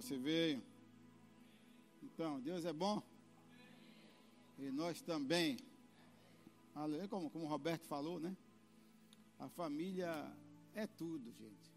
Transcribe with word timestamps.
você 0.00 0.16
veio. 0.16 0.62
Então, 2.02 2.40
Deus 2.40 2.64
é 2.64 2.72
bom. 2.72 3.02
E 4.58 4.70
nós 4.70 5.00
também. 5.02 5.58
Como, 7.08 7.28
como 7.30 7.44
o 7.44 7.48
Roberto 7.48 7.86
falou, 7.86 8.18
né? 8.18 8.34
A 9.38 9.48
família 9.48 10.10
é 10.74 10.86
tudo, 10.86 11.30
gente. 11.32 11.70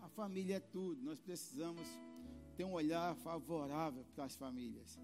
A 0.00 0.08
família 0.08 0.56
é 0.56 0.60
tudo. 0.60 1.02
Nós 1.02 1.20
precisamos 1.20 1.86
ter 2.56 2.64
um 2.64 2.72
olhar 2.72 3.14
favorável 3.16 4.04
para 4.14 4.24
as 4.24 4.36
famílias. 4.36 4.98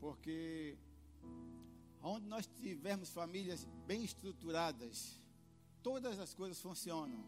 Porque 0.00 0.76
onde 2.02 2.26
nós 2.26 2.46
tivermos 2.46 3.10
famílias 3.10 3.66
bem 3.86 4.02
estruturadas, 4.02 5.20
todas 5.82 6.18
as 6.18 6.32
coisas 6.32 6.60
funcionam. 6.60 7.24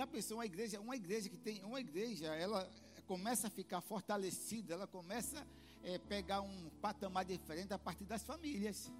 Já 0.00 0.06
pensou 0.06 0.38
uma 0.38 0.46
igreja, 0.46 0.80
uma 0.80 0.96
igreja 0.96 1.28
que 1.28 1.36
tem, 1.36 1.62
uma 1.62 1.78
igreja, 1.78 2.28
ela 2.34 2.66
começa 3.06 3.48
a 3.48 3.50
ficar 3.50 3.82
fortalecida, 3.82 4.72
ela 4.72 4.86
começa 4.86 5.46
a 5.84 5.86
é, 5.86 5.98
pegar 5.98 6.40
um 6.40 6.70
patamar 6.80 7.22
diferente 7.22 7.74
a 7.74 7.78
partir 7.78 8.06
das 8.06 8.22
famílias. 8.22 8.90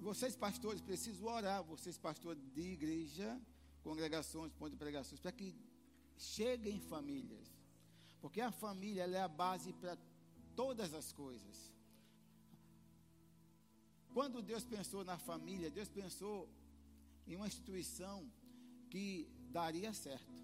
Vocês 0.00 0.34
pastores 0.34 0.80
precisam 0.80 1.28
orar, 1.28 1.62
vocês 1.62 1.96
pastores 1.96 2.42
de 2.52 2.62
igreja, 2.72 3.40
congregações, 3.84 4.52
pontos 4.54 4.72
de 4.72 4.78
pregações, 4.78 5.20
para 5.20 5.30
que 5.30 5.54
cheguem 6.18 6.80
famílias. 6.80 7.46
Porque 8.20 8.40
a 8.40 8.50
família 8.50 9.04
é 9.04 9.20
a 9.20 9.28
base 9.28 9.72
para 9.74 9.96
todas 10.56 10.92
as 10.94 11.12
coisas. 11.12 11.72
Quando 14.12 14.42
Deus 14.42 14.64
pensou 14.64 15.04
na 15.04 15.16
família, 15.16 15.70
Deus 15.70 15.88
pensou 15.88 16.48
em 17.24 17.36
uma 17.36 17.46
instituição 17.46 18.28
que 18.92 19.26
daria 19.50 19.90
certo. 19.94 20.42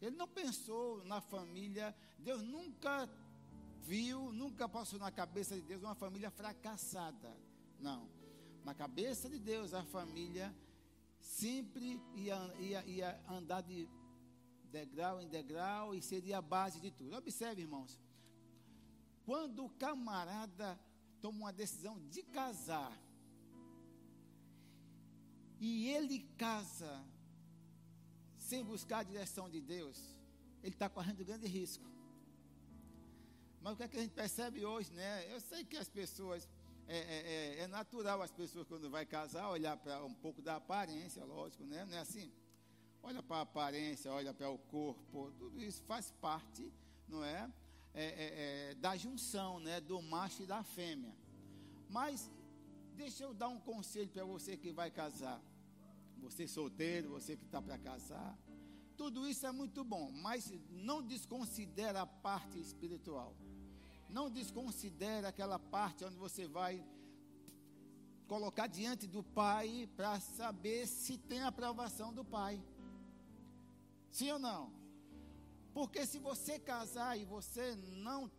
Ele 0.00 0.16
não 0.16 0.26
pensou 0.26 1.04
na 1.04 1.20
família, 1.20 1.94
Deus 2.18 2.42
nunca 2.42 3.06
viu, 3.82 4.32
nunca 4.32 4.66
passou 4.66 4.98
na 4.98 5.10
cabeça 5.12 5.54
de 5.54 5.60
Deus 5.60 5.82
uma 5.82 5.94
família 5.94 6.30
fracassada. 6.30 7.36
Não. 7.78 8.08
Na 8.64 8.74
cabeça 8.74 9.28
de 9.28 9.38
Deus, 9.38 9.74
a 9.74 9.84
família 9.84 10.54
sempre 11.20 12.00
ia, 12.14 12.54
ia, 12.60 12.84
ia 12.86 13.24
andar 13.28 13.60
de 13.60 13.86
degrau 14.72 15.20
em 15.20 15.28
degrau 15.28 15.94
e 15.94 16.00
seria 16.00 16.38
a 16.38 16.42
base 16.42 16.80
de 16.80 16.90
tudo. 16.90 17.14
Observe, 17.14 17.60
irmãos. 17.60 18.00
Quando 19.26 19.66
o 19.66 19.70
camarada 19.70 20.80
toma 21.20 21.40
uma 21.40 21.52
decisão 21.52 22.00
de 22.08 22.22
casar, 22.22 22.98
e 25.60 25.88
ele 25.88 26.20
casa 26.38 27.04
sem 28.48 28.64
buscar 28.64 28.98
a 29.00 29.02
direção 29.02 29.46
de 29.54 29.60
Deus, 29.60 29.96
ele 30.62 30.74
está 30.74 30.88
correndo 30.88 31.22
grande 31.24 31.46
risco. 31.46 31.84
Mas 33.60 33.74
o 33.74 33.76
que, 33.76 33.82
é 33.82 33.88
que 33.88 33.98
a 33.98 34.00
gente 34.00 34.14
percebe 34.14 34.64
hoje, 34.64 34.90
né? 34.92 35.10
Eu 35.30 35.40
sei 35.40 35.64
que 35.64 35.76
as 35.76 35.88
pessoas, 35.88 36.48
é, 36.86 36.96
é, 36.96 37.58
é, 37.58 37.58
é 37.64 37.66
natural 37.66 38.22
as 38.22 38.32
pessoas 38.32 38.66
quando 38.66 38.88
vai 38.88 39.04
casar 39.04 39.50
olhar 39.50 39.76
para 39.76 40.02
um 40.02 40.14
pouco 40.14 40.40
da 40.40 40.56
aparência, 40.56 41.22
lógico, 41.24 41.64
né? 41.64 41.84
Não 41.84 41.94
é 41.94 42.00
assim? 42.00 42.32
Olha 43.02 43.22
para 43.22 43.36
a 43.36 43.40
aparência, 43.42 44.10
olha 44.10 44.32
para 44.32 44.48
o 44.48 44.58
corpo, 44.58 45.30
tudo 45.38 45.60
isso 45.60 45.82
faz 45.82 46.10
parte, 46.12 46.72
não 47.06 47.22
é? 47.22 47.52
é, 47.92 48.04
é, 48.04 48.70
é 48.70 48.74
da 48.76 48.96
junção, 48.96 49.60
né? 49.60 49.78
Do 49.78 50.00
macho 50.00 50.42
e 50.42 50.46
da 50.46 50.62
fêmea. 50.62 51.14
Mas 51.90 52.30
deixa 52.94 53.24
eu 53.24 53.34
dar 53.34 53.48
um 53.48 53.60
conselho 53.60 54.08
para 54.08 54.24
você 54.24 54.56
que 54.56 54.72
vai 54.72 54.90
casar. 54.90 55.38
Você 56.20 56.46
solteiro, 56.46 57.10
você 57.10 57.36
que 57.36 57.44
está 57.44 57.60
para 57.60 57.78
casar. 57.78 58.38
Tudo 58.96 59.28
isso 59.28 59.46
é 59.46 59.52
muito 59.52 59.84
bom, 59.84 60.10
mas 60.10 60.52
não 60.70 61.02
desconsidera 61.02 62.02
a 62.02 62.06
parte 62.06 62.58
espiritual. 62.58 63.36
Não 64.08 64.30
desconsidera 64.30 65.28
aquela 65.28 65.58
parte 65.58 66.04
onde 66.04 66.16
você 66.16 66.46
vai 66.46 66.84
colocar 68.26 68.66
diante 68.66 69.06
do 69.06 69.22
pai 69.22 69.88
para 69.96 70.18
saber 70.20 70.86
se 70.86 71.16
tem 71.16 71.42
aprovação 71.42 72.12
do 72.12 72.24
pai. 72.24 72.62
Sim 74.10 74.32
ou 74.32 74.38
não? 74.38 74.72
Porque 75.72 76.04
se 76.04 76.18
você 76.18 76.58
casar 76.58 77.16
e 77.16 77.24
você 77.24 77.76
não 77.76 78.30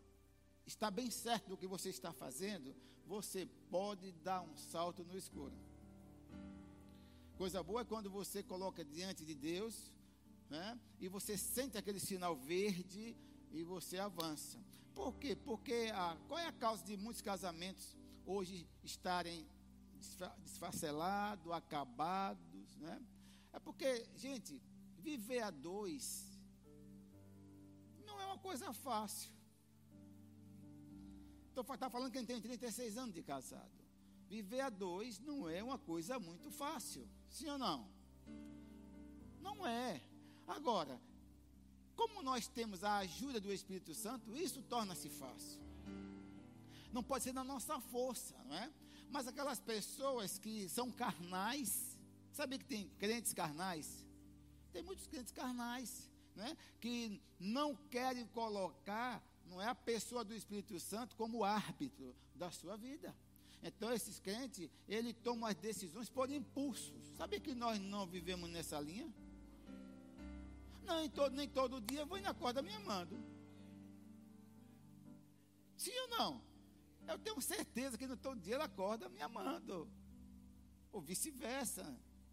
está 0.65 0.91
bem 0.91 1.09
certo 1.09 1.49
do 1.49 1.57
que 1.57 1.65
você 1.65 1.89
está 1.89 2.11
fazendo, 2.11 2.75
você 3.05 3.47
pode 3.69 4.11
dar 4.11 4.41
um 4.41 4.55
salto 4.55 5.03
no 5.03 5.17
escuro. 5.17 5.53
Coisa 7.39 7.63
boa 7.63 7.83
é 7.83 7.85
quando 7.85 8.09
você 8.09 8.43
coloca 8.43 8.83
diante 8.83 9.23
de 9.23 9.33
Deus, 9.33 9.93
né? 10.49 10.77
E 10.99 11.07
você 11.07 11.37
sente 11.37 11.77
aquele 11.77 11.97
sinal 11.97 12.35
verde 12.35 13.15
e 13.53 13.63
você 13.63 13.97
avança. 13.97 14.59
Por 14.93 15.15
quê? 15.15 15.37
Porque 15.37 15.89
a, 15.93 16.17
qual 16.27 16.37
é 16.37 16.47
a 16.47 16.51
causa 16.51 16.83
de 16.83 16.97
muitos 16.97 17.21
casamentos 17.21 17.95
hoje 18.25 18.67
estarem 18.83 19.47
desfacelados, 20.43 21.49
acabados, 21.53 22.75
né? 22.75 23.01
É 23.53 23.59
porque, 23.59 24.05
gente, 24.17 24.61
viver 24.97 25.39
a 25.39 25.49
dois 25.49 26.37
não 28.05 28.19
é 28.19 28.25
uma 28.25 28.39
coisa 28.39 28.73
fácil. 28.73 29.31
Estou 31.47 31.63
tá 31.63 31.89
falando 31.89 32.11
que 32.11 32.17
ele 32.17 32.27
tem 32.27 32.41
36 32.41 32.97
anos 32.97 33.15
de 33.15 33.23
casado. 33.23 33.71
Viver 34.27 34.59
a 34.59 34.69
dois 34.69 35.19
não 35.19 35.47
é 35.47 35.63
uma 35.63 35.79
coisa 35.79 36.19
muito 36.19 36.51
fácil. 36.51 37.07
Sim 37.29 37.49
ou 37.49 37.57
não? 37.57 37.87
Não 39.41 39.65
é. 39.65 40.01
Agora, 40.47 40.99
como 41.95 42.23
nós 42.23 42.47
temos 42.47 42.83
a 42.83 42.97
ajuda 42.97 43.39
do 43.39 43.51
Espírito 43.51 43.93
Santo, 43.93 44.35
isso 44.35 44.61
torna-se 44.63 45.09
fácil. 45.09 45.61
Não 46.91 47.03
pode 47.03 47.23
ser 47.23 47.33
na 47.33 47.43
nossa 47.43 47.79
força, 47.79 48.35
não 48.45 48.55
é? 48.55 48.71
Mas 49.09 49.27
aquelas 49.27 49.59
pessoas 49.59 50.37
que 50.37 50.67
são 50.69 50.91
carnais, 50.91 51.97
sabe 52.31 52.57
que 52.57 52.65
tem 52.65 52.89
crentes 52.99 53.33
carnais? 53.33 54.05
Tem 54.71 54.83
muitos 54.83 55.07
crentes 55.07 55.31
carnais, 55.31 56.09
né? 56.35 56.55
que 56.79 57.21
não 57.39 57.75
querem 57.75 58.25
colocar 58.27 59.23
não 59.49 59.59
é 59.61 59.67
a 59.67 59.75
pessoa 59.75 60.23
do 60.23 60.33
Espírito 60.33 60.79
Santo 60.79 61.15
como 61.15 61.43
árbitro 61.43 62.15
da 62.35 62.51
sua 62.51 62.77
vida. 62.77 63.15
Então 63.61 63.91
esses 63.93 64.19
crentes, 64.19 64.69
ele 64.87 65.13
toma 65.13 65.49
as 65.49 65.55
decisões 65.55 66.09
por 66.09 66.31
impulsos. 66.31 67.03
Sabe 67.17 67.39
que 67.39 67.53
nós 67.53 67.79
não 67.79 68.07
vivemos 68.07 68.49
nessa 68.49 68.79
linha? 68.79 69.11
Não, 70.83 71.03
em 71.03 71.09
todo, 71.09 71.35
nem 71.35 71.47
todo 71.47 71.81
dia 71.81 72.01
eu 72.01 72.05
vou 72.07 72.19
na 72.21 72.33
corda 72.33 72.61
me 72.61 72.73
amando. 72.73 73.17
Sim 75.77 75.97
ou 75.99 76.07
não? 76.07 76.41
Eu 77.07 77.17
tenho 77.19 77.41
certeza 77.41 77.97
que 77.97 78.07
no 78.07 78.17
todo 78.17 78.39
dia 78.39 78.55
ela 78.55 78.65
acorda 78.65 79.09
me 79.09 79.21
amando. 79.21 79.89
Ou 80.91 81.01
vice-versa. 81.01 81.83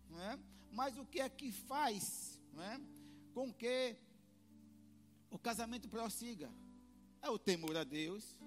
Não 0.08 0.20
é? 0.20 0.38
Mas 0.70 0.96
o 0.96 1.04
que 1.04 1.20
é 1.20 1.28
que 1.28 1.50
faz 1.50 2.40
não 2.52 2.62
é? 2.62 2.80
com 3.34 3.52
que 3.52 3.96
o 5.30 5.38
casamento 5.38 5.88
prossiga? 5.88 6.50
é 7.26 7.30
o 7.30 7.38
temor 7.38 7.76
a 7.76 7.84
Deus, 7.84 8.38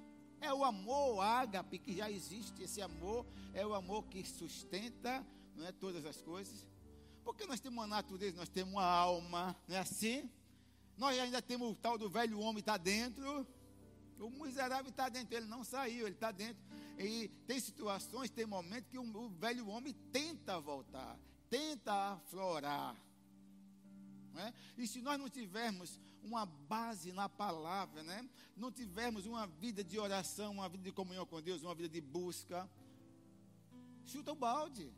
é 0.41 0.53
o 0.53 0.63
amor 0.63 1.21
ágape 1.21 1.79
que 1.79 1.95
já 1.95 2.09
existe. 2.09 2.63
Esse 2.63 2.81
amor 2.81 3.25
é 3.53 3.65
o 3.65 3.73
amor 3.73 4.03
que 4.05 4.23
sustenta 4.25 5.25
não 5.55 5.65
é, 5.65 5.71
todas 5.71 6.05
as 6.05 6.21
coisas. 6.21 6.65
Porque 7.23 7.45
nós 7.45 7.59
temos 7.59 7.77
uma 7.77 7.87
natureza, 7.87 8.37
nós 8.37 8.49
temos 8.49 8.73
uma 8.73 8.83
alma, 8.83 9.55
não 9.67 9.75
é 9.75 9.79
assim? 9.79 10.29
Nós 10.97 11.17
ainda 11.19 11.41
temos 11.41 11.71
o 11.71 11.75
tal 11.75 11.97
do 11.97 12.09
velho 12.09 12.39
homem 12.39 12.59
está 12.59 12.77
dentro. 12.77 13.45
O 14.19 14.29
miserável 14.29 14.89
está 14.89 15.07
dentro, 15.07 15.35
ele 15.35 15.45
não 15.45 15.63
saiu, 15.63 16.05
ele 16.05 16.15
está 16.15 16.31
dentro. 16.31 16.61
E 16.97 17.29
tem 17.47 17.59
situações, 17.59 18.29
tem 18.29 18.45
momentos 18.45 18.89
que 18.89 18.97
o, 18.97 19.03
o 19.03 19.29
velho 19.29 19.67
homem 19.67 19.93
tenta 20.11 20.59
voltar, 20.59 21.17
tenta 21.49 22.13
aflorar. 22.13 22.95
É? 24.35 24.53
E 24.77 24.87
se 24.87 25.01
nós 25.01 25.17
não 25.17 25.29
tivermos 25.29 25.99
uma 26.23 26.45
base 26.45 27.11
na 27.11 27.27
palavra, 27.29 28.03
né? 28.03 28.27
não 28.55 28.71
tivermos 28.71 29.25
uma 29.25 29.47
vida 29.47 29.83
de 29.83 29.97
oração, 29.97 30.53
uma 30.53 30.69
vida 30.69 30.83
de 30.83 30.91
comunhão 30.91 31.25
com 31.25 31.41
Deus, 31.41 31.63
uma 31.63 31.73
vida 31.73 31.89
de 31.89 32.01
busca, 32.01 32.69
chuta 34.05 34.31
o 34.31 34.35
balde. 34.35 34.91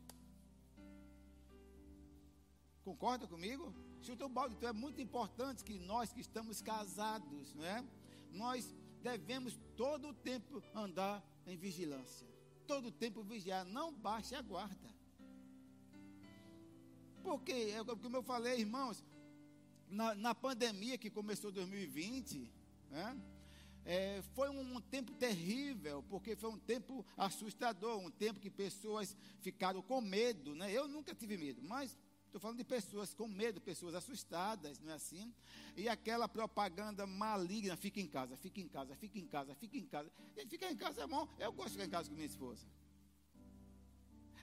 Concorda 2.84 3.28
comigo? 3.28 3.74
Chuta 4.02 4.26
o 4.26 4.30
balde. 4.30 4.56
Então 4.56 4.70
é 4.70 4.74
muito 4.74 5.00
importante 5.00 5.64
que 5.64 5.78
nós 5.78 6.12
que 6.12 6.22
estamos 6.22 6.62
casados, 6.62 7.54
né? 7.56 7.88
nós 8.32 8.76
devemos 9.02 9.60
todo 9.76 10.10
o 10.10 10.14
tempo 10.14 10.64
andar 10.74 11.24
em 11.46 11.56
vigilância. 11.56 12.28
Todo 12.66 12.88
o 12.88 12.92
tempo 12.92 13.24
vigiar, 13.24 13.66
não 13.66 13.94
baixe 13.94 14.34
a 14.36 14.42
guarda. 14.42 14.92
Porque, 17.22 17.52
é 17.52 17.84
como 17.84 18.18
eu 18.18 18.24
falei, 18.24 18.60
irmãos, 18.60 19.04
na, 19.92 20.16
na 20.16 20.34
pandemia 20.34 20.98
que 20.98 21.10
começou 21.10 21.52
em 21.52 21.54
2020, 21.54 22.52
né? 22.90 23.22
É, 23.84 24.22
foi 24.36 24.48
um, 24.50 24.76
um, 24.76 24.82
tempo 24.82 25.12
terrível, 25.14 26.04
porque 26.08 26.36
foi 26.36 26.52
um 26.52 26.58
tempo 26.58 27.06
assustador, 27.18 27.98
um 27.98 28.12
tempo 28.12 28.40
que 28.40 28.50
pessoas 28.50 29.18
ficaram 29.42 29.82
com 29.82 30.00
medo, 30.00 30.54
né? 30.54 30.72
Eu 30.72 30.88
nunca 30.88 31.16
tive 31.16 31.36
medo, 31.36 31.62
mas 31.64 31.98
Estou 32.32 32.40
falando 32.40 32.60
de 32.60 32.64
pessoas 32.64 33.14
com 33.14 33.28
medo, 33.28 33.60
pessoas 33.60 33.94
assustadas, 33.94 34.80
não 34.80 34.94
é 34.94 34.96
assim? 34.96 35.34
E 35.76 35.90
aquela 35.90 36.30
propaganda 36.30 37.06
maligna, 37.06 37.76
fica 37.76 38.00
em 38.00 38.08
casa, 38.08 38.38
fica 38.38 38.62
em 38.62 38.70
casa, 38.70 38.96
fica 38.96 39.20
em 39.20 39.28
casa, 39.28 39.54
fica 39.56 39.78
em 39.78 39.86
casa. 39.86 40.10
E 40.38 40.46
ficar 40.46 40.72
em 40.72 40.78
casa 40.78 41.04
é 41.04 41.08
bom. 41.08 41.28
Eu 41.38 41.52
gosto 41.52 41.72
de 41.72 41.74
ficar 41.74 41.88
em 41.88 41.90
casa 41.90 42.08
com 42.08 42.16
minha 42.16 42.26
esposa. 42.26 42.66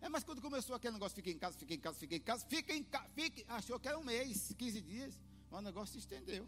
É, 0.03 0.09
mas 0.11 0.23
quando 0.23 0.43
começou 0.43 0.77
aquele 0.77 0.93
negócio, 0.93 1.17
fica 1.17 1.31
em 1.31 1.39
casa, 1.39 1.57
fica 1.59 1.73
em 1.73 1.81
casa, 1.81 1.99
fica 1.99 2.15
em 2.15 2.21
casa, 2.21 2.47
fica 2.47 2.75
em 2.75 2.85
casa, 2.85 3.09
fica, 3.15 3.55
achou 3.55 3.81
que 3.81 3.89
era 3.89 3.99
um 3.99 4.05
mês, 4.05 4.53
15 4.59 4.81
dias, 4.83 5.19
mas 5.51 5.61
o 5.61 5.65
negócio 5.65 5.93
se 5.93 5.99
estendeu. 5.99 6.47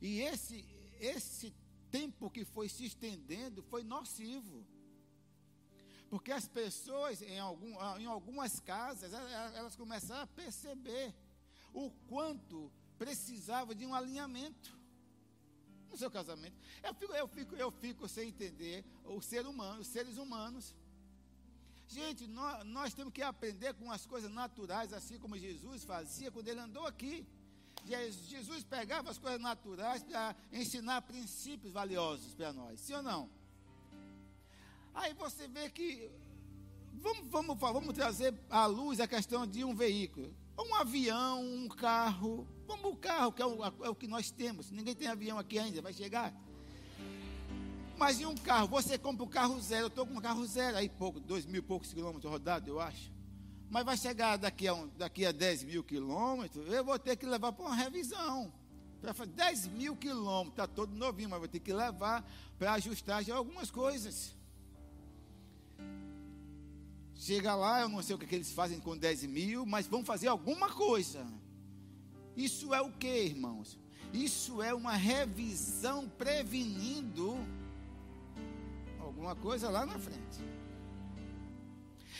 E 0.00 0.20
esse, 0.20 0.64
esse 1.00 1.54
tempo 1.90 2.30
que 2.30 2.44
foi 2.44 2.68
se 2.68 2.84
estendendo 2.84 3.62
foi 3.62 3.82
nocivo. 3.82 4.66
Porque 6.08 6.32
as 6.32 6.48
pessoas, 6.48 7.20
em, 7.20 7.38
algum, 7.38 7.74
em 7.98 8.06
algumas 8.06 8.60
casas, 8.60 9.12
elas 9.12 9.76
começaram 9.76 10.22
a 10.22 10.26
perceber 10.26 11.14
o 11.72 11.90
quanto 12.08 12.72
precisava 12.98 13.74
de 13.74 13.84
um 13.84 13.94
alinhamento 13.94 14.76
no 15.90 15.96
seu 15.96 16.10
casamento. 16.10 16.56
Eu 16.82 16.94
fico, 16.94 17.12
eu 17.14 17.28
fico, 17.28 17.56
eu 17.56 17.70
fico 17.70 18.08
sem 18.08 18.28
entender 18.28 18.84
o 19.04 19.20
ser 19.20 19.46
humano, 19.46 19.80
os 19.80 19.86
seres 19.86 20.16
humanos. 20.16 20.74
Gente, 21.86 22.26
nós, 22.26 22.66
nós 22.66 22.94
temos 22.94 23.12
que 23.12 23.22
aprender 23.22 23.74
com 23.74 23.90
as 23.90 24.06
coisas 24.06 24.30
naturais, 24.30 24.92
assim 24.92 25.18
como 25.18 25.38
Jesus 25.38 25.84
fazia 25.84 26.30
quando 26.30 26.48
ele 26.48 26.60
andou 26.60 26.86
aqui. 26.86 27.26
Jesus 27.86 28.64
pegava 28.64 29.10
as 29.10 29.18
coisas 29.18 29.40
naturais 29.40 30.02
para 30.02 30.36
ensinar 30.52 31.02
princípios 31.02 31.72
valiosos 31.72 32.34
para 32.34 32.52
nós, 32.52 32.80
sim 32.80 32.94
ou 32.94 33.02
não? 33.02 33.30
Aí 34.94 35.14
você 35.14 35.46
vê 35.48 35.70
que. 35.70 36.10
Vamos, 36.94 37.30
vamos, 37.30 37.58
vamos 37.58 37.94
trazer 37.94 38.34
à 38.50 38.66
luz 38.66 38.98
a 38.98 39.06
questão 39.06 39.46
de 39.46 39.64
um 39.64 39.74
veículo. 39.74 40.34
Um 40.58 40.74
avião, 40.74 41.40
um 41.40 41.68
carro. 41.68 42.46
Vamos 42.66 42.92
o 42.92 42.96
carro, 42.96 43.32
que 43.32 43.40
é 43.40 43.46
o, 43.46 43.64
é 43.64 43.88
o 43.88 43.94
que 43.94 44.08
nós 44.08 44.30
temos. 44.30 44.70
Ninguém 44.70 44.94
tem 44.94 45.06
avião 45.06 45.38
aqui 45.38 45.58
ainda, 45.58 45.80
vai 45.80 45.92
chegar. 45.92 46.34
Mas 47.96 48.20
em 48.20 48.26
um 48.26 48.34
carro, 48.34 48.68
você 48.68 48.98
compra 48.98 49.24
um 49.24 49.28
carro 49.28 49.60
zero. 49.60 49.84
Eu 49.84 49.88
estou 49.88 50.06
com 50.06 50.14
um 50.14 50.20
carro 50.20 50.44
zero, 50.46 50.76
aí 50.76 50.88
pouco, 50.88 51.20
dois 51.20 51.46
mil 51.46 51.60
e 51.60 51.62
poucos 51.62 51.92
quilômetros 51.92 52.30
rodados, 52.30 52.68
eu 52.68 52.80
acho. 52.80 53.17
Mas 53.70 53.84
vai 53.84 53.96
chegar 53.96 54.36
daqui 54.36 54.66
a, 54.66 54.74
um, 54.74 54.88
daqui 54.96 55.26
a 55.26 55.32
10 55.32 55.64
mil 55.64 55.84
quilômetros, 55.84 56.66
eu 56.72 56.84
vou 56.84 56.98
ter 56.98 57.16
que 57.16 57.26
levar 57.26 57.52
para 57.52 57.66
uma 57.66 57.74
revisão. 57.74 58.52
Para 59.00 59.12
fazer 59.12 59.32
10 59.32 59.66
mil 59.68 59.94
quilômetros, 59.94 60.52
está 60.52 60.66
todo 60.66 60.94
novinho, 60.94 61.28
mas 61.28 61.38
vou 61.38 61.48
ter 61.48 61.60
que 61.60 61.72
levar 61.72 62.24
para 62.58 62.72
ajustar 62.74 63.22
já 63.22 63.36
algumas 63.36 63.70
coisas. 63.70 64.34
Chega 67.14 67.54
lá, 67.54 67.80
eu 67.82 67.88
não 67.88 68.02
sei 68.02 68.16
o 68.16 68.18
que, 68.18 68.26
que 68.26 68.36
eles 68.36 68.52
fazem 68.52 68.80
com 68.80 68.96
10 68.96 69.24
mil, 69.24 69.66
mas 69.66 69.86
vão 69.86 70.04
fazer 70.04 70.28
alguma 70.28 70.70
coisa. 70.70 71.26
Isso 72.36 72.72
é 72.72 72.80
o 72.80 72.90
que, 72.92 73.24
irmãos? 73.24 73.78
Isso 74.12 74.62
é 74.62 74.72
uma 74.72 74.94
revisão 74.94 76.08
prevenindo 76.08 77.36
alguma 79.00 79.34
coisa 79.34 79.68
lá 79.68 79.84
na 79.84 79.98
frente. 79.98 80.38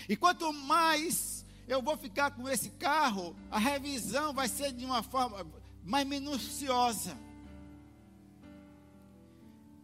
E 0.08 0.16
quanto 0.16 0.52
mais 0.52 1.37
eu 1.68 1.82
vou 1.82 1.96
ficar 1.96 2.30
com 2.30 2.48
esse 2.48 2.70
carro, 2.70 3.36
a 3.50 3.58
revisão 3.58 4.32
vai 4.32 4.48
ser 4.48 4.72
de 4.72 4.84
uma 4.84 5.02
forma 5.02 5.46
mais 5.84 6.06
minuciosa. 6.06 7.16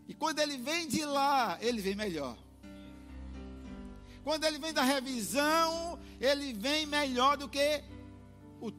E 0.09 0.15
quando 0.15 0.39
ele 0.39 0.57
vem 0.57 0.89
de 0.89 1.05
lá, 1.05 1.59
ele 1.61 1.81
vem 1.81 1.95
melhor. 1.95 2.37
Quando 4.23 4.45
ele 4.45 4.59
vem 4.59 4.73
da 4.73 4.83
revisão, 4.83 5.99
ele 6.19 6.55
vem 6.55 6.87
melhor 6.87 7.37
do 7.37 7.49
que 7.49 7.85
o, 8.61 8.73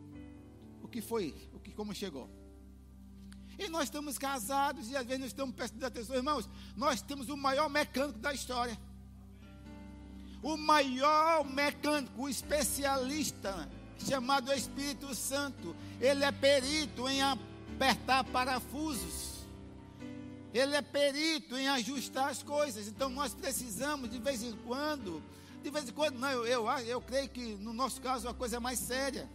o 0.83 0.87
que 0.87 1.01
foi, 1.01 1.35
o 1.53 1.59
que 1.59 1.71
como 1.71 1.93
chegou. 1.93 2.27
E 3.57 3.69
nós 3.69 3.83
estamos 3.83 4.17
casados 4.17 4.89
e 4.89 4.97
às 4.97 5.05
vezes 5.05 5.19
não 5.19 5.27
estamos 5.27 5.55
prestando 5.55 5.85
atenção, 5.85 6.15
irmãos. 6.15 6.49
Nós 6.75 7.01
temos 7.01 7.29
o 7.29 7.37
maior 7.37 7.69
mecânico 7.69 8.19
da 8.19 8.33
história. 8.33 8.77
O 10.45 10.55
maior 10.57 11.43
mecânico, 11.43 12.21
o 12.21 12.29
especialista, 12.29 13.67
chamado 13.97 14.53
Espírito 14.53 15.15
Santo. 15.15 15.75
Ele 15.99 16.23
é 16.23 16.31
perito 16.31 17.09
em 17.09 17.19
apertar 17.19 18.23
parafusos. 18.25 19.39
Ele 20.53 20.75
é 20.75 20.83
perito 20.83 21.57
em 21.57 21.67
ajustar 21.69 22.29
as 22.29 22.43
coisas. 22.43 22.87
Então 22.87 23.09
nós 23.09 23.33
precisamos, 23.33 24.07
de 24.07 24.19
vez 24.19 24.43
em 24.43 24.51
quando, 24.67 25.19
de 25.63 25.71
vez 25.71 25.89
em 25.89 25.91
quando, 25.91 26.19
não, 26.19 26.29
eu, 26.29 26.45
eu, 26.45 26.69
eu 26.85 27.01
creio 27.01 27.27
que 27.27 27.55
no 27.55 27.73
nosso 27.73 27.99
caso 27.99 28.29
a 28.29 28.33
coisa 28.35 28.57
é 28.57 28.59
mais 28.59 28.77
séria. 28.77 29.27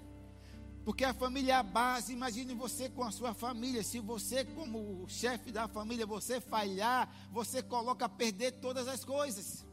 Porque 0.84 1.04
a 1.04 1.12
família 1.12 1.54
é 1.54 1.56
a 1.56 1.62
base. 1.64 2.12
Imagine 2.12 2.54
você 2.54 2.88
com 2.88 3.02
a 3.02 3.10
sua 3.10 3.34
família. 3.34 3.82
Se 3.82 3.98
você, 3.98 4.44
como 4.44 5.04
chefe 5.08 5.50
da 5.50 5.66
família, 5.66 6.06
você 6.06 6.40
falhar, 6.40 7.12
você 7.32 7.64
coloca 7.64 8.04
a 8.04 8.08
perder 8.08 8.52
todas 8.52 8.86
as 8.86 9.04
coisas. 9.04 9.68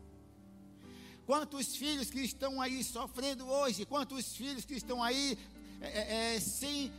Quantos 1.28 1.76
filhos 1.76 2.10
que 2.10 2.22
estão 2.22 2.62
aí 2.62 2.82
sofrendo 2.82 3.46
hoje? 3.46 3.86
Quantos 3.86 4.34
filhos 4.34 4.64
que 4.64 4.76
estão 4.76 5.04
aí 5.04 5.38
é, 5.82 5.88
é, 5.88 6.36
é 6.36 6.40
sem 6.40 6.90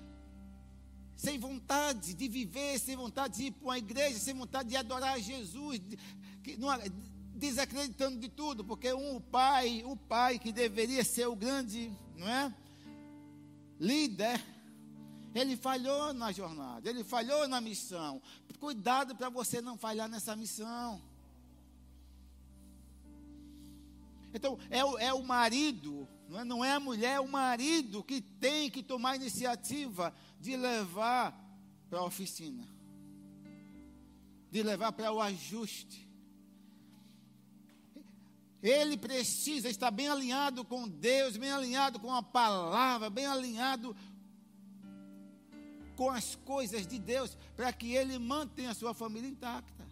sem 1.17 1.39
vontade 1.39 2.13
de 2.13 2.29
viver, 2.29 2.79
sem 2.79 2.95
vontade 2.95 3.39
de 3.39 3.45
ir 3.47 3.51
para 3.53 3.65
uma 3.65 3.79
igreja, 3.79 4.19
sem 4.19 4.35
vontade 4.35 4.69
de 4.69 4.77
adorar 4.77 5.19
Jesus, 5.19 5.81
que, 6.45 6.57
não, 6.59 6.69
desacreditando 7.35 8.19
de 8.19 8.29
tudo, 8.29 8.63
porque 8.65 8.93
um, 8.93 9.17
o 9.17 9.21
pai, 9.21 9.83
o 9.85 9.97
pai 9.97 10.39
que 10.39 10.53
deveria 10.53 11.03
ser 11.03 11.27
o 11.27 11.35
grande, 11.35 11.91
não 12.15 12.29
é? 12.29 12.55
Líder, 13.81 14.45
ele 15.35 15.57
falhou 15.57 16.13
na 16.13 16.31
jornada, 16.33 16.89
ele 16.89 17.03
falhou 17.03 17.49
na 17.49 17.63
missão. 17.63 18.21
Cuidado 18.61 19.17
para 19.17 19.31
você 19.31 19.63
não 19.63 19.79
falhar 19.79 20.07
nessa 20.07 20.37
missão. 20.37 21.03
Então, 24.39 24.57
é 24.71 24.79
é 25.09 25.13
o 25.13 25.23
marido, 25.23 26.09
não 26.29 26.41
é, 26.41 26.45
não 26.45 26.65
é 26.65 26.73
a 26.73 26.81
mulher, 26.81 27.15
é 27.17 27.21
o 27.21 27.29
marido 27.29 28.05
que 28.05 28.21
tem 28.21 28.71
que 28.71 28.83
tomar 28.83 29.17
iniciativa 29.17 30.15
de 30.41 30.57
levar 30.57 31.37
para 31.91 31.99
a 31.99 32.05
oficina, 32.05 32.65
de 34.49 34.63
levar 34.63 34.93
para 34.93 35.13
o 35.13 35.21
ajuste. 35.21 36.09
Ele 38.63 38.97
precisa 38.97 39.69
estar 39.69 39.91
bem 39.91 40.09
alinhado 40.09 40.65
com 40.65 40.89
Deus, 40.89 41.37
bem 41.37 41.51
alinhado 41.51 41.99
com 41.99 42.13
a 42.13 42.23
palavra, 42.23 43.11
bem 43.11 43.27
alinhado 43.27 43.95
com 45.97 46.11
as 46.11 46.37
coisas 46.37 46.87
de 46.87 46.99
Deus, 46.99 47.37
para 47.57 47.73
que 47.73 47.93
ele 47.93 48.19
mantenha 48.21 48.71
a 48.71 48.75
sua 48.75 48.95
família 48.95 49.29
intacta. 49.29 49.88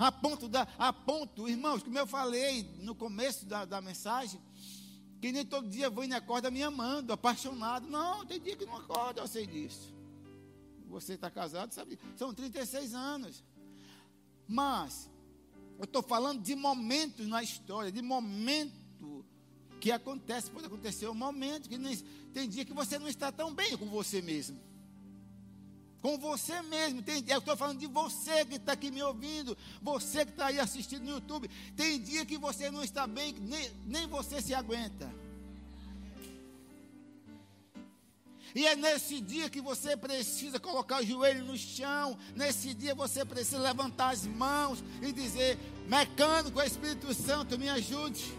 A 0.00 0.10
ponto, 0.10 0.48
da, 0.48 0.66
a 0.78 0.94
ponto, 0.94 1.46
irmãos, 1.46 1.82
como 1.82 1.98
eu 1.98 2.06
falei 2.06 2.62
no 2.78 2.94
começo 2.94 3.44
da, 3.44 3.66
da 3.66 3.82
mensagem, 3.82 4.40
que 5.20 5.30
nem 5.30 5.44
todo 5.44 5.68
dia 5.68 5.90
vou 5.90 6.02
e 6.02 6.14
acorda 6.14 6.50
me 6.50 6.62
amando, 6.62 7.12
apaixonado. 7.12 7.86
Não, 7.86 8.24
tem 8.24 8.40
dia 8.40 8.56
que 8.56 8.64
não 8.64 8.78
acorda, 8.78 9.20
eu 9.20 9.28
sei 9.28 9.46
disso. 9.46 9.94
Você 10.88 11.12
está 11.12 11.30
casado, 11.30 11.74
sabe? 11.74 11.98
São 12.16 12.32
36 12.32 12.94
anos. 12.94 13.44
Mas, 14.48 15.10
eu 15.78 15.84
estou 15.84 16.02
falando 16.02 16.40
de 16.40 16.56
momentos 16.56 17.28
na 17.28 17.42
história, 17.42 17.92
de 17.92 18.00
momento 18.00 18.72
que 19.82 19.92
acontece, 19.92 20.50
pode 20.50 20.64
acontecer 20.64 21.08
um 21.08 21.14
momento 21.14 21.68
que 21.68 21.76
nem, 21.76 21.94
tem 22.32 22.48
dia 22.48 22.64
que 22.64 22.72
você 22.72 22.98
não 22.98 23.06
está 23.06 23.30
tão 23.30 23.52
bem 23.52 23.76
com 23.76 23.84
você 23.84 24.22
mesmo. 24.22 24.58
Com 26.02 26.18
você 26.18 26.62
mesmo. 26.62 27.02
Tem, 27.02 27.24
eu 27.28 27.38
estou 27.38 27.56
falando 27.56 27.78
de 27.78 27.86
você 27.86 28.44
que 28.44 28.56
está 28.56 28.72
aqui 28.72 28.90
me 28.90 29.02
ouvindo, 29.02 29.56
você 29.82 30.24
que 30.24 30.30
está 30.30 30.46
aí 30.46 30.58
assistindo 30.58 31.04
no 31.04 31.10
YouTube. 31.12 31.50
Tem 31.76 32.00
dia 32.00 32.24
que 32.24 32.38
você 32.38 32.70
não 32.70 32.82
está 32.82 33.06
bem, 33.06 33.34
nem, 33.34 33.70
nem 33.86 34.06
você 34.06 34.40
se 34.40 34.54
aguenta. 34.54 35.10
E 38.54 38.66
é 38.66 38.74
nesse 38.74 39.20
dia 39.20 39.48
que 39.48 39.60
você 39.60 39.96
precisa 39.96 40.58
colocar 40.58 41.00
o 41.00 41.06
joelho 41.06 41.44
no 41.44 41.56
chão. 41.56 42.18
Nesse 42.34 42.74
dia 42.74 42.94
você 42.94 43.24
precisa 43.24 43.58
levantar 43.58 44.10
as 44.10 44.26
mãos 44.26 44.82
e 45.00 45.12
dizer: 45.12 45.58
Mecânico, 45.86 46.60
Espírito 46.60 47.12
Santo, 47.14 47.58
me 47.58 47.68
ajude. 47.68 48.38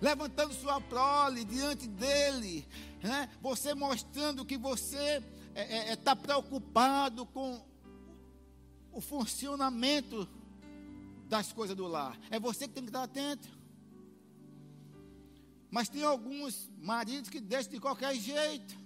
Levantando 0.00 0.52
sua 0.52 0.80
prole 0.80 1.44
diante 1.44 1.86
dele, 1.86 2.66
né? 3.02 3.28
você 3.40 3.74
mostrando 3.74 4.44
que 4.44 4.58
você 4.58 5.22
é, 5.54 5.62
é, 5.62 5.92
é 5.92 5.96
tá 5.96 6.16
preocupado 6.16 7.26
com 7.26 7.60
o 8.92 9.00
funcionamento 9.00 10.28
das 11.28 11.52
coisas 11.52 11.76
do 11.76 11.86
lar. 11.86 12.18
É 12.30 12.38
você 12.38 12.68
que 12.68 12.74
tem 12.74 12.84
que 12.84 12.90
estar 12.90 13.02
atento. 13.02 13.48
Mas 15.70 15.88
tem 15.88 16.04
alguns 16.04 16.70
maridos 16.78 17.28
que 17.28 17.40
deixam 17.40 17.72
de 17.72 17.80
qualquer 17.80 18.14
jeito. 18.14 18.78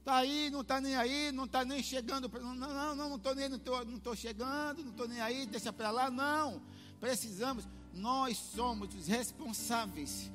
Está 0.00 0.16
aí, 0.16 0.50
não 0.50 0.62
está 0.62 0.80
nem 0.80 0.96
aí, 0.96 1.30
não 1.30 1.44
está 1.44 1.64
nem 1.64 1.82
chegando. 1.82 2.28
Não, 2.40 2.54
não, 2.54 2.96
não, 2.96 3.08
não 3.10 3.16
estou 3.16 3.34
nem, 3.34 3.48
não 3.48 3.56
estou 3.56 3.84
não 3.84 3.98
tô 4.00 4.16
chegando, 4.16 4.82
não 4.82 4.90
estou 4.90 5.06
nem 5.06 5.20
aí, 5.20 5.46
deixa 5.46 5.72
para 5.72 5.90
lá. 5.90 6.10
Não. 6.10 6.60
Precisamos, 6.98 7.68
nós 7.94 8.36
somos 8.36 8.92
os 8.94 9.06
responsáveis 9.06 10.30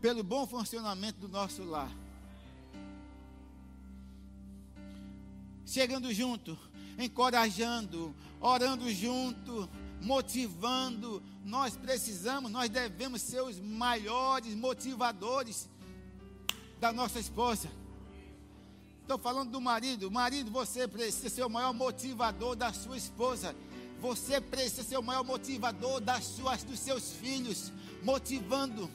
pelo 0.00 0.22
bom 0.22 0.46
funcionamento 0.46 1.20
do 1.20 1.28
nosso 1.28 1.62
lar. 1.64 1.90
Chegando 5.70 6.12
junto, 6.12 6.58
encorajando, 6.98 8.12
orando 8.40 8.90
junto, 8.90 9.70
motivando. 10.02 11.22
Nós 11.44 11.76
precisamos, 11.76 12.50
nós 12.50 12.68
devemos 12.68 13.22
ser 13.22 13.40
os 13.40 13.60
maiores 13.60 14.52
motivadores 14.56 15.70
da 16.80 16.92
nossa 16.92 17.20
esposa. 17.20 17.70
Estou 19.02 19.16
falando 19.16 19.52
do 19.52 19.60
marido. 19.60 20.10
Marido, 20.10 20.50
você 20.50 20.88
precisa 20.88 21.28
ser 21.28 21.44
o 21.44 21.48
maior 21.48 21.72
motivador 21.72 22.56
da 22.56 22.72
sua 22.72 22.96
esposa. 22.96 23.54
Você 24.00 24.40
precisa 24.40 24.82
ser 24.82 24.98
o 24.98 25.02
maior 25.04 25.22
motivador 25.22 26.00
das 26.00 26.24
suas, 26.24 26.64
dos 26.64 26.80
seus 26.80 27.12
filhos, 27.12 27.72
motivando. 28.02 28.90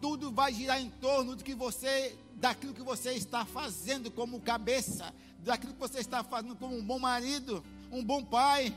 Tudo 0.00 0.32
vai 0.32 0.52
girar 0.52 0.80
em 0.80 0.90
torno 0.90 1.36
do 1.36 1.44
que 1.44 1.54
você, 1.54 2.18
daquilo 2.42 2.74
que 2.74 2.82
você 2.82 3.12
está 3.12 3.44
fazendo 3.44 4.10
como 4.10 4.40
cabeça, 4.40 5.14
daquilo 5.38 5.74
que 5.74 5.78
você 5.78 6.00
está 6.00 6.24
fazendo 6.24 6.56
como 6.56 6.76
um 6.76 6.84
bom 6.84 6.98
marido, 6.98 7.64
um 7.88 8.04
bom 8.04 8.24
pai. 8.24 8.74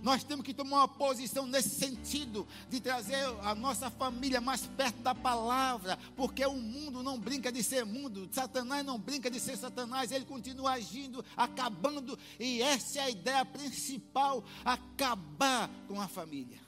Nós 0.00 0.22
temos 0.22 0.44
que 0.46 0.54
tomar 0.54 0.76
uma 0.76 0.86
posição 0.86 1.46
nesse 1.46 1.70
sentido, 1.70 2.46
de 2.70 2.78
trazer 2.78 3.24
a 3.42 3.56
nossa 3.56 3.90
família 3.90 4.40
mais 4.40 4.66
perto 4.66 5.02
da 5.02 5.16
palavra, 5.16 5.98
porque 6.14 6.46
o 6.46 6.54
mundo 6.54 7.02
não 7.02 7.18
brinca 7.18 7.50
de 7.50 7.60
ser 7.64 7.84
mundo, 7.84 8.28
Satanás 8.30 8.86
não 8.86 8.96
brinca 8.96 9.28
de 9.28 9.40
ser 9.40 9.56
Satanás, 9.56 10.12
ele 10.12 10.26
continua 10.26 10.74
agindo, 10.74 11.24
acabando, 11.36 12.16
e 12.38 12.62
essa 12.62 13.00
é 13.00 13.02
a 13.02 13.10
ideia 13.10 13.44
principal: 13.44 14.44
acabar 14.64 15.68
com 15.88 16.00
a 16.00 16.06
família. 16.06 16.60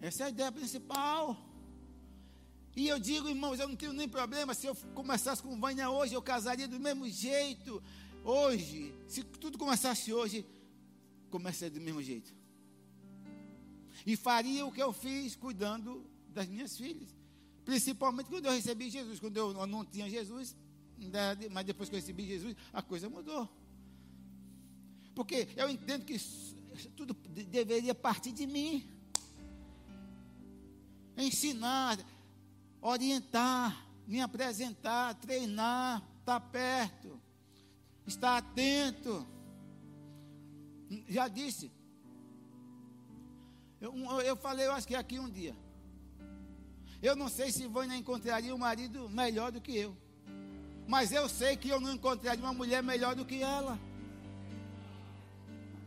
Essa 0.00 0.22
é 0.22 0.26
a 0.26 0.30
ideia 0.30 0.52
principal. 0.52 1.51
E 2.74 2.88
eu 2.88 2.98
digo, 2.98 3.28
irmãos, 3.28 3.60
eu 3.60 3.68
não 3.68 3.76
tenho 3.76 3.92
nem 3.92 4.08
problema 4.08 4.54
se 4.54 4.66
eu 4.66 4.74
começasse 4.94 5.42
com 5.42 5.60
Vânia 5.60 5.90
hoje, 5.90 6.14
eu 6.14 6.22
casaria 6.22 6.66
do 6.66 6.80
mesmo 6.80 7.08
jeito 7.08 7.82
hoje, 8.24 8.94
se 9.06 9.22
tudo 9.22 9.58
começasse 9.58 10.12
hoje, 10.12 10.46
começaria 11.30 11.78
do 11.78 11.84
mesmo 11.84 12.02
jeito. 12.02 12.32
E 14.06 14.16
faria 14.16 14.64
o 14.64 14.72
que 14.72 14.82
eu 14.82 14.92
fiz 14.92 15.36
cuidando 15.36 16.04
das 16.28 16.48
minhas 16.48 16.76
filhas. 16.76 17.14
Principalmente 17.64 18.28
quando 18.28 18.46
eu 18.46 18.52
recebi 18.52 18.90
Jesus. 18.90 19.20
Quando 19.20 19.36
eu 19.36 19.66
não 19.66 19.84
tinha 19.84 20.08
Jesus, 20.08 20.56
mas 21.50 21.64
depois 21.66 21.88
que 21.88 21.94
eu 21.94 22.00
recebi 22.00 22.26
Jesus, 22.26 22.56
a 22.72 22.80
coisa 22.80 23.08
mudou. 23.08 23.48
Porque 25.14 25.46
eu 25.56 25.68
entendo 25.68 26.04
que 26.04 26.18
tudo 26.96 27.14
deveria 27.14 27.94
partir 27.94 28.32
de 28.32 28.46
mim. 28.46 28.88
Ensinar, 31.16 31.98
orientar, 32.82 33.86
me 34.06 34.20
apresentar, 34.20 35.14
treinar, 35.14 36.02
estar 36.20 36.40
perto 36.40 37.22
está 38.06 38.38
atento. 38.38 39.26
Já 41.08 41.28
disse. 41.28 41.70
Eu, 43.80 43.94
eu 44.20 44.36
falei, 44.36 44.66
eu 44.66 44.72
acho 44.72 44.86
que 44.86 44.94
aqui 44.94 45.18
um 45.18 45.28
dia. 45.28 45.56
Eu 47.02 47.16
não 47.16 47.28
sei 47.28 47.50
se 47.50 47.66
Vânia 47.66 47.96
encontraria 47.96 48.54
um 48.54 48.58
marido 48.58 49.08
melhor 49.08 49.50
do 49.50 49.60
que 49.60 49.76
eu. 49.76 49.96
Mas 50.86 51.10
eu 51.10 51.28
sei 51.28 51.56
que 51.56 51.68
eu 51.68 51.80
não 51.80 51.94
encontraria 51.94 52.44
uma 52.44 52.52
mulher 52.52 52.82
melhor 52.82 53.16
do 53.16 53.24
que 53.24 53.42
ela. 53.42 53.78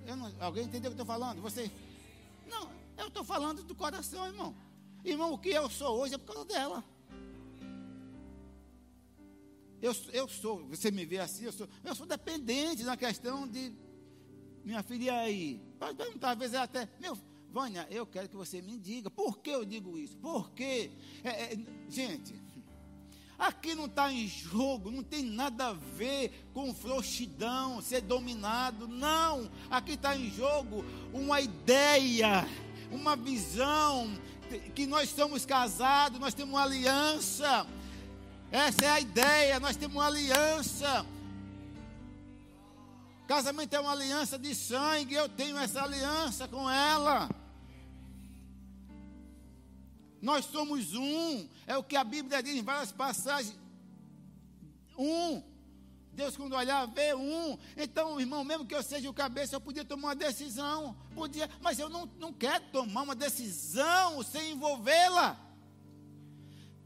Não, 0.06 0.32
alguém 0.40 0.66
entendeu 0.66 0.92
o 0.92 0.96
que 0.96 1.00
eu 1.00 1.04
estou 1.04 1.06
falando? 1.06 1.42
Você? 1.42 1.72
Não, 2.48 2.70
eu 2.98 3.08
estou 3.08 3.24
falando 3.24 3.64
do 3.64 3.74
coração, 3.74 4.26
irmão. 4.26 4.54
Irmão, 5.06 5.34
o 5.34 5.38
que 5.38 5.50
eu 5.50 5.70
sou 5.70 6.00
hoje 6.00 6.16
é 6.16 6.18
por 6.18 6.34
causa 6.34 6.46
dela. 6.46 6.84
Eu, 9.82 9.96
eu 10.12 10.28
sou, 10.28 10.66
você 10.66 10.90
me 10.90 11.06
vê 11.06 11.20
assim, 11.20 11.46
eu 11.46 11.52
sou, 11.52 11.70
eu 11.84 11.94
sou 11.94 12.08
dependente 12.08 12.84
na 12.84 12.98
questão 12.98 13.48
de 13.48 13.72
minha 14.64 14.82
filha 14.82 15.14
aí. 15.20 15.62
Pode 15.78 15.96
perguntar, 15.96 16.32
às 16.32 16.40
vezes 16.40 16.56
é 16.56 16.58
até, 16.58 16.90
meu, 17.00 17.16
Vânia, 17.52 17.88
eu 17.92 18.06
quero 18.06 18.28
que 18.28 18.36
você 18.36 18.62
me 18.62 18.80
diga, 18.80 19.12
por 19.12 19.38
que 19.38 19.52
eu 19.52 19.64
digo 19.64 19.98
isso? 19.98 20.18
Porque, 20.18 20.90
é, 21.24 21.54
é, 21.54 21.60
gente, 21.88 22.34
aqui 23.38 23.76
não 23.76 23.86
está 23.86 24.12
em 24.12 24.28
jogo, 24.28 24.90
não 24.90 25.04
tem 25.04 25.24
nada 25.24 25.68
a 25.68 25.74
ver 25.74 26.48
com 26.52 26.74
frouxidão, 26.74 27.80
ser 27.82 28.02
dominado, 28.02 28.88
não. 28.88 29.52
Aqui 29.70 29.92
está 29.92 30.18
em 30.18 30.32
jogo 30.32 30.84
uma 31.14 31.40
ideia, 31.40 32.46
uma 32.92 33.16
visão, 33.16 34.12
que 34.74 34.86
nós 34.86 35.10
somos 35.10 35.46
casados, 35.46 36.20
nós 36.20 36.34
temos 36.34 36.54
uma 36.54 36.64
aliança 36.64 37.66
essa 38.56 38.86
é 38.86 38.90
a 38.90 39.00
ideia. 39.02 39.60
Nós 39.60 39.76
temos 39.76 39.96
uma 39.96 40.06
aliança. 40.06 41.06
Casamento 43.28 43.74
é 43.74 43.80
uma 43.80 43.92
aliança 43.92 44.38
de 44.38 44.54
sangue. 44.54 45.14
Eu 45.14 45.28
tenho 45.28 45.58
essa 45.58 45.84
aliança 45.84 46.48
com 46.48 46.70
ela. 46.70 47.30
Nós 50.22 50.46
somos 50.46 50.94
um. 50.94 51.50
É 51.68 51.78
o 51.78 51.84
que 51.84 51.96
a 51.96 52.04
Bíblia 52.04 52.42
diz 52.42 52.56
em 52.56 52.64
várias 52.64 52.92
passagens. 52.92 53.58
Um. 54.98 55.44
Deus, 56.16 56.38
quando 56.38 56.56
olhar, 56.56 56.86
vê 56.88 57.14
um. 57.14 57.58
Então, 57.76 58.20
irmão, 58.20 58.44
mesmo 58.44 58.66
que 58.66 58.74
eu 58.74 58.82
seja 58.82 59.10
o 59.10 59.14
cabeça, 59.14 59.56
eu 59.56 59.62
podia 59.62 59.84
tomar 59.84 60.10
uma 60.10 60.16
decisão. 60.16 60.96
Podia, 61.14 61.50
mas 61.62 61.78
eu 61.78 61.90
não, 61.90 62.10
não 62.18 62.32
quero 62.34 62.64
tomar 62.72 63.02
uma 63.04 63.16
decisão 63.16 64.24
sem 64.24 64.54
envolvê-la. 64.54 65.38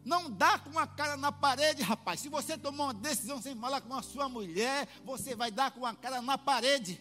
Não 0.03 0.31
dá 0.31 0.57
com 0.57 0.77
a 0.79 0.87
cara 0.87 1.15
na 1.15 1.31
parede, 1.31 1.83
rapaz. 1.83 2.19
Se 2.19 2.29
você 2.29 2.57
tomar 2.57 2.85
uma 2.85 2.93
decisão 2.93 3.39
sem 3.41 3.55
falar 3.55 3.81
com 3.81 3.93
a 3.93 4.01
sua 4.01 4.27
mulher, 4.27 4.87
você 5.05 5.35
vai 5.35 5.51
dar 5.51 5.71
com 5.71 5.85
a 5.85 5.93
cara 5.93 6.21
na 6.21 6.37
parede. 6.37 6.99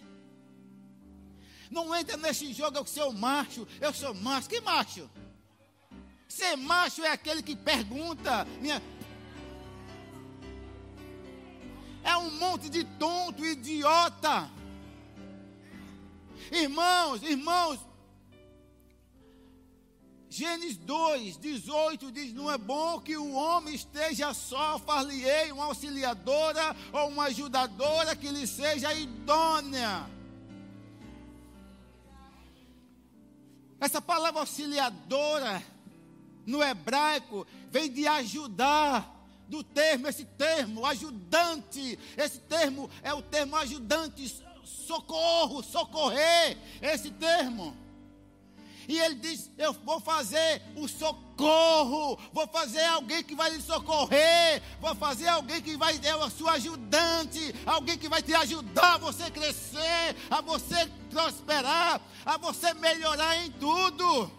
Não 1.71 1.95
entra 1.95 2.17
nesse 2.17 2.53
jogo, 2.53 2.77
eu 2.77 2.87
sou 2.87 3.13
macho, 3.13 3.67
eu 3.81 3.93
sou 3.93 4.13
macho. 4.15 4.49
Que 4.49 4.61
macho? 4.61 5.09
Ser 6.29 6.57
macho 6.57 7.03
é 7.03 7.11
aquele 7.11 7.43
que 7.43 7.57
pergunta. 7.57 8.45
Minha... 8.61 8.83
Um 12.19 12.31
monte 12.39 12.69
de 12.69 12.85
tonto, 12.85 13.45
idiota. 13.45 14.51
Irmãos, 16.51 17.23
irmãos, 17.23 17.79
Gênesis 20.31 20.77
2, 20.77 21.37
18 21.39 22.13
diz: 22.13 22.33
Não 22.33 22.51
é 22.51 22.59
bom 22.59 23.01
que 23.01 23.17
o 23.17 23.33
homem 23.33 23.75
esteja 23.75 24.35
só, 24.35 24.79
far-lhe-ei 24.79 25.51
uma 25.51 25.65
auxiliadora 25.65 26.77
ou 26.93 27.09
uma 27.09 27.25
ajudadora 27.25 28.15
que 28.15 28.29
lhe 28.29 28.47
seja 28.47 28.93
idônea. 28.93 30.09
Essa 33.81 34.03
palavra 34.03 34.41
auxiliadora, 34.41 35.63
no 36.45 36.63
hebraico, 36.63 37.47
vem 37.71 37.91
de 37.91 38.07
ajudar, 38.07 39.18
do 39.49 39.65
termo, 39.65 40.07
esse 40.07 40.25
termo, 40.25 40.85
ajudante. 40.87 41.99
Esse 42.17 42.39
termo 42.41 42.89
é 43.03 43.13
o 43.13 43.23
termo 43.23 43.57
ajudante, 43.57 44.43
socorro, 44.65 45.63
socorrer, 45.63 46.57
esse 46.81 47.11
termo. 47.11 47.75
E 48.89 48.99
ele 48.99 49.17
diz: 49.17 49.51
Eu 49.59 49.75
vou 49.75 50.01
fazer 50.01 50.63
o 50.75 50.89
socorro, 50.89 52.19
vou 52.33 52.49
fazer 52.49 52.83
alguém 52.85 53.23
que 53.23 53.35
vai 53.35 53.51
lhe 53.51 53.61
socorrer, 53.61 54.63
vou 54.81 54.95
fazer 54.95 55.29
alguém 55.29 55.61
que 55.61 55.77
vai 55.77 55.95
ser 55.95 56.09
a 56.09 56.31
sua 56.31 56.53
ajudante, 56.53 57.55
alguém 57.67 57.99
que 57.99 58.09
vai 58.09 58.23
te 58.23 58.35
ajudar 58.35 58.95
a 58.95 58.99
você 58.99 59.31
crescer, 59.31 60.17
a 60.31 60.41
você 60.41 60.87
prosperar, 61.11 62.01
a 62.25 62.39
você 62.39 62.73
melhorar 62.75 63.37
em 63.45 63.51
tudo. 63.53 64.38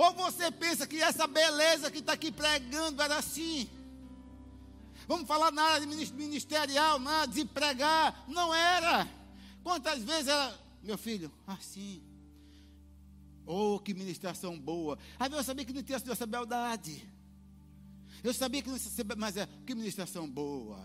Ou 0.00 0.14
você 0.14 0.50
pensa 0.50 0.86
que 0.86 1.02
essa 1.02 1.26
beleza 1.26 1.90
que 1.90 1.98
está 1.98 2.14
aqui 2.14 2.32
pregando 2.32 3.02
era 3.02 3.18
assim? 3.18 3.68
Vamos 5.06 5.28
falar 5.28 5.52
na 5.52 5.62
área 5.62 5.86
ministerial, 5.86 6.98
nada 6.98 7.30
de 7.30 7.44
pregar. 7.44 8.24
Não 8.26 8.54
era. 8.54 9.06
Quantas 9.62 10.02
vezes 10.02 10.28
era, 10.28 10.58
meu 10.82 10.96
filho, 10.96 11.30
assim. 11.46 12.02
Oh, 13.44 13.78
que 13.78 13.92
ministração 13.92 14.58
boa. 14.58 14.98
Aí 15.18 15.30
eu 15.30 15.44
sabia 15.44 15.66
que 15.66 15.72
não 15.74 15.82
tinha 15.82 15.96
essa 15.96 16.26
beldade. 16.26 17.06
Eu 18.24 18.32
sabia 18.32 18.62
que 18.62 18.70
não 18.70 18.78
tinha, 18.78 19.04
mas 19.18 19.36
é, 19.36 19.46
que 19.66 19.74
ministração 19.74 20.26
boa. 20.26 20.82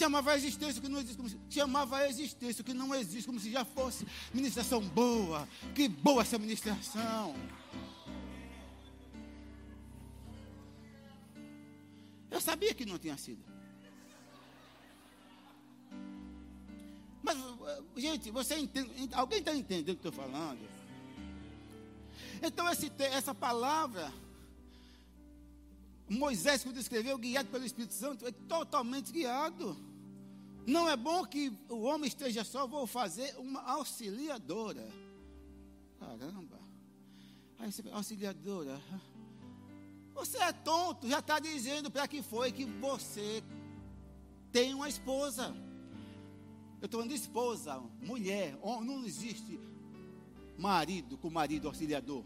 Chamava 0.00 0.32
a 0.32 0.36
existência 0.36 0.80
que 0.80 0.88
não 0.88 0.98
existe, 0.98 1.16
como 1.18 1.28
se, 1.28 1.38
chamava 1.50 1.98
a 1.98 2.08
existência 2.08 2.64
que 2.64 2.72
não 2.72 2.94
existe, 2.94 3.26
como 3.26 3.38
se 3.38 3.50
já 3.50 3.66
fosse 3.66 4.06
ministração 4.32 4.80
boa. 4.80 5.46
Que 5.74 5.88
boa 5.88 6.22
essa 6.22 6.38
ministração. 6.38 7.34
Eu 12.30 12.40
sabia 12.40 12.72
que 12.72 12.86
não 12.86 12.98
tinha 12.98 13.18
sido. 13.18 13.44
Mas, 17.22 17.36
gente, 17.94 18.30
você 18.30 18.56
entende, 18.56 19.10
alguém 19.12 19.40
está 19.40 19.54
entendendo 19.54 19.96
o 19.96 20.00
que 20.00 20.06
eu 20.06 20.10
estou 20.10 20.24
falando? 20.24 20.66
Então, 22.42 22.66
esse, 22.70 22.90
essa 23.00 23.34
palavra, 23.34 24.10
Moisés, 26.08 26.64
quando 26.64 26.78
escreveu, 26.78 27.18
guiado 27.18 27.50
pelo 27.50 27.66
Espírito 27.66 27.92
Santo, 27.92 28.26
é 28.26 28.32
totalmente 28.32 29.12
guiado. 29.12 29.89
Não 30.70 30.88
é 30.88 30.96
bom 30.96 31.26
que 31.26 31.52
o 31.68 31.80
homem 31.80 32.06
esteja 32.06 32.44
só, 32.44 32.64
vou 32.64 32.86
fazer 32.86 33.34
uma 33.38 33.60
auxiliadora. 33.72 34.88
Caramba. 35.98 36.60
Aí 37.58 37.72
você 37.72 37.82
auxiliadora. 37.90 38.80
Você 40.14 40.38
é 40.38 40.52
tonto, 40.52 41.08
já 41.08 41.18
está 41.18 41.40
dizendo 41.40 41.90
para 41.90 42.06
que 42.06 42.22
foi 42.22 42.52
que 42.52 42.64
você 42.64 43.42
tem 44.52 44.72
uma 44.72 44.88
esposa. 44.88 45.52
Eu 46.80 46.86
estou 46.86 47.00
falando 47.00 47.10
de 47.10 47.20
esposa, 47.20 47.82
mulher, 48.00 48.56
não 48.62 49.04
existe 49.04 49.58
marido 50.56 51.18
com 51.18 51.30
marido 51.30 51.66
auxiliador. 51.66 52.22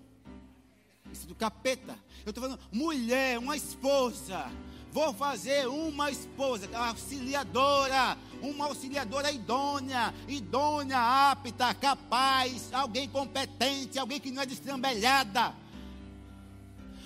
Isso 1.10 1.24
é 1.24 1.28
do 1.28 1.34
capeta. 1.34 1.98
Eu 2.26 2.30
estou 2.30 2.44
falando 2.44 2.60
mulher, 2.70 3.38
uma 3.38 3.56
esposa. 3.56 4.50
Vou 4.94 5.12
fazer 5.12 5.66
uma 5.66 6.08
esposa 6.08 6.68
auxiliadora, 6.72 8.16
uma 8.40 8.66
auxiliadora 8.66 9.28
idônea, 9.32 10.14
idônea, 10.28 11.30
apta, 11.32 11.74
capaz, 11.74 12.72
alguém 12.72 13.08
competente, 13.08 13.98
alguém 13.98 14.20
que 14.20 14.30
não 14.30 14.42
é 14.42 14.46
destrambelhada 14.46 15.52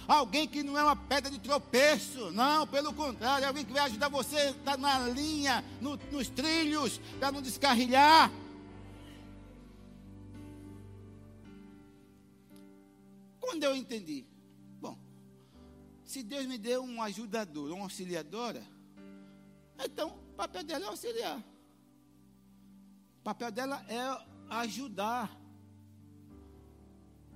alguém 0.07 0.49
que 0.49 0.63
não 0.63 0.79
é 0.79 0.83
uma 0.83 0.97
pedra 0.97 1.31
de 1.31 1.39
tropeço, 1.39 2.31
não, 2.33 2.67
pelo 2.67 2.95
contrário, 2.95 3.47
alguém 3.47 3.63
que 3.63 3.73
vai 3.75 3.83
ajudar 3.83 4.09
você 4.09 4.37
a 4.37 4.51
estar 4.51 4.79
na 4.79 5.01
linha, 5.01 5.63
no, 5.83 5.97
nos 6.11 6.31
trilhos, 6.31 6.99
para 7.19 7.31
não 7.31 7.43
descarrilhar. 7.43 8.33
Quando 13.39 13.65
eu 13.65 13.77
entendi, 13.77 14.25
se 16.09 16.23
Deus 16.23 16.47
me 16.47 16.57
deu 16.57 16.83
um 16.83 17.03
ajudador, 17.03 17.71
uma 17.71 17.85
auxiliadora, 17.85 18.67
então 19.79 20.09
o 20.09 20.35
papel 20.35 20.65
dela 20.65 20.87
é 20.87 20.89
auxiliar. 20.89 21.39
O 23.21 23.23
papel 23.23 23.53
dela 23.53 23.85
é 23.91 24.55
ajudar. 24.55 25.39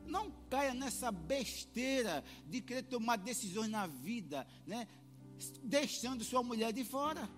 Não 0.07 0.31
caia 0.49 0.73
nessa 0.73 1.13
besteira 1.13 2.25
de 2.47 2.63
querer 2.63 2.85
tomar 2.85 3.17
decisões 3.17 3.69
na 3.69 3.87
vida, 3.87 4.47
né? 4.67 4.89
Deixando 5.63 6.25
sua 6.25 6.43
mulher 6.43 6.73
de 6.73 6.83
fora. 6.83 7.29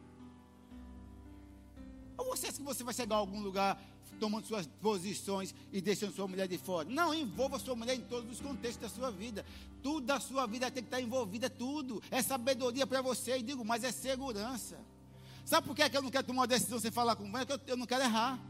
Ou 2.17 2.27
você 2.27 2.47
acha 2.47 2.59
que 2.59 2.63
você 2.63 2.85
vai 2.85 2.95
chegar 2.95 3.17
a 3.17 3.19
algum 3.19 3.41
lugar 3.41 3.77
tomando 4.15 4.47
suas 4.47 4.67
posições 4.81 5.55
e 5.73 5.81
deixando 5.81 6.15
sua 6.15 6.27
mulher 6.27 6.49
de 6.49 6.59
fora? 6.59 6.89
Não, 6.89 7.15
envolva 7.15 7.59
sua 7.59 7.75
mulher 7.75 7.97
em 7.97 8.01
todos 8.03 8.31
os 8.31 8.41
contextos 8.41 8.83
da 8.83 8.89
sua 8.89 9.11
vida. 9.11 9.45
Tudo 9.83 10.07
da 10.07 10.19
sua 10.19 10.47
vida 10.47 10.71
tem 10.71 10.83
que 10.83 10.89
estar 10.89 11.01
envolvida, 11.01 11.51
tudo. 11.51 12.03
É 12.11 12.23
sabedoria 12.23 12.87
para 12.87 13.03
você, 13.03 13.39
e 13.39 13.43
digo, 13.43 13.65
mas 13.65 13.85
é 13.85 13.93
segurança. 13.93 14.79
Sabe 15.45 15.67
por 15.67 15.77
que, 15.77 15.83
é 15.83 15.89
que 15.91 15.97
eu 15.97 16.03
não 16.03 16.11
quero 16.11 16.27
tomar 16.27 16.43
uma 16.43 16.47
decisão 16.47 16.81
sem 16.81 16.91
falar 16.91 17.17
com 17.17 17.31
você? 17.31 17.53
É 17.53 17.73
eu, 17.73 17.77
não 17.77 17.87
quero 17.87 18.03
errar. 18.03 18.41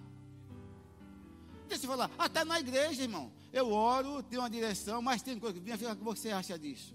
Deixa 1.69 1.85
eu 1.85 1.91
falar, 1.91 2.11
até 2.19 2.45
na 2.45 2.61
igreja, 2.61 3.03
irmão. 3.03 3.33
Eu 3.53 3.73
oro, 3.73 4.23
tenho 4.23 4.43
uma 4.43 4.51
direção, 4.51 5.03
mas 5.03 5.23
tem 5.23 5.39
coisa 5.39 5.59
que 5.59 5.65
vem, 5.65 5.75
o 5.75 5.97
que 5.97 6.05
você 6.05 6.31
acha 6.31 6.59
disso? 6.59 6.95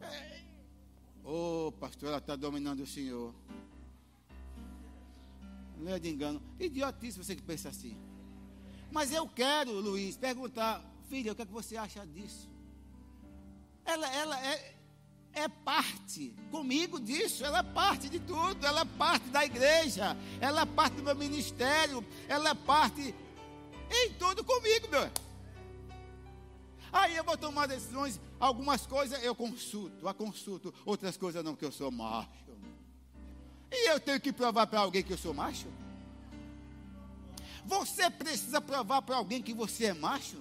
É. 0.00 0.42
Ô, 1.24 1.66
oh, 1.66 1.72
pastor, 1.72 2.08
ela 2.08 2.18
está 2.18 2.36
dominando 2.36 2.80
o 2.80 2.86
Senhor. 2.86 3.34
Não 5.78 5.92
é 5.92 5.98
de 5.98 6.08
engano. 6.08 6.42
Idiotice 6.58 7.18
você 7.18 7.36
que 7.36 7.42
pensa 7.42 7.68
assim. 7.68 7.96
Mas 8.90 9.12
eu 9.12 9.28
quero, 9.28 9.72
Luiz, 9.72 10.16
perguntar, 10.16 10.82
filha, 11.08 11.32
o 11.32 11.34
que, 11.34 11.42
é 11.42 11.46
que 11.46 11.52
você 11.52 11.76
acha 11.76 12.06
disso? 12.06 12.48
Ela, 13.84 14.12
ela 14.14 14.46
é, 14.46 14.74
é 15.32 15.48
parte 15.48 16.34
comigo 16.50 16.98
disso, 17.00 17.44
ela 17.44 17.58
é 17.60 17.62
parte 17.62 18.08
de 18.08 18.18
tudo, 18.18 18.66
ela 18.66 18.80
é 18.80 18.84
parte 18.84 19.28
da 19.28 19.44
igreja, 19.44 20.16
ela 20.40 20.62
é 20.62 20.66
parte 20.66 20.96
do 20.96 21.02
meu 21.02 21.14
ministério, 21.14 22.04
ela 22.28 22.50
é 22.50 22.54
parte 22.54 23.14
em 23.90 24.12
tudo 24.14 24.44
comigo, 24.44 24.88
meu. 24.88 25.10
Aí 26.92 27.16
eu 27.16 27.24
vou 27.24 27.36
tomar 27.36 27.66
decisões, 27.66 28.18
algumas 28.40 28.86
coisas 28.86 29.22
eu 29.22 29.34
consulto, 29.34 30.08
a 30.08 30.14
consulto, 30.14 30.72
outras 30.84 31.16
coisas 31.16 31.44
não, 31.44 31.54
que 31.54 31.64
eu 31.64 31.72
sou 31.72 31.90
macho. 31.90 32.47
E 33.70 33.90
eu 33.90 34.00
tenho 34.00 34.20
que 34.20 34.32
provar 34.32 34.66
para 34.66 34.80
alguém 34.80 35.02
que 35.02 35.12
eu 35.12 35.18
sou 35.18 35.34
macho? 35.34 35.66
Você 37.64 38.08
precisa 38.08 38.60
provar 38.60 39.02
para 39.02 39.16
alguém 39.16 39.42
que 39.42 39.52
você 39.52 39.86
é 39.86 39.94
macho? 39.94 40.38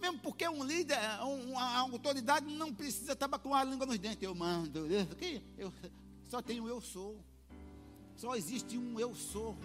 Mesmo 0.00 0.18
porque 0.18 0.46
um 0.48 0.64
líder, 0.64 0.98
uma 1.22 1.78
autoridade 1.78 2.44
não 2.46 2.74
precisa 2.74 3.12
estar 3.12 3.28
com 3.38 3.54
a 3.54 3.64
língua 3.64 3.86
nos 3.86 3.98
dentes. 3.98 4.22
Eu 4.22 4.34
mando, 4.34 4.80
eu, 4.86 5.06
eu, 5.56 5.72
só 6.28 6.42
tenho 6.42 6.68
eu 6.68 6.80
sou. 6.80 7.16
Só 8.16 8.34
existe 8.34 8.76
um 8.76 8.98
eu 8.98 9.14
sou. 9.14 9.56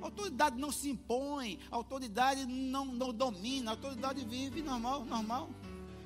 A 0.00 0.04
autoridade 0.04 0.56
não 0.58 0.70
se 0.70 0.88
impõe, 0.88 1.58
autoridade 1.70 2.46
não, 2.46 2.84
não 2.84 3.12
domina, 3.12 3.72
autoridade 3.72 4.24
vive 4.24 4.62
normal, 4.62 5.04
normal. 5.04 5.50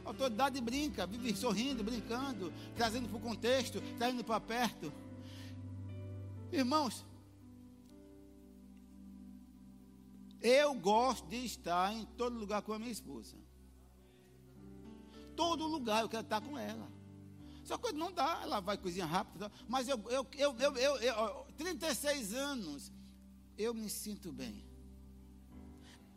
A 0.08 0.10
autoridade 0.10 0.58
brinca, 0.58 1.06
vive 1.06 1.36
sorrindo, 1.36 1.84
brincando, 1.84 2.50
trazendo 2.74 3.10
para 3.10 3.18
o 3.18 3.20
contexto, 3.20 3.78
trazendo 3.98 4.24
para 4.24 4.40
perto. 4.40 4.90
Irmãos, 6.50 7.04
eu 10.40 10.72
gosto 10.72 11.28
de 11.28 11.44
estar 11.44 11.92
em 11.92 12.06
todo 12.16 12.38
lugar 12.38 12.62
com 12.62 12.72
a 12.72 12.78
minha 12.78 12.90
esposa. 12.90 13.36
Todo 15.36 15.66
lugar 15.66 16.00
eu 16.00 16.08
quero 16.08 16.22
estar 16.22 16.40
com 16.40 16.58
ela. 16.58 16.90
Só 17.62 17.76
que 17.76 17.92
não 17.92 18.10
dá, 18.10 18.40
ela 18.42 18.60
vai 18.60 18.78
cozinhar 18.78 19.10
rápido. 19.10 19.52
Mas 19.68 19.88
eu, 19.88 20.02
eu, 20.08 20.26
eu, 20.38 20.56
eu, 20.58 20.76
eu, 20.76 20.96
eu 20.96 21.46
36 21.58 22.32
anos, 22.32 22.90
eu 23.58 23.74
me 23.74 23.90
sinto 23.90 24.32
bem. 24.32 24.64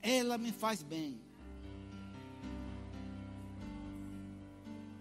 Ela 0.02 0.38
me 0.38 0.54
faz 0.54 0.82
bem. 0.82 1.20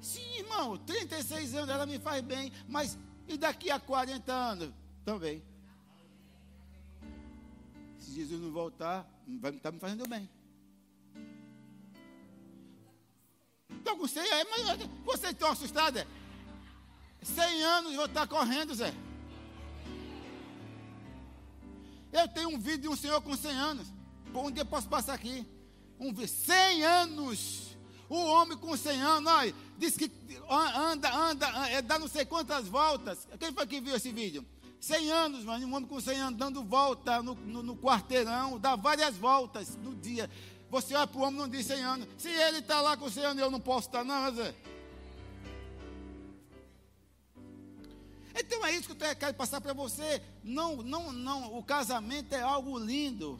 Sim, 0.01 0.39
irmão, 0.39 0.77
36 0.79 1.55
anos 1.55 1.69
ela 1.69 1.87
me 1.87 1.99
faz 1.99 2.23
bem, 2.23 2.53
mas 2.69 2.99
e 3.29 3.37
daqui 3.37 3.71
a 3.71 3.79
40 3.79 4.33
anos? 4.33 4.71
Também. 5.05 5.43
Se 7.99 8.13
Jesus 8.13 8.41
não 8.41 8.51
voltar, 8.51 9.07
vai 9.41 9.53
estar 9.53 9.71
tá 9.71 9.73
me 9.73 9.79
fazendo 9.79 10.09
bem. 10.09 10.29
Estou 13.79 13.97
com 13.97 14.07
100 14.09 14.23
aí, 14.23 14.47
mas 14.51 14.89
vocês 15.05 15.33
estão 15.33 15.51
assustados? 15.53 16.05
100 17.23 17.63
anos 17.63 17.95
vou 17.95 18.07
estar 18.07 18.27
correndo, 18.27 18.75
Zé. 18.75 18.93
Eu 22.13 22.27
tenho 22.29 22.49
um 22.49 22.59
vídeo 22.59 22.83
de 22.83 22.89
um 22.89 22.97
senhor 22.97 23.21
com 23.23 23.37
100 23.37 23.53
anos. 23.53 23.93
Um 24.35 24.51
dia 24.51 24.65
posso 24.65 24.89
passar 24.89 25.15
aqui. 25.15 25.47
Um 25.99 26.15
100 26.27 26.83
anos. 26.83 27.77
O 28.09 28.17
homem 28.17 28.59
com 28.59 28.77
100 28.77 29.01
anos, 29.03 29.33
olha, 29.33 29.55
diz 29.81 29.97
que 29.97 30.11
anda, 30.49 31.13
anda, 31.13 31.47
é, 31.71 31.81
dá 31.81 31.99
não 31.99 32.07
sei 32.07 32.25
quantas 32.25 32.69
voltas. 32.69 33.27
Quem 33.39 33.53
foi 33.53 33.67
que 33.67 33.81
viu 33.81 33.97
esse 33.97 34.13
vídeo? 34.13 34.45
100 34.79 35.11
anos, 35.11 35.45
mano, 35.45 35.67
um 35.67 35.75
homem 35.75 35.89
com 35.89 36.01
100 36.01 36.21
anos 36.21 36.39
dando 36.39 36.63
volta 36.63 37.23
no, 37.23 37.35
no, 37.35 37.63
no 37.63 37.77
quarteirão, 37.77 38.59
dá 38.59 38.77
várias 38.77 39.17
voltas 39.17 39.77
no 39.77 39.95
dia. 39.95 40.31
Você 40.71 40.95
olha 40.95 41.07
para 41.07 41.19
o 41.19 41.25
homem 41.25 41.41
não 41.41 41.49
diz 41.49 41.67
100 41.67 41.83
anos. 41.83 42.09
Se 42.19 42.29
ele 42.29 42.59
está 42.59 42.81
lá 42.81 42.97
com 42.97 43.11
100 43.11 43.25
anos, 43.25 43.43
eu 43.43 43.51
não 43.51 43.61
posso 43.61 43.89
estar, 43.89 44.05
não, 44.05 44.35
Zé. 44.35 44.55
Então 48.39 48.65
é 48.65 48.75
isso 48.75 48.95
que 48.95 49.05
eu 49.05 49.17
quero 49.17 49.35
passar 49.35 49.61
para 49.61 49.73
você. 49.73 50.23
Não, 50.45 50.77
não, 50.77 51.13
não. 51.13 51.59
O 51.59 51.63
casamento 51.63 52.33
é 52.35 52.41
algo 52.41 52.79
lindo. 52.79 53.39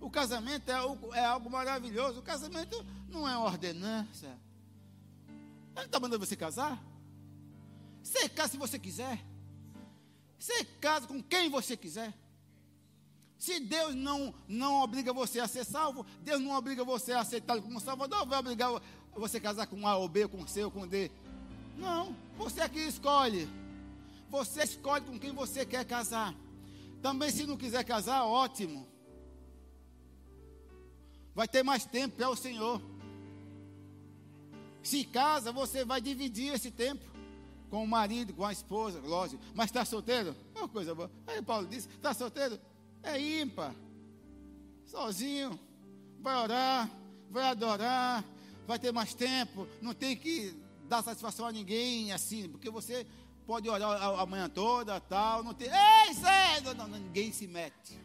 O 0.00 0.08
casamento 0.08 0.70
é 0.70 0.74
algo, 0.74 1.14
é 1.14 1.24
algo 1.24 1.50
maravilhoso. 1.50 2.20
O 2.20 2.22
casamento 2.22 2.84
não 3.10 3.28
é 3.28 3.36
ordenança. 3.36 4.38
Ele 5.78 5.86
está 5.86 6.00
mandando 6.00 6.24
você 6.24 6.36
casar? 6.36 6.82
Você 8.02 8.28
casa 8.28 8.52
se 8.52 8.56
você 8.56 8.78
quiser. 8.78 9.24
Você 10.38 10.64
casa 10.64 11.06
com 11.06 11.22
quem 11.22 11.48
você 11.48 11.76
quiser. 11.76 12.12
Se 13.38 13.60
Deus 13.60 13.94
não, 13.94 14.34
não 14.48 14.82
obriga 14.82 15.12
você 15.12 15.38
a 15.38 15.46
ser 15.46 15.64
salvo, 15.64 16.04
Deus 16.22 16.40
não 16.40 16.50
obriga 16.56 16.84
você 16.84 17.12
a 17.12 17.20
aceitar 17.20 17.60
como 17.62 17.80
salvador, 17.80 18.26
vai 18.26 18.40
obrigar 18.40 18.70
você 19.14 19.36
a 19.36 19.40
casar 19.40 19.66
com 19.68 19.86
A 19.86 19.96
ou 19.96 20.08
B, 20.08 20.26
com 20.26 20.46
C 20.46 20.64
ou 20.64 20.70
com 20.70 20.86
D. 20.86 21.10
Não, 21.76 22.14
você 22.36 22.62
é 22.62 22.68
que 22.68 22.80
escolhe. 22.80 23.48
Você 24.28 24.64
escolhe 24.64 25.04
com 25.04 25.18
quem 25.18 25.32
você 25.32 25.64
quer 25.64 25.84
casar. 25.84 26.34
Também, 27.00 27.30
se 27.30 27.46
não 27.46 27.56
quiser 27.56 27.84
casar, 27.84 28.24
ótimo. 28.24 28.86
Vai 31.34 31.46
ter 31.46 31.62
mais 31.62 31.86
tempo 31.86 32.16
para 32.16 32.28
o 32.28 32.36
Senhor. 32.36 32.82
Se 34.82 35.04
casa, 35.04 35.52
você 35.52 35.84
vai 35.84 36.00
dividir 36.00 36.54
esse 36.54 36.70
tempo. 36.70 37.04
com 37.70 37.84
o 37.84 37.86
marido, 37.86 38.32
com 38.32 38.46
a 38.46 38.52
esposa, 38.52 38.98
lógico. 39.00 39.42
Mas 39.54 39.66
está 39.66 39.84
solteiro? 39.84 40.34
É 40.54 40.58
uma 40.58 40.68
coisa 40.68 40.94
boa. 40.94 41.10
Aí 41.26 41.42
Paulo 41.42 41.66
disse: 41.66 41.88
está 41.88 42.14
solteiro? 42.14 42.58
É 43.02 43.20
ímpar. 43.20 43.74
Sozinho. 44.86 45.58
Vai 46.20 46.36
orar, 46.36 46.90
vai 47.30 47.44
adorar, 47.44 48.24
vai 48.66 48.78
ter 48.78 48.92
mais 48.92 49.14
tempo. 49.14 49.68
Não 49.80 49.94
tem 49.94 50.16
que 50.16 50.56
dar 50.88 51.02
satisfação 51.02 51.46
a 51.46 51.52
ninguém, 51.52 52.12
assim, 52.12 52.48
porque 52.48 52.70
você 52.70 53.06
pode 53.46 53.68
orar 53.68 54.02
a, 54.02 54.26
manhã 54.26 54.48
toda, 54.48 54.98
tal. 55.00 55.44
Não 55.44 55.54
tem. 55.54 55.68
Ei, 55.68 56.14
cedo! 56.14 56.74
Não, 56.74 56.88
não, 56.88 56.98
ninguém 56.98 57.32
se 57.32 57.46
mete. 57.46 57.98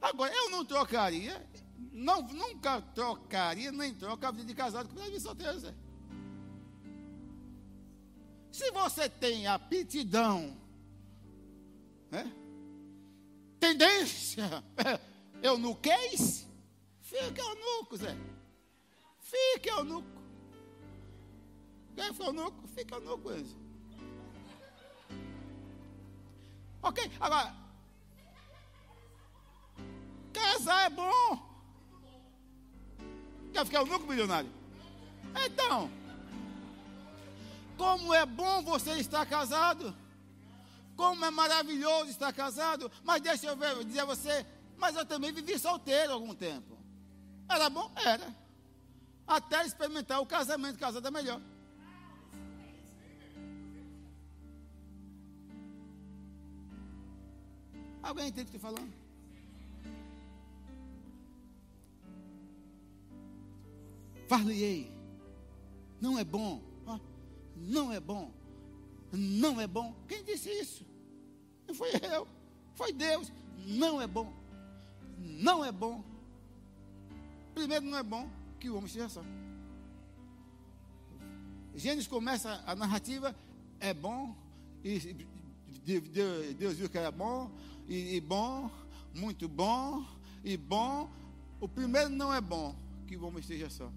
Agora, 0.00 0.34
eu 0.34 0.50
não 0.50 0.64
trocaria 0.64 1.44
não, 1.90 2.22
nunca 2.22 2.80
trocaria, 2.80 3.72
nem 3.72 3.94
troca 3.94 4.28
a 4.28 4.30
vida 4.30 4.44
de 4.44 4.54
casado 4.54 4.88
com 4.88 5.00
a 5.00 5.04
vida 5.04 5.16
de 5.16 5.22
solteiro, 5.22 5.58
Zé. 5.58 5.74
Se 8.50 8.70
você 8.70 9.08
tem 9.08 9.46
aptidão, 9.46 10.56
né? 12.10 12.30
tendência, 13.58 14.44
eu 15.42 15.56
no 15.58 15.74
queis, 15.76 16.46
fique 17.00 17.40
eunuco, 17.40 17.96
Zé. 17.96 18.16
Fique 19.20 19.70
eunuco. 19.70 20.22
Quem 21.94 22.12
foi 22.12 22.26
eunuco? 22.26 22.68
Fica 22.68 22.96
eunuco, 22.96 23.32
Zé. 23.32 23.56
Ok? 26.82 27.10
Agora, 27.20 27.54
casar 30.32 30.86
é 30.86 30.90
bom. 30.90 31.51
Quer 33.52 33.64
ficar 33.66 33.82
o 33.82 34.06
milionário? 34.06 34.50
Então, 35.44 35.90
como 37.76 38.14
é 38.14 38.24
bom 38.24 38.62
você 38.62 38.92
estar 38.94 39.26
casado. 39.26 39.94
Como 40.96 41.24
é 41.24 41.30
maravilhoso 41.30 42.10
estar 42.10 42.32
casado. 42.32 42.90
Mas 43.02 43.20
deixa 43.20 43.46
eu 43.46 43.56
ver, 43.56 43.84
dizer 43.84 44.00
a 44.00 44.04
você, 44.04 44.46
mas 44.78 44.96
eu 44.96 45.04
também 45.04 45.32
vivi 45.32 45.58
solteiro 45.58 46.12
algum 46.12 46.34
tempo. 46.34 46.78
Era 47.48 47.68
bom? 47.68 47.90
Era. 47.96 48.34
Até 49.26 49.64
experimentar 49.66 50.20
o 50.20 50.26
casamento, 50.26 50.78
casado 50.78 51.06
é 51.06 51.10
melhor. 51.10 51.40
Alguém 58.02 58.28
entende 58.28 58.48
o 58.48 58.50
que 58.50 58.56
estou 58.56 58.70
falando? 58.72 59.01
Far-lhe-ei. 64.32 64.90
Não 66.00 66.18
é 66.18 66.24
bom. 66.24 66.62
Não 67.54 67.92
é 67.92 68.00
bom. 68.00 68.32
Não 69.12 69.60
é 69.60 69.66
bom. 69.66 69.94
Quem 70.08 70.24
disse 70.24 70.48
isso? 70.48 70.86
Não 71.68 71.74
foi 71.74 71.90
eu. 72.10 72.26
Foi 72.74 72.94
Deus. 72.94 73.30
Não 73.66 74.00
é 74.00 74.06
bom. 74.06 74.32
Não 75.18 75.62
é 75.62 75.70
bom. 75.70 76.02
Primeiro, 77.54 77.84
não 77.84 77.98
é 77.98 78.02
bom 78.02 78.26
que 78.58 78.70
o 78.70 78.76
homem 78.78 78.88
seja 78.88 79.10
só. 79.10 79.22
Gênesis 81.74 82.06
começa 82.06 82.64
a 82.66 82.74
narrativa, 82.74 83.36
é 83.78 83.92
bom, 83.92 84.34
e 84.82 85.26
Deus 86.58 86.78
viu 86.78 86.88
que 86.88 86.96
era 86.96 87.10
bom, 87.10 87.50
e, 87.86 88.16
e 88.16 88.20
bom, 88.22 88.70
muito 89.14 89.46
bom, 89.46 90.06
e 90.42 90.56
bom. 90.56 91.10
O 91.60 91.68
primeiro 91.68 92.08
não 92.08 92.32
é 92.32 92.40
bom 92.40 92.74
que 93.06 93.14
o 93.14 93.26
homem 93.26 93.40
esteja 93.40 93.68
só. 93.68 93.92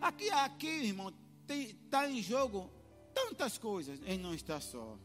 Aqui, 0.00 0.30
aqui, 0.30 0.66
irmão, 0.66 1.12
está 1.48 2.08
em 2.08 2.22
jogo 2.22 2.70
tantas 3.14 3.58
coisas 3.58 3.98
em 4.06 4.18
não 4.18 4.34
estar 4.34 4.60
só. 4.60 4.98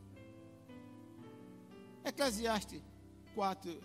Eclesiastes 2.03 2.81
4, 3.35 3.79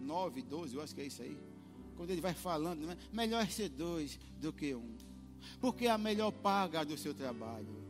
9, 0.00 0.42
12, 0.42 0.74
eu 0.74 0.82
acho 0.82 0.94
que 0.94 1.00
é 1.02 1.06
isso 1.06 1.22
aí. 1.22 1.38
Quando 1.96 2.10
ele 2.10 2.20
vai 2.20 2.34
falando, 2.34 2.86
né? 2.86 2.96
melhor 3.12 3.42
é 3.42 3.46
ser 3.46 3.68
dois 3.68 4.18
do 4.40 4.52
que 4.52 4.74
um. 4.74 4.96
Porque 5.60 5.86
é 5.86 5.90
a 5.90 5.98
melhor 5.98 6.32
paga 6.32 6.84
do 6.84 6.96
seu 6.96 7.14
trabalho. 7.14 7.84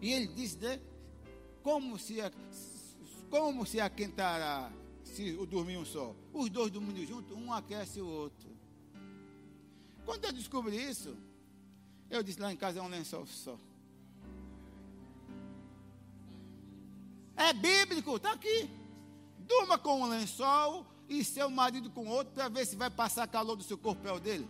E 0.00 0.12
ele 0.12 0.26
diz, 0.28 0.56
né? 0.56 0.80
Como 1.62 1.98
se, 1.98 2.16
como 3.30 3.66
se 3.66 3.80
aquentará 3.80 4.72
se 5.04 5.32
dormir 5.46 5.76
um 5.76 5.84
só? 5.84 6.14
Os 6.32 6.48
dois 6.50 6.70
dormindo 6.70 7.04
juntos, 7.06 7.36
um 7.36 7.52
aquece 7.52 8.00
o 8.00 8.06
outro. 8.06 8.48
Quando 10.08 10.24
eu 10.24 10.32
descobri 10.32 10.74
isso, 10.74 11.14
eu 12.08 12.22
disse 12.22 12.40
lá 12.40 12.50
em 12.50 12.56
casa 12.56 12.78
é 12.78 12.82
um 12.82 12.88
lençol 12.88 13.26
só. 13.26 13.58
É 17.36 17.52
bíblico, 17.52 18.16
está 18.16 18.32
aqui. 18.32 18.70
Durma 19.40 19.76
com 19.76 20.00
um 20.00 20.08
lençol 20.08 20.86
e 21.10 21.22
seu 21.22 21.50
marido 21.50 21.90
com 21.90 22.08
outro 22.08 22.32
para 22.32 22.48
ver 22.48 22.64
se 22.66 22.74
vai 22.74 22.88
passar 22.88 23.28
calor 23.28 23.54
do 23.54 23.62
seu 23.62 23.76
corpo 23.76 24.08
é 24.08 24.12
o 24.12 24.18
dele. 24.18 24.48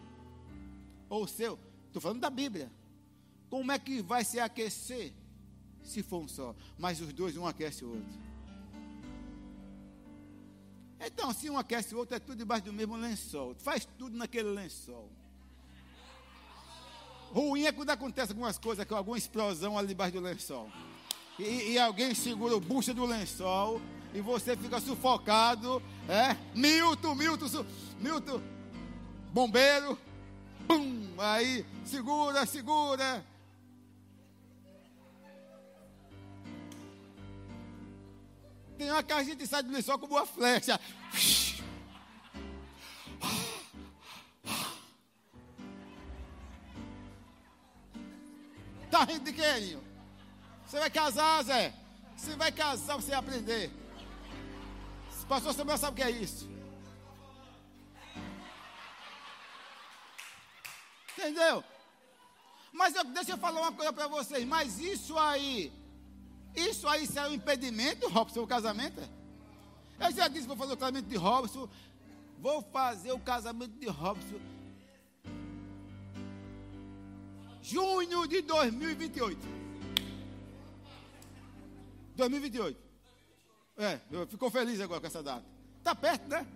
Ou 1.10 1.24
o 1.24 1.28
seu. 1.28 1.58
Estou 1.88 2.00
falando 2.00 2.20
da 2.20 2.30
Bíblia. 2.30 2.70
Como 3.50 3.72
é 3.72 3.80
que 3.80 4.00
vai 4.00 4.24
se 4.24 4.38
aquecer 4.38 5.12
se 5.82 6.04
for 6.04 6.22
um 6.22 6.28
só? 6.28 6.54
Mas 6.78 7.00
os 7.00 7.12
dois, 7.12 7.36
um 7.36 7.48
aquece 7.48 7.84
o 7.84 7.96
outro. 7.96 8.20
Então, 11.00 11.32
se 11.32 11.50
um 11.50 11.58
aquece 11.58 11.96
o 11.96 11.98
outro, 11.98 12.14
é 12.14 12.20
tudo 12.20 12.38
debaixo 12.38 12.66
do 12.66 12.72
mesmo 12.72 12.94
lençol. 12.94 13.56
Faz 13.56 13.84
tudo 13.98 14.16
naquele 14.16 14.50
lençol. 14.50 15.10
Ruim 17.32 17.64
é 17.64 17.72
quando 17.72 17.90
acontece 17.90 18.32
algumas 18.32 18.58
coisas, 18.58 18.84
com 18.86 18.94
alguma 18.94 19.18
explosão 19.18 19.76
ali 19.76 19.88
debaixo 19.88 20.14
do 20.14 20.20
lençol. 20.20 20.70
E, 21.38 21.72
e, 21.72 21.78
alguém 21.78 22.14
segura 22.14 22.56
o 22.56 22.60
bucha 22.60 22.92
do 22.92 23.04
lençol 23.04 23.80
e 24.12 24.20
você 24.20 24.56
fica 24.56 24.80
sufocado. 24.80 25.82
É? 26.08 26.36
Milton, 26.54 27.14
Milton, 27.14 27.48
su, 27.48 27.66
Milton, 28.00 28.40
bombeiro. 29.32 29.98
Pum, 30.66 31.14
aí, 31.18 31.64
segura, 31.84 32.44
segura. 32.44 33.24
Tem 38.76 38.90
uma 38.90 39.02
que 39.02 39.12
a 39.12 39.22
gente 39.22 39.46
sai 39.46 39.62
do 39.62 39.72
lençol 39.72 39.98
como 39.98 40.14
uma 40.14 40.26
flecha. 40.26 40.78
Tá 48.98 49.04
rindo 49.04 49.26
de 49.26 49.32
quê, 49.32 49.78
Você 50.66 50.80
vai 50.80 50.90
casar, 50.90 51.44
Zé? 51.44 51.72
Você 52.16 52.34
vai 52.34 52.50
casar, 52.50 52.96
você 52.96 53.10
vai 53.10 53.18
aprender. 53.20 53.70
Pastor 55.28 55.54
Samuel 55.54 55.78
sabe 55.78 55.92
o 55.92 55.96
que 55.96 56.02
é 56.02 56.10
isso. 56.10 56.50
Entendeu? 61.16 61.62
Mas 62.72 62.96
eu, 62.96 63.04
deixa 63.04 63.30
eu 63.30 63.38
falar 63.38 63.60
uma 63.60 63.72
coisa 63.72 63.92
para 63.92 64.08
vocês. 64.08 64.44
Mas 64.44 64.80
isso 64.80 65.16
aí, 65.16 65.72
isso 66.56 66.88
aí 66.88 67.06
será 67.06 67.28
um 67.28 67.34
impedimento, 67.34 68.08
Robson, 68.08 68.42
o 68.42 68.48
casamento? 68.48 69.00
Eu 70.00 70.10
já 70.10 70.26
disse 70.26 70.42
que 70.42 70.48
vou 70.48 70.56
fazer 70.56 70.72
o 70.72 70.76
casamento 70.76 71.06
de 71.06 71.16
Robson. 71.16 71.68
Vou 72.40 72.62
fazer 72.62 73.12
o 73.12 73.20
casamento 73.20 73.78
de 73.78 73.86
Robson 73.86 74.57
junho 77.68 78.26
de 78.26 78.40
2028. 78.40 79.38
2028. 82.16 82.78
É, 83.76 84.00
ficou 84.26 84.50
feliz 84.50 84.80
agora 84.80 85.00
com 85.00 85.06
essa 85.06 85.22
data. 85.22 85.44
Está 85.78 85.94
perto, 85.94 86.26
né? 86.28 86.46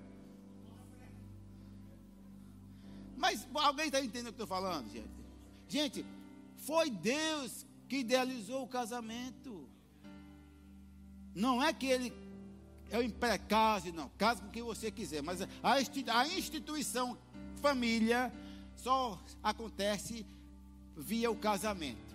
Mas 3.16 3.46
alguém 3.54 3.86
está 3.86 4.00
entendendo 4.00 4.28
o 4.28 4.32
que 4.32 4.42
estou 4.42 4.46
falando, 4.46 4.90
gente? 4.90 5.10
Gente, 5.68 6.06
foi 6.56 6.90
Deus 6.90 7.66
que 7.88 7.98
idealizou 7.98 8.62
o 8.62 8.68
casamento. 8.68 9.68
Não 11.34 11.62
é 11.62 11.72
que 11.72 11.86
ele 11.86 12.12
é 12.90 12.98
o 12.98 13.02
imprecase, 13.02 13.92
não. 13.92 14.08
Case 14.18 14.40
com 14.40 14.50
quem 14.50 14.62
você 14.62 14.90
quiser. 14.90 15.22
Mas 15.22 15.40
a 15.62 16.26
instituição 16.26 17.16
família 17.60 18.32
só 18.74 19.22
acontece 19.42 20.26
via 20.96 21.30
o 21.30 21.36
casamento. 21.36 22.12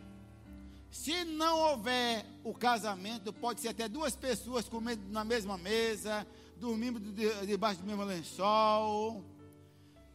Se 0.91 1.23
não 1.25 1.59
houver 1.59 2.25
o 2.43 2.53
casamento, 2.53 3.33
pode 3.33 3.61
ser 3.61 3.69
até 3.69 3.87
duas 3.87 4.15
pessoas 4.15 4.67
comendo 4.67 5.01
na 5.09 5.23
mesma 5.23 5.57
mesa, 5.57 6.25
dormindo 6.57 6.99
debaixo 7.45 7.81
do 7.81 7.87
mesmo 7.87 8.03
lençol, 8.03 9.23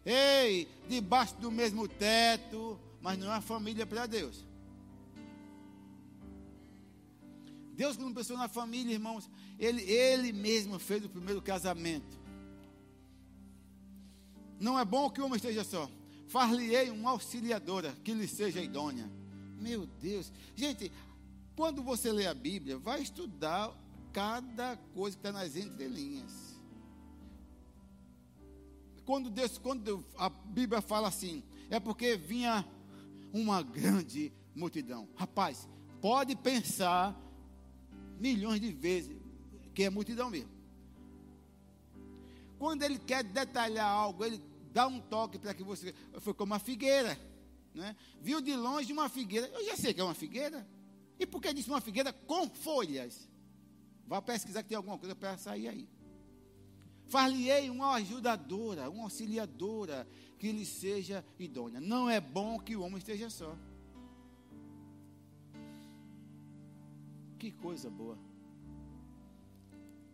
ei, 0.05 0.69
debaixo 0.89 1.37
do 1.37 1.51
mesmo 1.51 1.87
teto, 1.87 2.79
mas 3.01 3.19
não 3.19 3.33
é 3.33 3.41
família 3.41 3.87
para 3.87 4.07
Deus. 4.07 4.45
Deus, 7.75 7.97
quando 7.97 8.15
pensou 8.15 8.37
na 8.37 8.49
família, 8.49 8.93
irmãos, 8.93 9.29
ele, 9.59 9.83
ele 9.83 10.33
mesmo 10.33 10.79
fez 10.79 11.05
o 11.05 11.09
primeiro 11.09 11.41
casamento. 11.41 12.21
Não 14.61 14.79
é 14.79 14.85
bom 14.85 15.11
que 15.11 15.21
o 15.21 15.25
homem 15.25 15.37
esteja 15.37 15.65
só. 15.65 15.91
Far-lhe-ei 16.33 16.89
uma 16.89 17.11
auxiliadora 17.11 17.95
que 18.03 18.15
lhe 18.15 18.27
seja 18.27 18.59
idônea. 18.59 19.07
Meu 19.61 19.85
Deus. 19.85 20.33
Gente, 20.57 20.91
quando 21.55 21.83
você 21.83 22.11
lê 22.11 22.27
a 22.27 22.33
Bíblia, 22.33 22.79
vai 22.79 23.03
estudar 23.03 23.71
cada 24.15 24.79
coisa 24.95 25.15
que 25.15 25.29
está 25.29 25.31
nas 25.31 25.57
entrelinhas. 25.57 26.57
Quando, 29.05 29.29
Deus, 29.29 29.59
quando 29.59 30.03
a 30.17 30.31
Bíblia 30.31 30.81
fala 30.81 31.09
assim, 31.09 31.43
é 31.69 31.79
porque 31.79 32.17
vinha 32.17 32.67
uma 33.31 33.63
grande 33.63 34.33
multidão. 34.57 35.07
Rapaz, 35.17 35.69
pode 36.01 36.35
pensar 36.35 37.15
milhões 38.19 38.59
de 38.59 38.73
vezes 38.73 39.15
que 39.75 39.83
é 39.83 39.91
multidão 39.91 40.31
mesmo. 40.31 40.49
Quando 42.59 42.85
ele 42.85 42.99
quer 42.99 43.23
detalhar 43.23 43.91
algo, 43.91 44.25
ele 44.25 44.41
dá 44.73 44.87
um 44.87 45.01
toque 45.01 45.39
para 45.39 45.55
que 45.55 45.63
você. 45.63 45.95
Foi 46.21 46.35
como 46.35 46.53
uma 46.53 46.59
figueira. 46.59 47.19
Né? 47.75 47.97
Viu 48.21 48.41
de 48.41 48.55
longe 48.55 48.93
uma 48.93 49.09
figueira. 49.09 49.47
Eu 49.49 49.65
já 49.65 49.77
sei 49.77 49.95
que 49.95 50.01
é 50.01 50.05
uma 50.05 50.15
figueira. 50.15 50.67
E 51.19 51.27
por 51.27 51.41
que 51.41 51.53
disse 51.53 51.69
uma 51.69 51.81
figueira 51.81 52.13
com 52.13 52.49
folhas? 52.49 53.29
Vá 54.07 54.21
pesquisar 54.21 54.63
que 54.63 54.71
tem 54.71 54.77
alguma 54.77 54.99
coisa 54.99 55.15
para 55.15 55.37
sair 55.39 55.69
aí. 55.69 55.89
Far-lhe-ei 57.07 57.69
uma 57.71 57.93
ajudadora, 57.95 58.89
uma 58.89 59.05
auxiliadora, 59.05 60.09
que 60.39 60.51
lhe 60.51 60.65
seja 60.65 61.25
idônea. 61.39 61.81
Não 61.81 62.09
é 62.09 62.21
bom 62.21 62.59
que 62.59 62.75
o 62.75 62.83
homem 62.83 62.99
esteja 62.99 63.29
só. 63.31 63.57
Que 67.39 67.53
coisa 67.53 67.91
boa. 67.91 68.19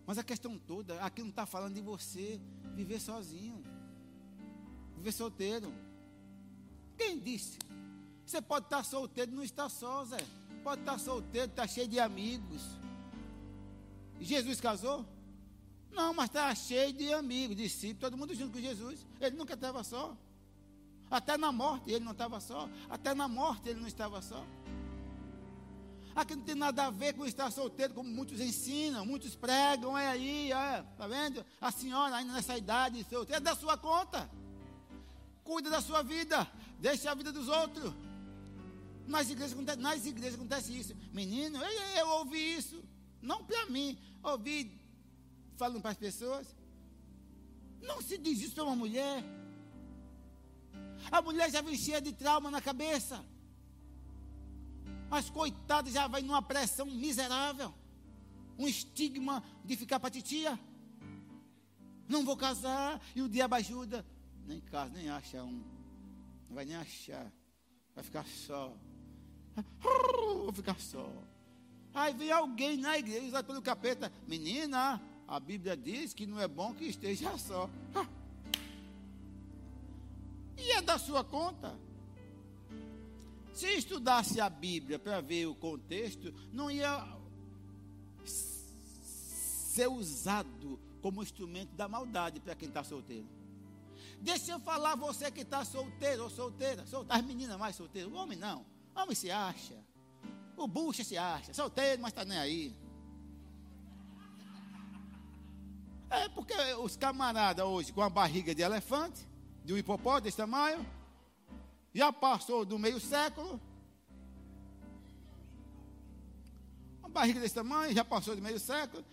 Mas 0.06 0.16
a 0.18 0.24
questão 0.24 0.58
toda, 0.58 1.00
aqui 1.02 1.22
não 1.22 1.30
está 1.30 1.44
falando 1.44 1.74
de 1.74 1.82
você 1.82 2.40
viver 2.74 3.00
sozinho, 3.00 3.62
viver 4.98 5.12
solteiro. 5.12 5.72
Quem 6.96 7.18
disse? 7.18 7.58
Você 8.26 8.42
pode 8.42 8.66
estar 8.66 8.84
solteiro 8.84 9.32
e 9.32 9.34
não 9.34 9.42
estar 9.42 9.68
só, 9.68 10.04
Zé. 10.04 10.18
Pode 10.62 10.82
estar 10.82 10.98
solteiro, 10.98 11.48
está 11.48 11.66
cheio 11.66 11.88
de 11.88 11.98
amigos. 11.98 12.62
Jesus 14.20 14.60
casou? 14.60 15.06
Não, 15.90 16.12
mas 16.12 16.26
está 16.26 16.54
cheio 16.54 16.92
de 16.92 17.12
amigos, 17.12 17.56
discípulos, 17.56 18.00
todo 18.00 18.16
mundo 18.16 18.34
junto 18.34 18.52
com 18.52 18.60
Jesus. 18.60 19.06
Ele 19.20 19.36
nunca 19.36 19.54
estava 19.54 19.82
só. 19.82 20.16
Até 21.10 21.38
na 21.38 21.50
morte 21.50 21.90
ele 21.90 22.04
não 22.04 22.12
estava 22.12 22.38
só. 22.40 22.68
Até 22.90 23.14
na 23.14 23.26
morte 23.26 23.68
ele 23.68 23.80
não 23.80 23.88
estava 23.88 24.20
só. 24.20 24.44
Aqui 26.14 26.34
não 26.34 26.42
tem 26.42 26.56
nada 26.56 26.86
a 26.86 26.90
ver 26.90 27.14
com 27.14 27.24
estar 27.24 27.50
solteiro, 27.52 27.94
como 27.94 28.10
muitos 28.10 28.40
ensinam, 28.40 29.06
muitos 29.06 29.36
pregam, 29.36 29.96
é 29.96 30.08
aí, 30.08 30.52
é, 30.52 30.82
tá 30.96 31.06
vendo? 31.06 31.46
A 31.60 31.70
senhora 31.70 32.16
ainda 32.16 32.32
nessa 32.32 32.58
idade, 32.58 33.06
solteira, 33.08 33.36
é 33.36 33.40
da 33.40 33.54
sua 33.54 33.78
conta. 33.78 34.28
Cuida 35.48 35.70
da 35.70 35.80
sua 35.80 36.02
vida, 36.02 36.46
deixa 36.78 37.10
a 37.10 37.14
vida 37.14 37.32
dos 37.32 37.48
outros. 37.48 37.90
Nas 39.06 39.30
igrejas, 39.30 39.76
nas 39.78 40.04
igrejas 40.04 40.34
acontece 40.34 40.78
isso. 40.78 40.94
Menino, 41.10 41.56
eu, 41.58 41.70
eu 42.00 42.08
ouvi 42.18 42.42
isso. 42.58 42.84
Não 43.22 43.42
para 43.42 43.64
mim. 43.64 43.98
Ouvi 44.22 44.78
falando 45.56 45.80
para 45.80 45.92
as 45.92 45.96
pessoas. 45.96 46.46
Não 47.80 48.02
se 48.02 48.18
diz 48.18 48.42
isso 48.42 48.54
para 48.56 48.64
uma 48.64 48.76
mulher. 48.76 49.24
A 51.10 51.22
mulher 51.22 51.50
já 51.50 51.62
vem 51.62 51.78
cheia 51.78 52.02
de 52.02 52.12
trauma 52.12 52.50
na 52.50 52.60
cabeça. 52.60 53.24
Mas 55.08 55.30
coitada 55.30 55.90
já 55.90 56.06
vai 56.06 56.20
numa 56.20 56.42
pressão 56.42 56.84
miserável. 56.84 57.72
Um 58.58 58.68
estigma 58.68 59.42
de 59.64 59.78
ficar 59.78 59.98
para 59.98 60.10
titia. 60.10 60.60
Não 62.06 62.22
vou 62.22 62.36
casar. 62.36 63.00
E 63.16 63.22
o 63.22 63.30
diabo 63.30 63.54
ajuda. 63.54 64.04
Nem 64.48 64.60
casa, 64.62 64.90
nem 64.94 65.10
acha 65.10 65.44
um. 65.44 65.62
Não 66.48 66.54
vai 66.54 66.64
nem 66.64 66.74
achar. 66.74 67.30
Vai 67.94 68.02
ficar 68.02 68.24
só. 68.24 68.74
Vou 69.82 70.52
ficar 70.54 70.80
só. 70.80 71.12
Aí 71.92 72.14
vem 72.14 72.32
alguém 72.32 72.78
na 72.78 72.98
igreja 72.98 73.26
usado 73.26 73.44
pelo 73.44 73.60
capeta. 73.60 74.10
Menina, 74.26 75.02
a 75.26 75.38
Bíblia 75.38 75.76
diz 75.76 76.14
que 76.14 76.26
não 76.26 76.40
é 76.40 76.48
bom 76.48 76.72
que 76.74 76.86
esteja 76.86 77.36
só. 77.36 77.68
E 80.60 80.72
é 80.72 80.82
da 80.82 80.98
sua 80.98 81.22
conta. 81.22 81.78
Se 83.54 83.68
estudasse 83.74 84.40
a 84.40 84.50
Bíblia 84.50 84.98
para 84.98 85.20
ver 85.20 85.46
o 85.46 85.54
contexto, 85.54 86.34
não 86.52 86.68
ia 86.68 87.06
ser 88.24 89.86
usado 89.86 90.80
como 91.00 91.22
instrumento 91.22 91.76
da 91.76 91.86
maldade 91.86 92.40
para 92.40 92.56
quem 92.56 92.66
está 92.66 92.82
solteiro. 92.82 93.37
Deixa 94.20 94.52
eu 94.52 94.60
falar 94.60 94.96
você 94.96 95.30
que 95.30 95.40
está 95.40 95.64
solteiro 95.64 96.24
ou 96.24 96.30
solteira, 96.30 96.84
as 97.08 97.24
meninas 97.24 97.56
mais 97.56 97.76
solteiras, 97.76 98.12
o 98.12 98.16
homem 98.16 98.36
não, 98.36 98.66
o 98.94 99.00
homem 99.00 99.14
se 99.14 99.30
acha, 99.30 99.74
o 100.56 100.66
bucha 100.66 101.04
se 101.04 101.16
acha, 101.16 101.54
solteiro, 101.54 102.02
mas 102.02 102.10
está 102.10 102.24
nem 102.24 102.38
aí. 102.38 102.76
É 106.10 106.28
porque 106.28 106.54
os 106.74 106.96
camaradas 106.96 107.64
hoje 107.64 107.92
com 107.92 108.02
a 108.02 108.08
barriga 108.08 108.54
de 108.54 108.62
elefante, 108.62 109.28
de 109.64 109.72
um 109.74 109.76
hipopótamo 109.76 110.22
desse 110.22 110.36
tamanho, 110.36 110.84
já 111.94 112.12
passou 112.12 112.64
do 112.64 112.78
meio 112.78 112.98
século. 112.98 113.60
Uma 117.00 117.08
barriga 117.08 117.40
desse 117.40 117.54
tamanho, 117.54 117.94
já 117.94 118.04
passou 118.04 118.34
do 118.34 118.42
meio 118.42 118.58
século. 118.58 119.04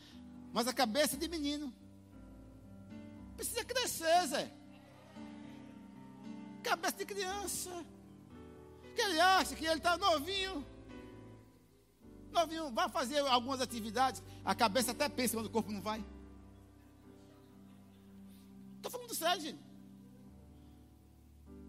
Mas 0.53 0.67
a 0.67 0.73
cabeça 0.73 1.17
de 1.17 1.27
menino. 1.27 1.73
Precisa 3.35 3.65
crescer, 3.65 4.27
Zé. 4.27 4.64
Cabeça 6.65 6.97
de 6.97 7.05
criança. 7.05 7.85
Que 8.95 9.01
ele 9.01 9.19
acha 9.19 9.55
que 9.55 9.65
ele 9.65 9.77
está 9.77 9.97
novinho. 9.97 10.65
Novinho, 12.31 12.71
vai 12.71 12.89
fazer 12.89 13.19
algumas 13.19 13.61
atividades. 13.61 14.23
A 14.43 14.55
cabeça 14.55 14.91
até 14.91 15.07
pensa 15.07 15.37
quando 15.37 15.45
o 15.45 15.51
corpo 15.51 15.71
não 15.71 15.81
vai. 15.81 16.03
Estou 18.77 18.91
falando 18.91 19.13
sério, 19.13 19.41
gente. 19.41 19.59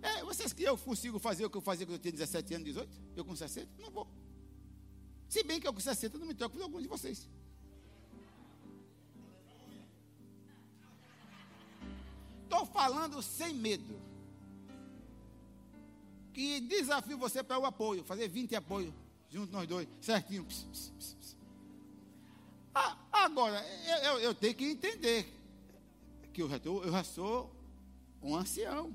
É, 0.00 0.24
vocês 0.24 0.52
que 0.52 0.62
eu 0.62 0.78
consigo 0.78 1.18
fazer 1.18 1.44
o 1.44 1.50
que 1.50 1.58
eu 1.58 1.60
fazia 1.60 1.84
quando 1.84 1.96
eu 1.96 1.98
tinha 1.98 2.12
17 2.12 2.54
anos, 2.54 2.66
18? 2.66 2.90
Eu 3.16 3.24
com 3.24 3.36
60? 3.36 3.68
Não 3.78 3.90
vou. 3.90 4.08
Se 5.28 5.42
bem 5.42 5.60
que 5.60 5.66
eu 5.68 5.74
com 5.74 5.80
60 5.80 6.16
não 6.18 6.26
me 6.26 6.34
troco 6.34 6.56
por 6.56 6.62
alguns 6.62 6.82
de 6.82 6.88
vocês. 6.88 7.28
Estou 12.44 12.64
falando 12.66 13.20
sem 13.20 13.52
medo. 13.52 14.15
Que 16.36 16.60
desafio 16.60 17.16
você 17.16 17.42
para 17.42 17.58
o 17.58 17.64
apoio, 17.64 18.04
fazer 18.04 18.28
20 18.28 18.54
apoio, 18.56 18.92
junto 19.30 19.50
nós 19.50 19.66
dois, 19.66 19.88
certinho. 20.02 20.44
Pss, 20.44 20.64
pss, 20.66 20.90
pss. 20.90 21.36
Ah, 22.74 22.94
agora, 23.10 23.58
eu, 23.86 23.96
eu, 23.96 24.18
eu, 24.18 24.34
tenho 24.34 24.54
que 24.54 24.66
entender 24.66 25.32
que 26.34 26.42
eu 26.42 26.50
já, 26.50 26.58
tô, 26.58 26.82
eu 26.82 26.92
já 26.92 27.02
sou 27.02 27.50
um 28.22 28.36
ancião. 28.36 28.94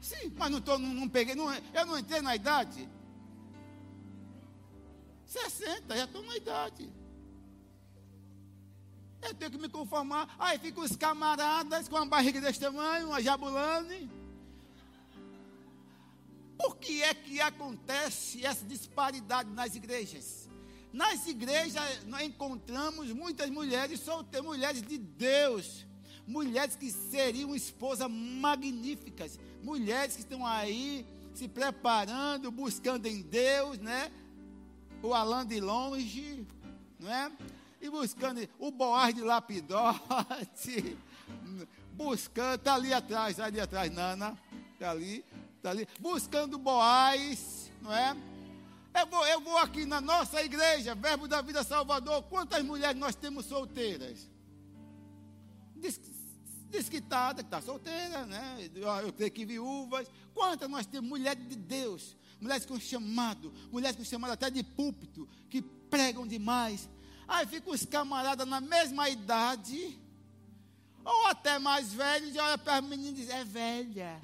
Sim, 0.00 0.34
mas 0.36 0.50
não, 0.50 0.60
tô, 0.60 0.76
não, 0.76 0.92
não 0.92 1.08
peguei, 1.08 1.36
não, 1.36 1.54
eu 1.54 1.86
não 1.86 1.96
entrei 1.96 2.20
na 2.20 2.34
idade. 2.34 2.88
60, 5.24 5.96
já 5.96 6.04
estou 6.04 6.24
na 6.24 6.36
idade. 6.36 6.92
Eu 9.22 9.34
tenho 9.34 9.52
que 9.52 9.58
me 9.58 9.68
conformar. 9.68 10.34
Aí 10.36 10.58
ficam 10.58 10.82
os 10.82 10.96
camaradas 10.96 11.86
com 11.86 11.96
a 11.96 12.04
barriga 12.04 12.40
desse 12.40 12.58
tamanho, 12.58 13.06
uma 13.06 13.22
jabulane. 13.22 14.15
Por 16.56 16.76
que 16.76 17.02
é 17.02 17.12
que 17.14 17.40
acontece 17.40 18.44
essa 18.44 18.64
disparidade 18.64 19.50
nas 19.50 19.74
igrejas? 19.74 20.48
Nas 20.92 21.26
igrejas 21.26 22.04
nós 22.06 22.22
encontramos 22.22 23.12
muitas 23.12 23.50
mulheres 23.50 24.00
solteiras, 24.00 24.46
mulheres 24.46 24.82
de 24.82 24.96
Deus, 24.96 25.86
mulheres 26.26 26.74
que 26.74 26.90
seriam 26.90 27.54
esposas 27.54 28.10
magníficas, 28.10 29.38
mulheres 29.62 30.14
que 30.14 30.22
estão 30.22 30.46
aí 30.46 31.06
se 31.34 31.46
preparando, 31.46 32.50
buscando 32.50 33.06
em 33.06 33.20
Deus, 33.20 33.78
né? 33.78 34.10
O 35.02 35.12
Alain 35.12 35.46
de 35.46 35.60
longe, 35.60 36.46
não 36.98 37.12
é? 37.12 37.30
E 37.80 37.90
buscando 37.90 38.48
o 38.58 38.70
Boaz 38.70 39.14
de 39.14 39.20
Lapidote, 39.20 40.96
buscando, 41.92 42.54
está 42.54 42.74
ali 42.74 42.92
atrás, 42.92 43.38
ali 43.38 43.60
atrás, 43.60 43.92
Nana, 43.92 44.36
está 44.72 44.90
ali, 44.90 45.22
ali, 45.64 45.86
buscando 46.00 46.58
Boaz, 46.58 47.70
não 47.80 47.92
é? 47.92 48.16
Eu 48.98 49.06
vou, 49.06 49.26
eu 49.26 49.40
vou 49.40 49.58
aqui 49.58 49.84
na 49.84 50.00
nossa 50.00 50.42
igreja, 50.42 50.94
Verbo 50.94 51.28
da 51.28 51.42
Vida 51.42 51.62
Salvador, 51.62 52.22
quantas 52.24 52.64
mulheres 52.64 52.98
nós 52.98 53.14
temos 53.14 53.44
solteiras? 53.44 54.28
Diz, 55.76 56.00
desquitada, 56.70 57.42
que 57.42 57.46
está 57.46 57.60
solteira, 57.60 58.24
né? 58.26 58.70
Eu 58.74 59.12
creio 59.12 59.30
que 59.30 59.44
viúvas. 59.44 60.08
Quantas 60.34 60.68
nós 60.68 60.86
temos 60.86 61.08
mulheres 61.08 61.46
de 61.48 61.56
Deus, 61.56 62.16
mulheres 62.40 62.64
com 62.64 62.78
chamado, 62.78 63.52
mulheres 63.70 63.96
com 63.96 64.04
chamado 64.04 64.32
até 64.32 64.50
de 64.50 64.62
púlpito, 64.62 65.28
que 65.48 65.62
pregam 65.62 66.26
demais. 66.26 66.88
Aí 67.28 67.46
ficam 67.46 67.72
os 67.72 67.84
camaradas 67.84 68.46
na 68.46 68.60
mesma 68.60 69.08
idade, 69.08 69.98
ou 71.04 71.26
até 71.26 71.58
mais 71.58 71.92
velhos, 71.92 72.34
e 72.34 72.38
olha 72.38 72.58
para 72.58 72.76
a 72.76 72.82
menina 72.82 73.10
e 73.10 73.14
diz: 73.14 73.28
É 73.28 73.44
velha. 73.44 74.20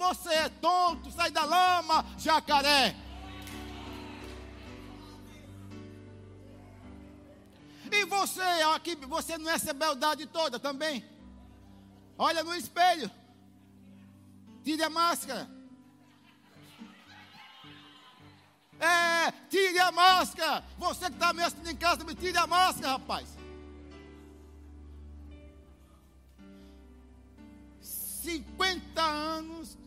Você 0.00 0.30
é 0.30 0.48
tonto, 0.48 1.10
sai 1.10 1.30
da 1.30 1.44
lama, 1.44 2.06
jacaré. 2.16 2.96
E 7.92 8.06
você, 8.06 8.40
aqui, 8.74 8.96
você 8.96 9.36
não 9.36 9.50
é 9.50 9.54
essa 9.56 9.74
beldade 9.74 10.24
toda 10.24 10.58
também. 10.58 11.04
Olha 12.16 12.42
no 12.42 12.54
espelho. 12.54 13.10
Tire 14.64 14.82
a 14.82 14.88
máscara. 14.88 15.46
É, 18.80 19.30
tire 19.50 19.80
a 19.80 19.92
máscara. 19.92 20.64
Você 20.78 21.10
que 21.10 21.12
está 21.12 21.34
me 21.34 21.42
assistindo 21.42 21.68
em 21.68 21.76
casa, 21.76 22.04
me 22.04 22.14
tire 22.14 22.38
a 22.38 22.46
máscara, 22.46 22.92
rapaz. 22.92 23.28
50 28.22 29.02
anos, 29.02 29.79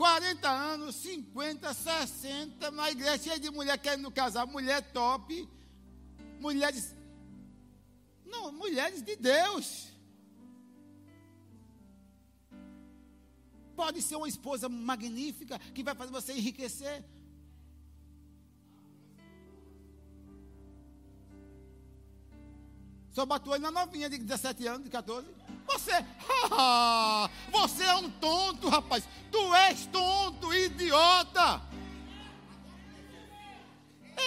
40 0.00 0.48
anos, 0.48 0.96
50, 0.96 1.74
60, 1.74 2.70
na 2.70 2.90
igreja 2.90 3.18
cheia 3.18 3.38
de 3.38 3.50
mulher 3.50 3.76
querendo 3.76 4.10
casar, 4.10 4.46
mulher 4.46 4.80
top, 4.92 5.46
mulheres, 6.40 6.96
não, 8.24 8.50
mulheres 8.50 9.02
de 9.02 9.14
Deus. 9.14 9.88
Pode 13.76 14.00
ser 14.00 14.16
uma 14.16 14.26
esposa 14.26 14.70
magnífica 14.70 15.58
que 15.74 15.82
vai 15.82 15.94
fazer 15.94 16.10
você 16.10 16.32
enriquecer. 16.32 17.04
Só 23.12 23.26
bateu 23.26 23.58
na 23.58 23.70
novinha 23.70 24.08
de 24.08 24.16
17 24.16 24.66
anos, 24.66 24.84
de 24.84 24.88
14. 24.88 25.28
Você, 25.72 25.92
você 27.52 27.84
é 27.84 27.94
um 27.96 28.10
tonto, 28.10 28.68
rapaz. 28.68 29.08
Tu 29.30 29.54
és 29.54 29.86
tonto, 29.86 30.52
idiota. 30.52 31.62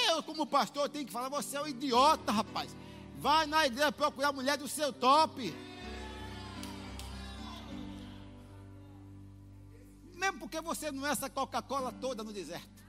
Eu, 0.07 0.23
como 0.23 0.45
pastor, 0.45 0.89
tenho 0.89 1.05
que 1.05 1.11
falar: 1.11 1.29
você 1.29 1.57
é 1.57 1.61
um 1.61 1.67
idiota, 1.67 2.31
rapaz. 2.31 2.75
Vai 3.17 3.45
na 3.45 3.65
igreja 3.65 3.91
procurar 3.91 4.29
a 4.29 4.33
mulher 4.33 4.57
do 4.57 4.67
seu 4.67 4.91
top. 4.93 5.53
Mesmo 10.13 10.39
porque 10.39 10.61
você 10.61 10.91
não 10.91 11.05
é 11.05 11.11
essa 11.11 11.29
Coca-Cola 11.29 11.91
toda 11.91 12.23
no 12.23 12.31
deserto. 12.31 12.82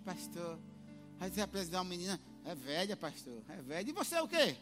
Pastor. 0.00 0.58
Aí 1.20 1.30
você 1.30 1.40
apresentar 1.40 1.78
uma 1.78 1.84
menina, 1.84 2.20
é 2.44 2.54
velha, 2.54 2.96
pastor, 2.96 3.42
é 3.48 3.56
velha. 3.62 3.88
E 3.88 3.92
você 3.92 4.16
é 4.16 4.22
o 4.22 4.28
quê? 4.28 4.56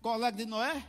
Colega 0.00 0.36
de 0.36 0.46
Noé? 0.46 0.84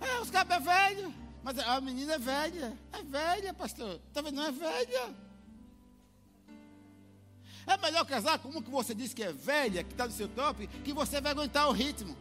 É, 0.00 0.20
os 0.20 0.30
cabos 0.30 0.56
é 0.56 0.60
velho. 0.60 1.14
Mas 1.42 1.58
a 1.58 1.80
menina 1.80 2.14
é 2.14 2.18
velha. 2.18 2.78
É 2.92 3.02
velha, 3.02 3.54
pastor. 3.54 4.00
Está 4.08 4.20
vendo? 4.20 4.36
Não 4.36 4.44
é 4.44 4.52
velha. 4.52 5.14
É 7.66 7.76
melhor 7.78 8.04
casar 8.04 8.38
com 8.38 8.48
uma 8.48 8.62
que 8.62 8.70
você 8.70 8.94
disse 8.94 9.14
que 9.14 9.22
é 9.22 9.32
velha, 9.32 9.84
que 9.84 9.92
está 9.92 10.06
no 10.06 10.12
seu 10.12 10.28
top, 10.28 10.66
que 10.66 10.92
você 10.92 11.20
vai 11.20 11.32
aguentar 11.32 11.68
o 11.68 11.72
ritmo. 11.72 12.16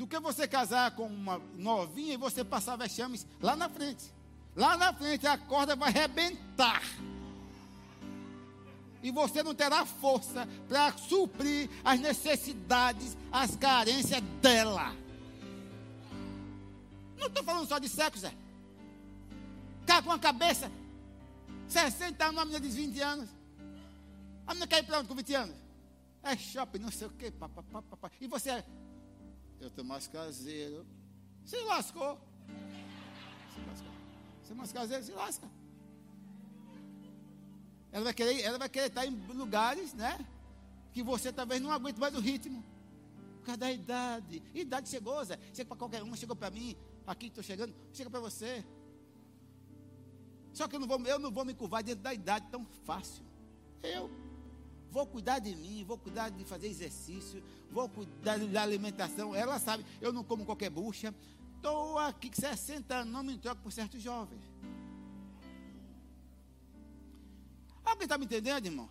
Do 0.00 0.06
que 0.06 0.18
você 0.18 0.48
casar 0.48 0.92
com 0.92 1.04
uma 1.04 1.38
novinha 1.58 2.14
e 2.14 2.16
você 2.16 2.42
passar 2.42 2.74
vexames 2.74 3.26
lá 3.38 3.54
na 3.54 3.68
frente. 3.68 4.10
Lá 4.56 4.74
na 4.74 4.94
frente 4.94 5.26
a 5.26 5.36
corda 5.36 5.76
vai 5.76 5.90
arrebentar. 5.90 6.82
E 9.02 9.10
você 9.10 9.42
não 9.42 9.54
terá 9.54 9.84
força 9.84 10.48
para 10.66 10.96
suprir 10.96 11.68
as 11.84 12.00
necessidades, 12.00 13.14
as 13.30 13.54
carências 13.56 14.22
dela. 14.40 14.96
Não 17.18 17.26
estou 17.26 17.44
falando 17.44 17.68
só 17.68 17.78
de 17.78 17.90
sexo, 17.90 18.20
Zé. 18.20 18.32
Cá 19.84 20.00
com 20.00 20.12
a 20.12 20.18
cabeça. 20.18 20.72
60 21.68 22.24
anos, 22.24 22.36
uma 22.36 22.46
menina 22.46 22.60
de 22.66 22.74
20 22.74 23.00
anos. 23.02 23.28
A 24.46 24.54
menina 24.54 24.66
quer 24.66 24.78
ir 24.78 24.86
para 24.86 25.00
onde 25.00 25.08
com 25.08 25.14
20 25.14 25.34
anos? 25.34 25.56
É 26.22 26.34
shopping, 26.38 26.78
não 26.78 26.90
sei 26.90 27.06
o 27.06 27.10
quê. 27.10 27.30
Pá, 27.30 27.50
pá, 27.50 27.62
pá, 27.62 27.82
pá. 27.82 28.10
E 28.18 28.26
você 28.26 28.48
é 28.48 28.64
eu 29.60 29.68
estou 29.68 29.84
mais 29.84 30.06
caseiro. 30.08 30.86
Se 31.44 31.56
lascou. 31.64 32.18
Se 33.54 33.60
lascou. 33.68 33.92
Você 34.42 34.52
é 34.52 34.54
mais 34.54 34.72
caseiro, 34.72 35.04
se 35.04 35.12
lasca. 35.12 35.48
Ela 37.92 38.04
vai 38.04 38.14
querer, 38.14 38.40
ela 38.40 38.58
vai 38.58 38.68
querer 38.68 38.86
estar 38.86 39.04
em 39.04 39.14
lugares, 39.28 39.92
né? 39.94 40.24
Que 40.92 41.02
você 41.02 41.32
talvez 41.32 41.60
não 41.60 41.70
aguente 41.70 42.00
mais 42.00 42.14
o 42.14 42.20
ritmo. 42.20 42.64
Por 43.38 43.46
causa 43.46 43.58
da 43.58 43.72
idade. 43.72 44.42
Idade 44.54 44.88
chegou, 44.88 45.22
Zé. 45.24 45.38
Chega 45.52 45.68
para 45.68 45.76
qualquer 45.76 46.02
um, 46.02 46.16
chegou 46.16 46.36
para 46.36 46.50
mim. 46.50 46.76
Aqui 47.06 47.26
estou 47.26 47.42
chegando, 47.42 47.74
chega 47.92 48.08
para 48.08 48.20
você. 48.20 48.64
Só 50.52 50.66
que 50.66 50.76
eu 50.76 50.80
não, 50.80 50.86
vou, 50.86 51.00
eu 51.06 51.18
não 51.18 51.30
vou 51.30 51.44
me 51.44 51.54
curvar 51.54 51.82
dentro 51.82 52.02
da 52.02 52.14
idade 52.14 52.46
tão 52.50 52.64
fácil. 52.84 53.24
Eu 53.82 54.10
vou 54.90 55.06
cuidar 55.06 55.38
de 55.38 55.54
mim, 55.54 55.84
vou 55.84 55.96
cuidar 55.96 56.28
de 56.28 56.44
fazer 56.44 56.68
exercício, 56.68 57.42
vou 57.70 57.88
cuidar 57.88 58.38
da 58.38 58.62
alimentação. 58.62 59.34
Ela 59.34 59.58
sabe, 59.58 59.84
eu 60.00 60.12
não 60.12 60.24
como 60.24 60.44
qualquer 60.44 60.70
bucha. 60.70 61.14
Estou 61.56 61.98
aqui 61.98 62.30
60 62.32 62.94
anos, 62.94 63.12
não 63.12 63.22
me 63.22 63.36
troco 63.38 63.62
por 63.62 63.72
certos 63.72 64.02
jovens. 64.02 64.40
Alguém 67.84 68.04
está 68.04 68.16
me 68.16 68.24
entendendo, 68.24 68.66
irmão? 68.66 68.88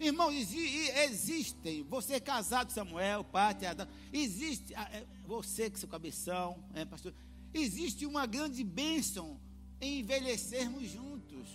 Irmão, 0.00 0.30
existem, 0.30 1.82
você 1.82 2.14
é 2.14 2.20
casado, 2.20 2.70
Samuel, 2.70 3.24
Pátria, 3.24 3.72
Adão, 3.72 3.88
existe, 4.12 4.72
ah, 4.76 4.88
é, 4.92 5.04
você 5.26 5.68
com 5.68 5.76
seu 5.76 5.88
cabeção, 5.88 6.62
é, 6.72 6.84
pastor, 6.84 7.12
existe 7.52 8.06
uma 8.06 8.24
grande 8.24 8.62
bênção 8.62 9.40
em 9.80 9.98
envelhecermos 9.98 10.88
juntos. 10.88 11.48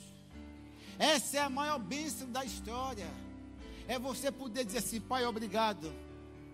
Essa 0.99 1.37
é 1.37 1.39
a 1.39 1.49
maior 1.49 1.79
bênção 1.79 2.29
da 2.29 2.43
história 2.43 3.07
é 3.87 3.99
você 3.99 4.31
poder 4.31 4.65
dizer 4.65 4.79
assim: 4.79 4.99
Pai, 4.99 5.25
obrigado 5.25 5.93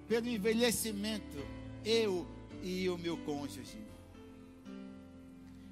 pelo 0.07 0.27
envelhecimento, 0.27 1.37
eu 1.85 2.27
e 2.63 2.89
o 2.89 2.97
meu 2.97 3.17
cônjuge. 3.17 3.77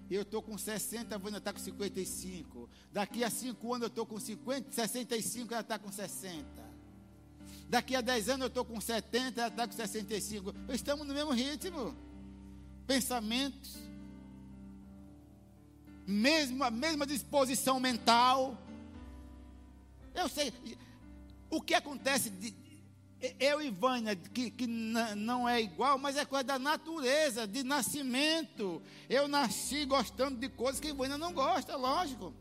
Eu 0.09 0.21
estou 0.21 0.41
com 0.41 0.57
60, 0.57 1.13
a 1.13 1.17
Vânia 1.17 1.37
está 1.37 1.51
com 1.51 1.59
55. 1.59 2.69
Daqui 2.93 3.23
a 3.23 3.29
5 3.29 3.73
anos 3.73 3.83
eu 3.83 3.87
estou 3.87 4.05
com 4.05 4.19
50, 4.19 4.71
65, 4.71 5.53
ela 5.53 5.61
está 5.61 5.77
com 5.77 5.91
60. 5.91 6.45
Daqui 7.69 7.95
a 7.95 8.01
10 8.01 8.29
anos 8.29 8.41
eu 8.43 8.47
estou 8.47 8.63
com 8.63 8.79
70, 8.79 9.41
ela 9.41 9.49
está 9.49 9.67
com 9.67 9.73
65. 9.73 10.55
Estamos 10.69 11.05
no 11.05 11.13
mesmo 11.13 11.31
ritmo. 11.31 11.93
Pensamentos. 12.85 13.75
Mesmo, 16.05 16.63
a 16.63 16.71
mesma 16.71 17.05
disposição 17.05 17.77
mental. 17.77 18.57
Eu 20.15 20.29
sei, 20.29 20.53
o 21.49 21.61
que 21.61 21.73
acontece 21.73 22.29
de, 22.29 22.53
eu 23.39 23.61
e 23.61 23.69
Vânia, 23.69 24.15
que, 24.15 24.51
que 24.51 24.67
não 24.67 25.49
é 25.49 25.59
igual, 25.59 25.97
mas 25.97 26.17
é 26.17 26.25
coisa 26.25 26.43
da 26.43 26.59
natureza, 26.59 27.47
de 27.47 27.63
nascimento. 27.63 28.81
Eu 29.09 29.27
nasci 29.27 29.85
gostando 29.85 30.39
de 30.39 30.49
coisas 30.49 30.79
que 30.79 30.93
Vânia 30.93 31.17
não 31.17 31.33
gosta, 31.33 31.75
lógico. 31.75 32.33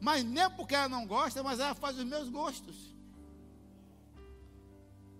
Mas 0.00 0.22
nem 0.24 0.50
porque 0.50 0.74
ela 0.74 0.88
não 0.88 1.06
gosta, 1.06 1.42
mas 1.42 1.60
ela 1.60 1.74
faz 1.74 1.96
os 1.98 2.04
meus 2.04 2.28
gostos. 2.28 2.92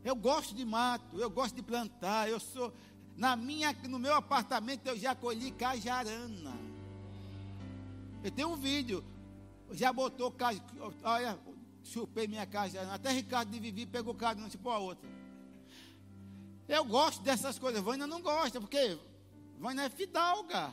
Eu 0.05 0.17
gosto 0.17 0.55
de 0.55 0.65
mato, 0.65 1.19
eu 1.19 1.31
gosto 1.31 1.55
de 1.55 1.63
plantar, 1.63 2.29
eu 2.29 2.41
sou. 2.41 2.73
Na 3.17 3.37
minha, 3.37 3.73
no 3.89 3.99
meu 3.99 4.15
apartamento 4.15 4.87
eu 4.87 4.99
já 4.99 5.15
colhi 5.15 5.53
cajarana. 5.53 6.53
Eu 8.23 8.31
tenho 8.31 8.51
um 8.51 8.57
vídeo. 8.57 9.05
Já 9.70 9.93
botou 9.93 10.35
olha, 11.03 11.39
chupei 11.85 12.26
minha 12.26 12.47
casa. 12.47 12.80
Até 12.93 13.11
Ricardo 13.11 13.51
de 13.51 13.59
Vivi 13.59 13.87
pegou 13.87 14.14
cada 14.14 14.43
um, 14.43 14.49
tipo 14.49 14.68
a 14.70 14.78
outra. 14.78 15.09
Eu 16.68 16.85
gosto 16.85 17.22
dessas 17.22 17.59
coisas. 17.59 17.83
Vânia 17.83 18.07
não 18.07 18.20
gosta, 18.20 18.61
porque 18.61 18.99
Vânia 19.59 19.83
é 19.83 19.91
fidalga. 19.91 20.72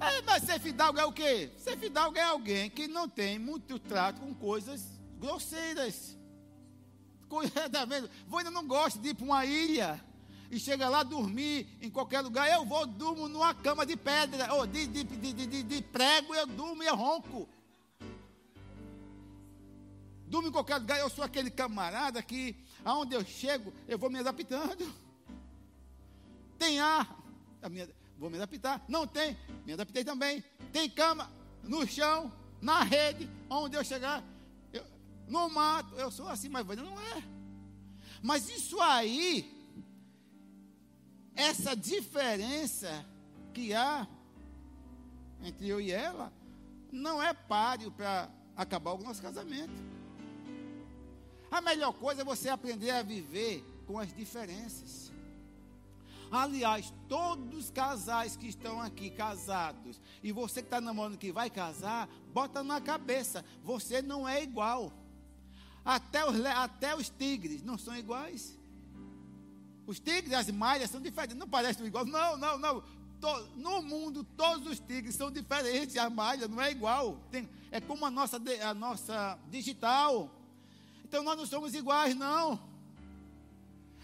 É, 0.00 0.22
mas 0.22 0.42
ser 0.44 0.58
fidalga 0.58 1.02
é 1.02 1.04
o 1.04 1.12
quê? 1.12 1.52
Ser 1.58 1.76
fidalga 1.76 2.20
é 2.20 2.24
alguém 2.24 2.70
que 2.70 2.88
não 2.88 3.06
tem 3.06 3.38
muito 3.38 3.78
trato 3.78 4.20
com 4.20 4.34
coisas 4.34 4.84
grosseiras. 5.18 6.16
Tá 7.70 7.84
vendo? 7.84 8.10
Vânia 8.26 8.50
não 8.50 8.66
gosta 8.66 8.98
de 8.98 9.10
ir 9.10 9.14
para 9.14 9.24
uma 9.24 9.46
ilha 9.46 10.04
e 10.50 10.58
chega 10.58 10.88
lá 10.88 11.02
dormir 11.02 11.78
em 11.80 11.90
qualquer 11.90 12.20
lugar, 12.20 12.50
eu 12.50 12.64
vou, 12.64 12.86
durmo 12.86 13.28
numa 13.28 13.54
cama 13.54 13.86
de 13.86 13.96
pedra, 13.96 14.52
ou 14.54 14.66
de, 14.66 14.86
de, 14.86 15.04
de, 15.04 15.62
de, 15.62 15.82
prego, 15.82 16.34
eu 16.34 16.46
durmo 16.46 16.82
e 16.82 16.86
eu 16.86 16.96
ronco. 16.96 17.48
Durmo 20.26 20.48
em 20.48 20.52
qualquer 20.52 20.78
lugar, 20.78 20.98
eu 20.98 21.10
sou 21.10 21.24
aquele 21.24 21.50
camarada 21.50 22.22
que 22.22 22.56
Aonde 22.84 23.14
eu 23.14 23.24
chego, 23.24 23.72
eu 23.86 23.98
vou 23.98 24.10
me 24.10 24.18
adaptando. 24.18 24.92
Tem 26.58 26.80
ar, 26.80 27.22
vou 28.18 28.30
me 28.30 28.36
adaptar. 28.36 28.82
Não 28.88 29.06
tem, 29.06 29.36
me 29.64 29.72
adaptei 29.72 30.04
também. 30.04 30.42
Tem 30.72 30.88
cama 30.88 31.30
no 31.62 31.86
chão, 31.86 32.32
na 32.60 32.82
rede, 32.82 33.28
onde 33.48 33.76
eu 33.76 33.84
chegar, 33.84 34.22
eu, 34.72 34.84
no 35.28 35.48
mato, 35.50 35.94
eu 35.96 36.10
sou 36.10 36.28
assim, 36.28 36.48
mas 36.48 36.66
não 36.66 37.00
é. 37.00 37.22
Mas 38.22 38.48
isso 38.48 38.80
aí, 38.80 39.59
essa 41.40 41.74
diferença 41.74 43.04
que 43.52 43.74
há 43.74 44.06
entre 45.42 45.68
eu 45.68 45.80
e 45.80 45.90
ela, 45.90 46.32
não 46.92 47.22
é 47.22 47.32
páreo 47.32 47.90
para 47.90 48.28
acabar 48.56 48.92
o 48.92 49.02
nosso 49.02 49.22
casamento. 49.22 49.72
A 51.50 51.60
melhor 51.60 51.92
coisa 51.92 52.22
é 52.22 52.24
você 52.24 52.48
aprender 52.48 52.90
a 52.90 53.02
viver 53.02 53.64
com 53.86 53.98
as 53.98 54.12
diferenças. 54.12 55.10
Aliás, 56.30 56.92
todos 57.08 57.58
os 57.58 57.70
casais 57.70 58.36
que 58.36 58.46
estão 58.46 58.80
aqui 58.80 59.10
casados, 59.10 60.00
e 60.22 60.30
você 60.30 60.62
que 60.62 60.66
está 60.66 60.80
namorando 60.80 61.18
que 61.18 61.32
vai 61.32 61.50
casar, 61.50 62.08
bota 62.32 62.62
na 62.62 62.80
cabeça: 62.80 63.44
você 63.64 64.00
não 64.00 64.28
é 64.28 64.40
igual. 64.40 64.92
Até 65.84 66.24
os, 66.24 66.44
até 66.44 66.94
os 66.94 67.08
tigres 67.08 67.64
não 67.64 67.76
são 67.76 67.96
iguais. 67.96 68.59
Os 69.90 69.98
tigres, 69.98 70.32
as 70.32 70.48
malhas 70.52 70.88
são 70.88 71.00
diferentes. 71.00 71.36
Não 71.36 71.48
parecem 71.48 71.84
igual. 71.84 72.04
Não, 72.04 72.36
não, 72.36 72.56
não. 72.56 72.84
no 73.56 73.82
mundo, 73.82 74.22
todos 74.22 74.64
os 74.68 74.78
tigres 74.78 75.16
são 75.16 75.32
diferentes. 75.32 75.96
A 75.96 76.08
malha 76.08 76.46
não 76.46 76.62
é 76.62 76.70
igual. 76.70 77.18
Tem, 77.28 77.48
é 77.72 77.80
como 77.80 78.06
a 78.06 78.10
nossa, 78.10 78.40
a 78.64 78.72
nossa 78.72 79.36
digital. 79.50 80.30
Então 81.04 81.24
nós 81.24 81.36
não 81.36 81.44
somos 81.44 81.74
iguais, 81.74 82.14
não. 82.14 82.60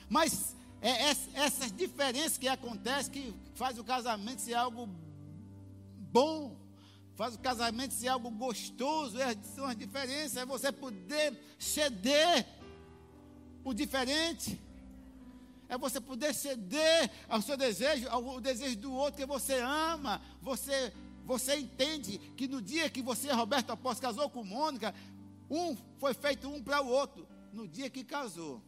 Mas 0.09 0.57
é, 0.83 0.91
é 0.91 1.17
essas 1.35 1.71
diferenças 1.71 2.37
que 2.37 2.49
acontecem 2.49 3.13
que 3.13 3.35
faz 3.55 3.79
o 3.79 3.85
casamento 3.85 4.41
ser 4.41 4.55
algo 4.55 4.89
bom, 6.11 6.57
faz 7.15 7.37
o 7.37 7.39
casamento 7.39 7.95
ser 7.95 8.09
algo 8.09 8.29
gostoso, 8.29 9.21
é, 9.21 9.37
são 9.55 9.67
as 9.67 9.77
diferenças, 9.77 10.37
é 10.37 10.45
você 10.45 10.73
poder 10.73 11.41
ceder 11.61 12.45
o 13.63 13.73
diferente. 13.73 14.66
É 15.69 15.77
você 15.77 16.01
poder 16.01 16.35
ceder 16.35 17.11
ao 17.29 17.43
seu 17.43 17.57
desejo, 17.57 18.09
ao 18.09 18.41
desejo 18.41 18.77
do 18.77 18.93
outro 18.93 19.21
que 19.21 19.27
você 19.27 19.61
ama. 19.61 20.21
Você, 20.41 20.93
você 21.25 21.57
entende 21.57 22.19
que 22.37 22.47
no 22.47 22.63
dia 22.63 22.89
que 22.89 23.03
você, 23.03 23.33
Roberto 23.33 23.71
Após, 23.71 23.99
casou 23.99 24.31
com 24.31 24.45
Mônica, 24.45 24.95
um 25.51 25.77
foi 25.99 26.15
feito 26.15 26.49
um 26.49 26.63
para 26.63 26.83
o 26.83 26.89
outro. 26.89 27.27
No 27.53 27.67
dia 27.67 27.91
que 27.91 28.05
casou. 28.05 28.63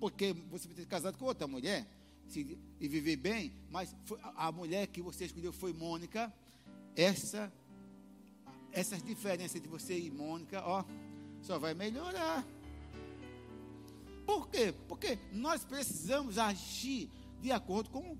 Porque 0.00 0.32
você 0.32 0.66
precisa 0.66 0.74
ter 0.74 0.86
casado 0.86 1.16
com 1.16 1.26
outra 1.26 1.46
mulher 1.46 1.86
se, 2.26 2.58
e 2.80 2.88
viver 2.88 3.16
bem, 3.16 3.52
mas 3.70 3.94
foi, 4.04 4.18
a 4.22 4.50
mulher 4.50 4.86
que 4.86 5.02
você 5.02 5.26
escolheu 5.26 5.52
foi 5.52 5.72
Mônica. 5.72 6.32
Essa, 6.96 7.52
essas 8.72 9.02
diferenças 9.02 9.56
entre 9.56 9.68
você 9.68 9.98
e 9.98 10.10
Mônica, 10.10 10.62
ó, 10.64 10.84
só 11.42 11.58
vai 11.58 11.74
melhorar. 11.74 12.44
Por 14.26 14.48
quê? 14.48 14.74
Porque 14.88 15.18
nós 15.32 15.64
precisamos 15.64 16.38
agir 16.38 17.10
de 17.40 17.50
acordo 17.50 17.90
com 17.90 18.16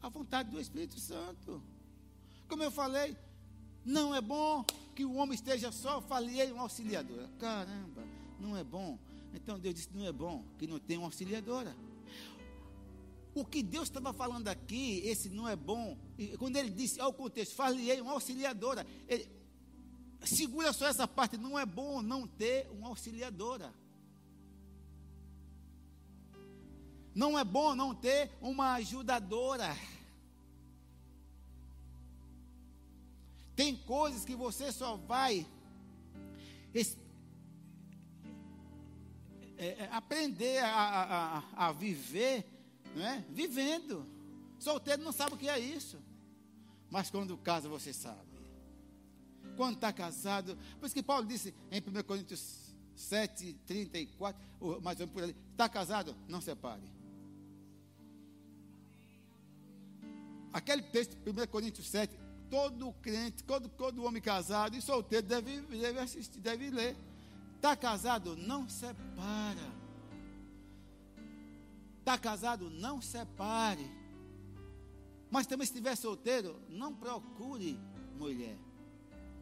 a 0.00 0.08
vontade 0.08 0.50
do 0.50 0.60
Espírito 0.60 0.98
Santo. 0.98 1.62
Como 2.48 2.62
eu 2.62 2.70
falei, 2.70 3.16
não 3.84 4.14
é 4.14 4.20
bom 4.20 4.64
que 4.94 5.04
o 5.04 5.14
homem 5.14 5.34
esteja 5.34 5.72
só, 5.72 6.00
falei 6.00 6.50
uma 6.52 6.62
auxiliadora. 6.62 7.28
Caramba, 7.38 8.02
não 8.40 8.56
é 8.56 8.64
bom 8.64 8.98
então 9.34 9.58
Deus 9.58 9.74
disse: 9.74 9.88
não 9.92 10.06
é 10.06 10.12
bom 10.12 10.44
que 10.58 10.66
não 10.66 10.78
tenha 10.78 11.00
uma 11.00 11.08
auxiliadora. 11.08 11.76
O 13.34 13.44
que 13.44 13.62
Deus 13.64 13.84
estava 13.84 14.12
falando 14.12 14.46
aqui, 14.46 15.00
esse 15.04 15.28
não 15.28 15.48
é 15.48 15.56
bom. 15.56 15.98
Quando 16.38 16.56
ele 16.56 16.70
disse 16.70 17.00
ao 17.00 17.12
contexto, 17.12 17.56
falei 17.56 18.00
uma 18.00 18.12
auxiliadora. 18.12 18.86
Ele, 19.08 19.28
segura 20.22 20.72
só 20.72 20.86
essa 20.86 21.08
parte, 21.08 21.36
não 21.36 21.58
é 21.58 21.66
bom 21.66 22.00
não 22.00 22.28
ter 22.28 22.68
uma 22.70 22.88
auxiliadora. 22.88 23.74
Não 27.14 27.38
é 27.38 27.44
bom 27.44 27.74
não 27.74 27.94
ter 27.94 28.30
uma 28.40 28.74
ajudadora. 28.74 29.76
Tem 33.54 33.76
coisas 33.76 34.24
que 34.24 34.34
você 34.34 34.72
só 34.72 34.96
vai 34.96 35.46
é, 39.56 39.64
é, 39.64 39.88
aprender 39.92 40.58
a, 40.58 41.42
a, 41.54 41.68
a 41.68 41.72
viver, 41.72 42.44
não 42.96 43.06
é? 43.06 43.24
Vivendo. 43.30 44.04
Solteiro 44.58 45.02
não 45.02 45.12
sabe 45.12 45.34
o 45.34 45.38
que 45.38 45.48
é 45.48 45.58
isso. 45.58 46.02
Mas 46.90 47.10
quando 47.10 47.36
casa, 47.38 47.68
você 47.68 47.92
sabe. 47.92 48.34
Quando 49.56 49.76
está 49.76 49.92
casado, 49.92 50.58
por 50.80 50.86
isso 50.86 50.94
que 50.94 51.02
Paulo 51.02 51.26
disse 51.26 51.54
em 51.70 51.78
1 51.80 52.02
Coríntios 52.02 52.74
7, 52.96 53.54
34, 53.66 54.40
ou 54.58 54.80
mais 54.80 54.98
ou 54.98 55.06
menos 55.06 55.12
por 55.12 55.22
ali, 55.22 55.36
está 55.52 55.68
casado? 55.68 56.16
Não 56.28 56.40
separe. 56.40 56.82
Aquele 60.54 60.82
texto, 60.82 61.16
1 61.28 61.48
Coríntios 61.48 61.88
7, 61.88 62.16
todo 62.48 62.92
crente, 63.02 63.42
todo, 63.42 63.68
todo 63.68 64.04
homem 64.04 64.22
casado 64.22 64.76
e 64.76 64.80
solteiro 64.80 65.26
deve, 65.26 65.60
deve 65.62 65.98
assistir, 65.98 66.38
deve 66.38 66.70
ler. 66.70 66.96
Está 67.56 67.74
casado? 67.74 68.36
Não 68.36 68.68
separa. 68.68 69.72
Está 71.98 72.16
casado? 72.16 72.70
Não 72.70 73.02
separe. 73.02 73.90
Mas 75.28 75.48
também 75.48 75.66
se 75.66 75.72
estiver 75.72 75.96
solteiro, 75.96 76.62
não 76.68 76.94
procure 76.94 77.76
mulher. 78.16 78.56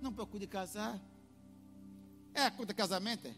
Não 0.00 0.14
procure 0.14 0.46
casar. 0.46 0.98
É 2.32 2.48
contra 2.48 2.74
casamento? 2.74 3.28
É? 3.28 3.34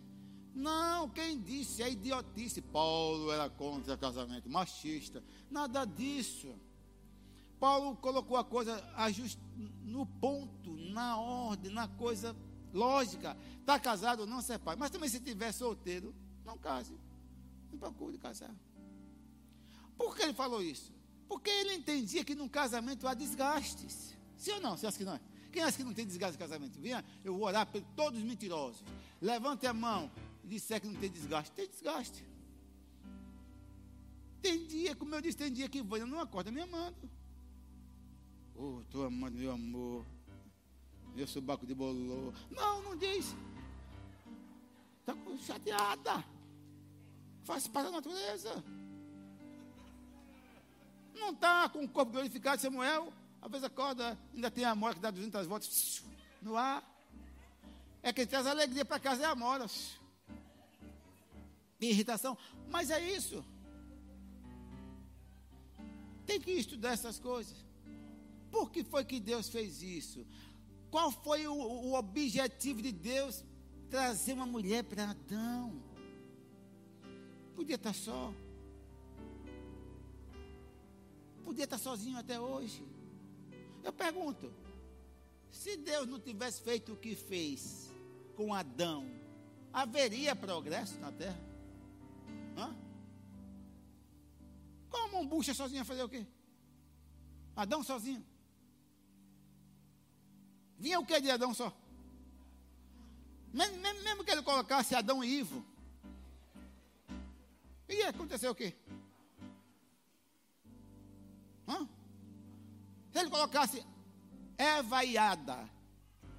Não, 0.55 1.09
quem 1.09 1.41
disse? 1.41 1.83
É 1.83 1.91
idiotice. 1.91 2.62
Paulo 2.62 3.33
era 3.33 3.51
contra 3.51 3.97
casamento, 3.97 4.49
machista. 4.49 5.25
Nada 5.51 5.85
disso. 5.85 6.55
Paulo 7.59 7.97
colocou 7.97 8.37
a 8.37 8.45
coisa 8.45 8.83
no 9.83 10.07
ponto, 10.07 10.77
na 10.91 11.19
ordem, 11.19 11.73
na 11.73 11.89
coisa 11.89 12.37
lógica. 12.73 13.37
Está 13.61 13.79
casado, 13.79 14.27
não 14.27 14.43
separe. 14.43 14.79
Mas 14.79 14.91
também 14.91 15.09
se 15.09 15.17
estiver 15.17 15.53
solteiro, 15.53 16.15
não 16.45 16.59
case. 16.59 16.99
Não 17.71 17.79
procure 17.79 18.19
casar. 18.19 18.55
Por 19.97 20.17
que 20.17 20.23
ele 20.23 20.35
falou 20.35 20.63
isso? 20.63 20.93
Porque 21.29 21.49
ele 21.49 21.75
entendia 21.75 22.25
que 22.25 22.35
num 22.35 22.49
casamento 22.49 23.07
há 23.07 23.15
desgastes. 23.15 24.17
Sim 24.37 24.53
ou 24.53 24.61
não? 24.61 24.77
Você 24.77 24.87
acha 24.87 24.99
que 24.99 25.05
não 25.05 25.15
é? 25.15 25.21
Quem 25.51 25.63
acha 25.63 25.77
que 25.77 25.85
não 25.85 25.95
tem 25.95 26.05
desgaste 26.05 26.35
no 26.35 26.39
casamento? 26.39 26.81
Venha, 26.81 27.05
eu 27.25 27.35
vou 27.35 27.47
orar 27.47 27.65
por 27.65 27.81
todos 27.97 28.19
os 28.19 28.25
mentirosos. 28.25 28.83
Levante 29.23 29.67
a 29.67 29.73
mão 29.73 30.11
e 30.43 30.49
disser 30.49 30.81
que 30.81 30.87
não 30.89 30.95
tem 30.97 31.11
desgaste. 31.11 31.53
Tem 31.53 31.69
desgaste. 31.69 32.25
Tem 34.43 34.67
dia, 34.67 34.95
como 34.97 35.15
eu 35.15 35.21
disse, 35.21 35.39
tem 35.39 35.53
dia 35.53 35.69
que 35.69 35.79
eu 35.79 36.07
não 36.07 36.21
acorda 36.21 36.51
me 36.51 36.61
amando. 36.61 37.09
Oh, 38.57 38.81
estou 38.81 39.07
amando 39.07 39.37
meu 39.37 39.53
amor 39.53 40.05
meu 41.15 41.27
subaco 41.27 41.65
de 41.65 41.75
bolô. 41.75 42.33
Não, 42.51 42.83
não 42.83 42.97
diz. 42.97 43.35
Está 45.01 45.15
chateada. 45.39 46.25
Faz 47.45 47.69
parte 47.69 47.87
da 47.87 47.93
natureza. 47.93 48.65
Não 51.15 51.31
está 51.31 51.69
com 51.69 51.85
o 51.85 51.89
corpo 51.89 52.13
glorificado, 52.13 52.61
Samuel. 52.61 53.13
Às 53.41 53.51
vezes 53.51 53.65
acorda, 53.65 54.19
ainda 54.35 54.51
tem 54.51 54.65
a 54.65 54.75
mora 54.75 54.95
que 54.95 55.01
dá 55.01 55.11
200 55.11 55.47
voltas 55.47 56.03
no 56.43 56.57
ar. 56.57 56.83
É 58.03 58.13
quem 58.13 58.27
traz 58.27 58.47
alegria 58.47 58.85
para 58.85 58.99
casa 58.99 59.23
é 59.23 59.27
a 59.27 59.35
mora. 59.35 59.67
Tem 61.79 61.91
irritação. 61.91 62.37
Mas 62.69 62.91
é 62.91 63.01
isso. 63.01 63.45
Tem 66.27 66.41
que 66.41 66.51
estudar 66.53 66.93
essas 66.93 67.21
coisas. 67.21 67.64
Por 68.55 68.71
que 68.71 68.85
foi 68.85 69.05
que 69.05 69.19
Deus 69.19 69.49
fez 69.49 69.83
isso? 69.83 70.25
Qual 70.89 71.11
foi 71.11 71.45
o, 71.49 71.53
o 71.53 71.95
objetivo 71.95 72.81
de 72.81 72.93
Deus 72.93 73.45
trazer 73.91 74.33
uma 74.33 74.47
mulher 74.47 74.85
para 74.85 75.11
Adão? 75.11 75.83
Podia 77.57 77.75
estar 77.75 77.93
só. 77.93 78.33
Podia 81.43 81.65
estar 81.65 81.79
sozinho 81.79 82.17
até 82.17 82.39
hoje. 82.39 82.87
Eu 83.83 83.93
pergunto: 83.93 84.55
se 85.51 85.77
Deus 85.77 86.07
não 86.07 86.21
tivesse 86.21 86.63
feito 86.63 86.93
o 86.93 86.97
que 86.97 87.17
fez 87.17 87.91
com 88.37 88.55
Adão, 88.55 89.05
haveria 89.73 90.37
progresso 90.37 90.97
na 91.01 91.11
terra? 91.11 91.41
Hã? 92.57 92.73
Como 94.89 95.23
um 95.23 95.27
bucha 95.27 95.53
sozinho 95.53 95.85
fazer 95.85 96.05
o 96.05 96.09
quê? 96.09 96.25
Adão 97.57 97.83
sozinho. 97.83 98.25
Vinha 100.85 101.01
o 101.01 101.07
que 101.07 101.18
de 101.18 101.30
Adão 101.30 101.55
só? 101.55 101.72
Mesmo, 103.55 103.78
mesmo 103.78 104.22
que 104.22 104.30
ele 104.30 104.43
colocasse 104.43 104.95
Adão 104.95 105.24
e 105.24 105.39
Ivo. 105.39 105.64
E 107.89 108.03
aconteceu 108.03 108.51
o 108.51 108.55
quê? 108.55 108.76
Hã? 111.66 111.89
Se 113.11 113.18
ele 113.18 113.30
colocasse 113.30 113.82
Eva 114.59 115.03
e 115.03 115.16
Ada, 115.16 115.66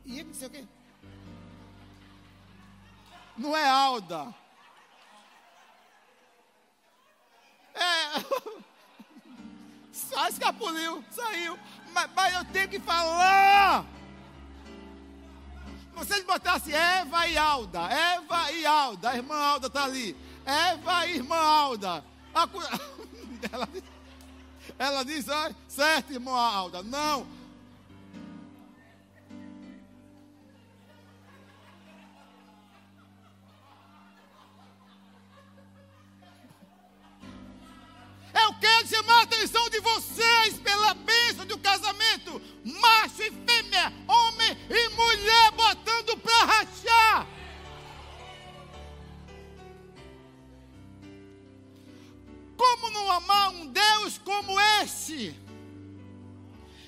ia 0.05 0.21
acontecer 0.21 0.45
o 0.45 0.49
quê? 0.51 0.63
Não 3.35 3.57
é 3.57 3.67
Alda. 3.67 4.31
É. 7.73 8.61
Só 9.91 10.27
escapuliu, 10.27 11.03
saiu. 11.09 11.57
Mas, 11.91 12.11
mas 12.13 12.33
eu 12.35 12.45
tenho 12.53 12.69
que 12.69 12.79
falar. 12.79 13.94
Se 15.95 16.05
vocês 16.05 16.25
botassem 16.25 16.73
Eva 16.73 17.25
e 17.25 17.37
Alda, 17.37 17.79
Eva 17.89 18.51
e 18.51 18.65
Alda, 18.65 19.11
a 19.11 19.15
irmã 19.15 19.35
Alda 19.35 19.67
está 19.67 19.85
ali. 19.85 20.13
Eva 20.45 21.07
e 21.07 21.15
irmã 21.15 21.37
Alda. 21.37 22.03
A, 22.33 22.49
ela, 23.49 23.69
ela 24.77 25.05
diz, 25.05 25.29
ah, 25.29 25.55
certo, 25.69 26.11
irmã 26.11 26.33
Alda. 26.33 26.83
Não, 26.83 27.25
quero 38.60 38.88
chamar 38.88 39.20
a 39.20 39.24
atenção 39.24 39.70
de 39.70 39.80
vocês 39.80 40.58
pela 40.60 40.93
bênção 40.93 41.45
do 41.45 41.58
casamento. 41.58 42.41
Macho 42.64 43.22
e 43.22 43.32
fêmea, 43.32 43.93
homem 44.08 44.58
e 44.70 44.89
mulher 44.89 45.51
botando 45.51 46.18
para 46.18 46.45
rachar. 46.45 47.28
Como 52.58 52.89
não 52.91 53.12
amar 53.12 53.51
um 53.51 53.68
Deus 53.68 54.18
como 54.20 54.60
esse? 54.82 55.36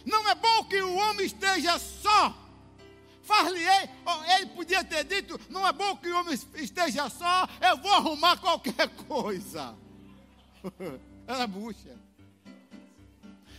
Não 0.06 0.28
é 0.30 0.36
bom 0.36 0.64
que 0.64 0.82
o 0.82 0.96
homem 0.96 1.26
esteja 1.26 1.78
só. 1.78 2.34
Far-lhe-ei, 3.22 3.90
ele 4.38 4.46
podia 4.48 4.84
ter 4.84 5.04
dito: 5.04 5.40
não 5.50 5.68
é 5.68 5.74
bom 5.74 5.98
que 5.98 6.08
o 6.08 6.18
homem 6.18 6.34
esteja 6.56 7.10
só, 7.10 7.48
eu 7.60 7.78
vou 7.78 7.94
arrumar 7.94 8.38
qualquer 8.38 8.88
coisa. 9.06 9.76
Ela 11.28 11.46
bucha. 11.46 11.94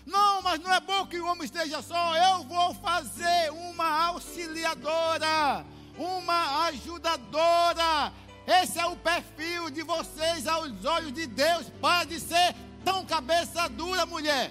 Não, 0.06 0.40
mas 0.40 0.58
não 0.60 0.72
é 0.72 0.80
bom 0.80 1.06
que 1.06 1.20
o 1.20 1.26
homem 1.26 1.44
esteja 1.44 1.82
só. 1.82 2.16
Eu 2.16 2.44
vou 2.44 2.72
fazer 2.74 3.50
uma 3.52 4.06
auxiliadora, 4.06 5.66
uma 5.98 6.64
ajudadora. 6.68 8.10
Esse 8.46 8.78
é 8.78 8.86
o 8.86 8.96
perfil 8.96 9.68
de 9.68 9.82
vocês 9.82 10.46
aos 10.46 10.82
olhos 10.86 11.12
de 11.12 11.26
Deus. 11.26 11.68
Para 11.78 12.04
de 12.04 12.18
ser 12.18 12.56
tão 12.82 13.04
cabeça 13.04 13.68
dura, 13.68 14.06
mulher. 14.06 14.50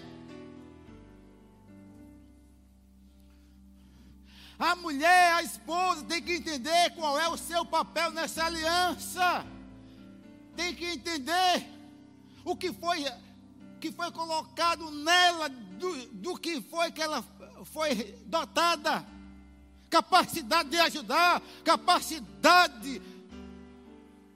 A 4.59 4.75
mulher, 4.75 5.33
a 5.33 5.41
esposa, 5.41 6.03
tem 6.03 6.21
que 6.21 6.33
entender 6.33 6.91
qual 6.91 7.19
é 7.19 7.27
o 7.27 7.37
seu 7.37 7.65
papel 7.65 8.11
nessa 8.11 8.45
aliança. 8.45 9.43
Tem 10.55 10.75
que 10.75 10.85
entender 10.85 11.76
o 12.47 12.55
que 12.55 12.71
foi, 12.71 13.05
que 13.77 13.91
foi 13.91 14.09
colocado 14.09 14.89
nela, 14.89 15.49
do, 15.49 16.05
do 16.13 16.37
que 16.37 16.61
foi 16.61 16.89
que 16.91 17.01
ela 17.01 17.21
foi 17.65 17.93
dotada. 18.25 19.05
Capacidade 19.89 20.69
de 20.69 20.77
ajudar, 20.79 21.41
capacidade 21.65 23.01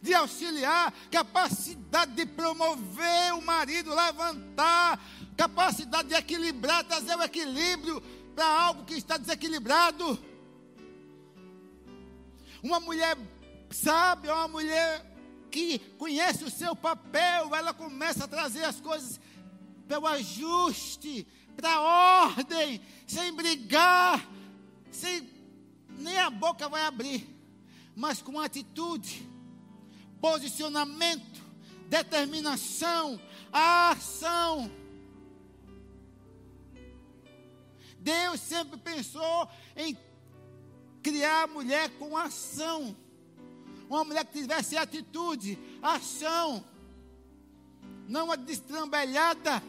de 0.01 0.13
auxiliar, 0.13 0.93
capacidade 1.09 2.11
de 2.11 2.25
promover 2.25 3.33
o 3.33 3.41
marido, 3.41 3.95
levantar, 3.95 5.01
capacidade 5.37 6.09
de 6.09 6.15
equilibrar, 6.15 6.83
trazer 6.83 7.15
o 7.15 7.23
equilíbrio 7.23 8.01
para 8.35 8.45
algo 8.45 8.83
que 8.83 8.95
está 8.95 9.15
desequilibrado. 9.15 10.19
Uma 12.61 12.81
mulher 12.81 13.17
sábia, 13.69 14.35
uma 14.35 14.49
mulher 14.49 15.10
que 15.51 15.79
conhece 15.97 16.43
o 16.43 16.49
seu 16.49 16.75
papel, 16.75 17.53
ela 17.53 17.73
começa 17.73 18.23
a 18.23 18.27
trazer 18.27 18.63
as 18.63 18.79
coisas 18.79 19.19
para 19.87 19.99
o 19.99 20.07
ajuste, 20.07 21.27
para 21.55 21.73
a 21.73 22.25
ordem, 22.25 22.81
sem 23.05 23.33
brigar, 23.33 24.25
sem 24.89 25.29
nem 25.89 26.17
a 26.17 26.29
boca 26.29 26.69
vai 26.69 26.83
abrir, 26.83 27.27
mas 27.95 28.21
com 28.21 28.39
atitude, 28.39 29.27
posicionamento, 30.21 31.43
determinação, 31.89 33.19
ação. 33.51 34.71
Deus 37.99 38.39
sempre 38.39 38.79
pensou 38.79 39.47
em 39.75 39.95
criar 41.03 41.43
a 41.43 41.47
mulher 41.47 41.89
com 41.99 42.17
ação 42.17 42.95
uma 43.95 44.05
mulher 44.05 44.25
que 44.25 44.39
tivesse 44.39 44.77
atitude, 44.77 45.59
ação, 45.81 46.63
não 48.07 48.31
a 48.31 48.35
destrambelhada. 48.35 49.61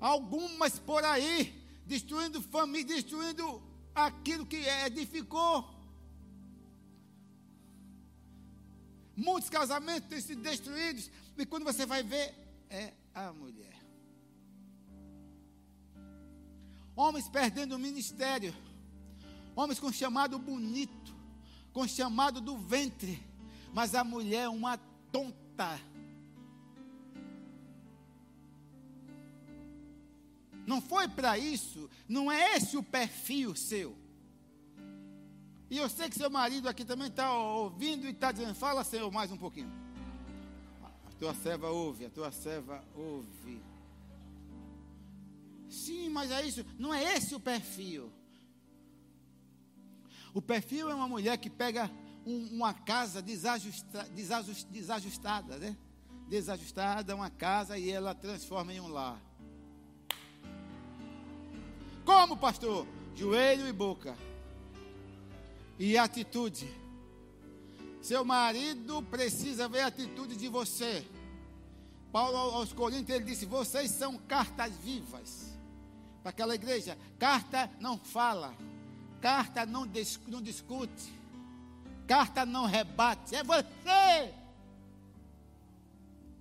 Algumas 0.00 0.78
por 0.78 1.04
aí, 1.04 1.52
destruindo 1.86 2.42
família, 2.42 2.96
destruindo 2.96 3.62
aquilo 3.94 4.44
que 4.44 4.56
edificou. 4.86 5.68
Muitos 9.16 9.48
casamentos 9.48 10.08
têm 10.08 10.20
sido 10.20 10.42
destruídos, 10.42 11.10
e 11.38 11.46
quando 11.46 11.64
você 11.64 11.86
vai 11.86 12.02
ver, 12.02 12.34
é 12.68 12.92
a 13.14 13.32
mulher. 13.32 13.76
Homens 16.96 17.28
perdendo 17.28 17.76
o 17.76 17.78
ministério, 17.78 18.54
homens 19.54 19.78
com 19.78 19.92
chamado 19.92 20.38
bonito, 20.38 21.01
com 21.72 21.86
chamado 21.88 22.40
do 22.40 22.56
ventre, 22.56 23.22
mas 23.72 23.94
a 23.94 24.04
mulher 24.04 24.44
é 24.44 24.48
uma 24.48 24.76
tonta. 25.10 25.80
Não 30.66 30.80
foi 30.80 31.08
para 31.08 31.36
isso, 31.36 31.90
não 32.08 32.30
é 32.30 32.56
esse 32.56 32.76
o 32.76 32.82
perfil 32.82 33.54
seu. 33.54 33.96
E 35.68 35.78
eu 35.78 35.88
sei 35.88 36.08
que 36.08 36.16
seu 36.16 36.30
marido 36.30 36.68
aqui 36.68 36.84
também 36.84 37.08
está 37.08 37.32
ouvindo 37.32 38.06
e 38.06 38.10
está 38.10 38.30
dizendo: 38.30 38.54
fala, 38.54 38.84
Senhor, 38.84 39.10
mais 39.10 39.32
um 39.32 39.38
pouquinho. 39.38 39.72
A 40.82 41.12
tua 41.18 41.34
serva 41.34 41.70
ouve, 41.70 42.04
a 42.04 42.10
tua 42.10 42.30
serva 42.30 42.84
ouve. 42.94 43.60
Sim, 45.68 46.10
mas 46.10 46.30
é 46.30 46.46
isso, 46.46 46.64
não 46.78 46.92
é 46.92 47.16
esse 47.16 47.34
o 47.34 47.40
perfil. 47.40 48.12
O 50.34 50.40
perfil 50.40 50.88
é 50.88 50.94
uma 50.94 51.08
mulher 51.08 51.36
que 51.36 51.50
pega 51.50 51.90
um, 52.24 52.56
uma 52.56 52.72
casa 52.72 53.20
desajusta, 53.20 54.04
desajust, 54.14 54.66
desajustada, 54.70 55.58
né? 55.58 55.76
Desajustada, 56.28 57.14
uma 57.14 57.28
casa 57.28 57.76
e 57.76 57.90
ela 57.90 58.14
transforma 58.14 58.72
em 58.72 58.80
um 58.80 58.88
lar. 58.88 59.20
Como, 62.04 62.36
pastor? 62.36 62.86
Joelho 63.14 63.68
e 63.68 63.72
boca. 63.72 64.16
E 65.78 65.98
atitude. 65.98 66.68
Seu 68.00 68.24
marido 68.24 69.02
precisa 69.02 69.68
ver 69.68 69.80
a 69.80 69.86
atitude 69.88 70.34
de 70.36 70.48
você. 70.48 71.06
Paulo 72.10 72.36
aos 72.36 72.72
Coríntios 72.72 73.16
ele 73.16 73.26
disse: 73.26 73.44
Vocês 73.44 73.90
são 73.90 74.16
cartas 74.16 74.72
vivas. 74.76 75.52
Para 76.22 76.30
aquela 76.30 76.54
igreja, 76.54 76.96
carta 77.18 77.70
não 77.80 77.98
fala 77.98 78.54
Carta 79.22 79.64
não, 79.64 79.88
não 80.26 80.42
discute. 80.42 81.12
Carta 82.08 82.44
não 82.44 82.66
rebate. 82.66 83.36
É 83.36 83.44
você, 83.44 84.34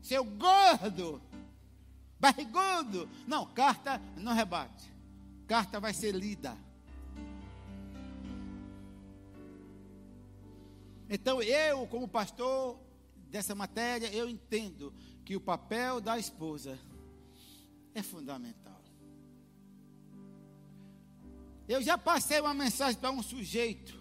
seu 0.01 0.25
gordo, 0.25 1.21
barrigudo. 2.19 3.07
Não, 3.27 3.45
carta 3.45 4.01
não 4.17 4.33
rebate. 4.33 4.91
Carta 5.47 5.79
vai 5.79 5.93
ser 5.93 6.11
lida. 6.15 6.57
Então, 11.07 11.39
eu, 11.39 11.85
como 11.85 12.07
pastor 12.07 12.79
dessa 13.29 13.53
matéria, 13.53 14.07
eu 14.07 14.27
entendo 14.27 14.91
que 15.23 15.35
o 15.35 15.41
papel 15.41 16.01
da 16.01 16.17
esposa 16.17 16.79
é 17.93 18.01
fundamental. 18.01 18.60
Eu 21.67 21.81
já 21.81 21.97
passei 21.97 22.39
uma 22.39 22.53
mensagem 22.53 22.99
para 22.99 23.11
um 23.11 23.23
sujeito. 23.23 23.99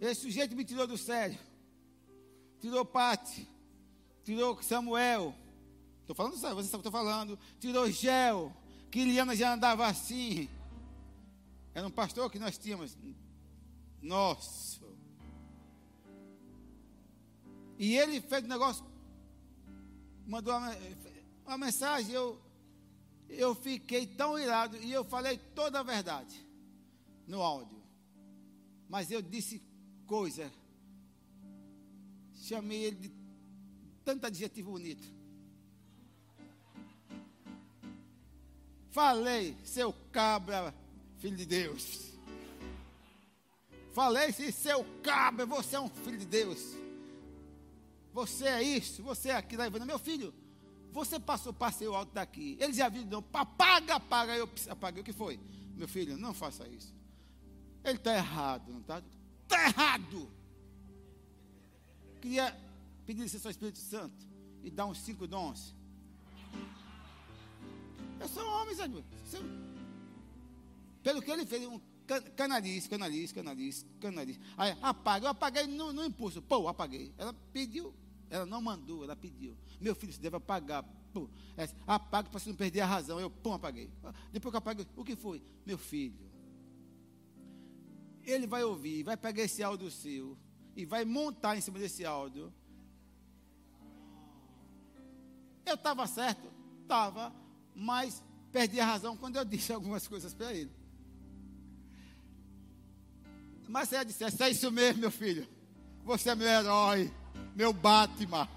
Esse 0.00 0.22
sujeito 0.22 0.56
me 0.56 0.64
tirou 0.64 0.86
do 0.86 0.98
sério. 0.98 1.38
Tirou 2.60 2.84
Pati. 2.84 3.48
Tirou 4.24 4.60
Samuel. 4.62 5.34
Estou 6.00 6.14
falando 6.14 6.36
sério, 6.36 6.56
você 6.56 6.68
sabe 6.68 6.80
o 6.80 6.82
que 6.82 6.88
estou 6.88 7.00
falando. 7.00 7.38
Tirou 7.60 7.90
Gel. 7.90 8.52
Que 8.90 9.04
Liana 9.04 9.34
já 9.34 9.54
andava 9.54 9.86
assim. 9.86 10.48
Era 11.74 11.86
um 11.86 11.90
pastor 11.90 12.30
que 12.30 12.38
nós 12.38 12.58
tínhamos. 12.58 12.96
Nossa. 14.00 14.84
E 17.78 17.96
ele 17.96 18.20
fez 18.20 18.44
um 18.44 18.48
negócio, 18.48 18.84
mandou 20.26 20.56
uma, 20.56 20.76
uma 21.44 21.58
mensagem, 21.58 22.14
eu, 22.14 22.40
eu 23.28 23.54
fiquei 23.54 24.06
tão 24.06 24.38
irado 24.38 24.76
e 24.76 24.92
eu 24.92 25.04
falei 25.04 25.38
toda 25.54 25.80
a 25.80 25.82
verdade 25.82 26.34
no 27.26 27.42
áudio. 27.42 27.82
Mas 28.88 29.10
eu 29.10 29.22
disse 29.22 29.62
coisa, 30.06 30.52
chamei 32.34 32.84
ele 32.84 32.96
de 32.96 33.12
tanto 34.04 34.26
adjetivo 34.26 34.72
bonito. 34.72 35.12
Falei, 38.90 39.56
seu 39.64 39.92
cabra, 40.12 40.72
filho 41.18 41.36
de 41.36 41.46
Deus. 41.46 42.12
Falei, 43.92 44.30
seu 44.32 44.84
cabra, 45.02 45.44
você 45.46 45.76
é 45.76 45.80
um 45.80 45.88
filho 45.88 46.18
de 46.18 46.26
Deus. 46.26 46.60
Você 48.12 48.44
é 48.44 48.62
isso, 48.62 49.02
você 49.02 49.30
é 49.30 49.36
aquilo. 49.36 49.68
Meu 49.84 49.98
filho, 49.98 50.32
você 50.94 51.18
passou 51.18 51.52
passeio 51.52 51.92
alto 51.92 52.12
daqui. 52.14 52.56
Ele 52.60 52.72
já 52.72 52.88
viu, 52.88 53.04
não, 53.04 53.20
paga, 53.20 53.98
paga. 53.98 54.36
Eu 54.36 54.48
apaguei. 54.70 55.02
O 55.02 55.04
que 55.04 55.12
foi? 55.12 55.40
Meu 55.74 55.88
filho, 55.88 56.16
não 56.16 56.32
faça 56.32 56.68
isso. 56.68 56.94
Ele 57.82 57.98
está 57.98 58.14
errado, 58.14 58.72
não 58.72 58.80
está? 58.80 59.02
Está 59.42 59.66
errado. 59.66 60.30
Queria 62.20 62.56
pedir 63.04 63.22
licença 63.22 63.48
ao 63.48 63.50
Espírito 63.50 63.78
Santo 63.78 64.24
e 64.62 64.70
dar 64.70 64.86
uns 64.86 65.00
cinco 65.00 65.26
dons. 65.26 65.74
Eu 68.20 68.28
sou 68.28 68.44
um 68.44 68.62
homem, 68.62 68.76
sabe? 68.76 69.04
Pelo 71.02 71.20
que 71.20 71.30
ele 71.30 71.44
fez, 71.44 71.66
um 71.66 71.80
canalice, 72.36 72.88
canalice, 72.88 73.34
canalice. 73.34 74.40
Aí, 74.56 74.76
apaga, 74.80 75.26
eu 75.26 75.30
apaguei 75.30 75.66
no, 75.66 75.92
no 75.92 76.04
impulso. 76.04 76.40
Pô, 76.40 76.68
apaguei. 76.68 77.12
Ela 77.18 77.34
pediu, 77.52 77.92
ela 78.34 78.44
não 78.44 78.60
mandou, 78.60 79.04
ela 79.04 79.14
pediu. 79.14 79.56
Meu 79.80 79.94
filho, 79.94 80.12
você 80.12 80.20
deve 80.20 80.34
apagar. 80.34 80.82
Pô, 81.12 81.28
é, 81.56 81.68
apaga 81.86 82.28
para 82.28 82.40
você 82.40 82.48
não 82.48 82.56
perder 82.56 82.80
a 82.80 82.86
razão. 82.86 83.20
Eu, 83.20 83.30
pum, 83.30 83.52
apaguei. 83.52 83.88
Depois 84.32 84.50
que 84.50 84.56
eu 84.56 84.58
apaguei, 84.58 84.84
o 84.96 85.04
que 85.04 85.14
foi? 85.14 85.40
Meu 85.64 85.78
filho, 85.78 86.18
ele 88.24 88.44
vai 88.48 88.64
ouvir, 88.64 89.04
vai 89.04 89.16
pegar 89.16 89.44
esse 89.44 89.62
áudio 89.62 89.88
seu 89.88 90.36
e 90.74 90.84
vai 90.84 91.04
montar 91.04 91.56
em 91.56 91.60
cima 91.60 91.78
desse 91.78 92.04
áudio. 92.04 92.52
Eu 95.64 95.76
estava 95.76 96.04
certo? 96.08 96.50
Estava, 96.82 97.32
mas 97.72 98.20
perdi 98.50 98.80
a 98.80 98.84
razão 98.84 99.16
quando 99.16 99.36
eu 99.36 99.44
disse 99.44 99.70
algumas 99.72 100.08
coisas 100.08 100.34
para 100.34 100.52
ele. 100.52 100.72
Mas 103.68 103.90
você 103.90 104.04
disse, 104.04 104.24
é 104.42 104.50
isso 104.50 104.72
mesmo, 104.72 105.02
meu 105.02 105.10
filho. 105.12 105.48
Você 106.02 106.30
é 106.30 106.34
meu 106.34 106.48
herói, 106.48 107.12
meu 107.54 107.72
Batman. 107.72 108.48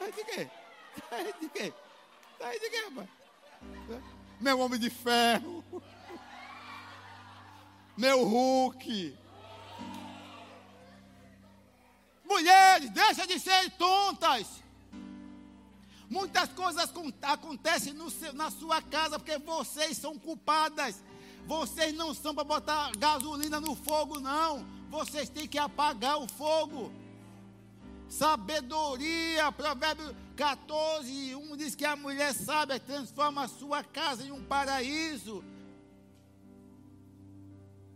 Aí 0.00 0.12
de 0.12 0.24
quê? 0.24 0.50
Aí 1.10 1.34
de 1.40 1.48
quê? 1.48 1.74
Aí 2.40 2.60
de 2.60 2.70
quê, 2.70 2.76
rapaz? 2.88 3.08
Meu 4.40 4.58
homem 4.60 4.80
de 4.80 4.90
ferro. 4.90 5.64
Meu 7.96 8.24
Hulk. 8.24 9.18
Mulheres, 12.24 12.90
deixa 12.90 13.26
de 13.26 13.38
ser 13.38 13.70
tontas. 13.72 14.62
Muitas 16.08 16.48
coisas 16.50 16.90
acontecem 17.22 17.94
seu, 18.10 18.32
na 18.32 18.50
sua 18.50 18.80
casa 18.82 19.18
porque 19.18 19.38
vocês 19.38 19.96
são 19.96 20.18
culpadas. 20.18 21.02
Vocês 21.46 21.94
não 21.94 22.14
são 22.14 22.34
para 22.34 22.44
botar 22.44 22.90
gasolina 22.96 23.60
no 23.60 23.74
fogo, 23.76 24.18
não. 24.18 24.79
Vocês 24.90 25.28
têm 25.28 25.46
que 25.46 25.56
apagar 25.56 26.18
o 26.18 26.28
fogo. 26.28 26.92
Sabedoria, 28.08 29.52
Provérbio 29.52 30.14
14, 30.34 31.36
1 31.36 31.56
diz 31.56 31.76
que 31.76 31.84
a 31.84 31.94
mulher 31.94 32.34
sábia 32.34 32.80
transforma 32.80 33.44
a 33.44 33.48
sua 33.48 33.84
casa 33.84 34.24
em 34.24 34.32
um 34.32 34.44
paraíso. 34.44 35.44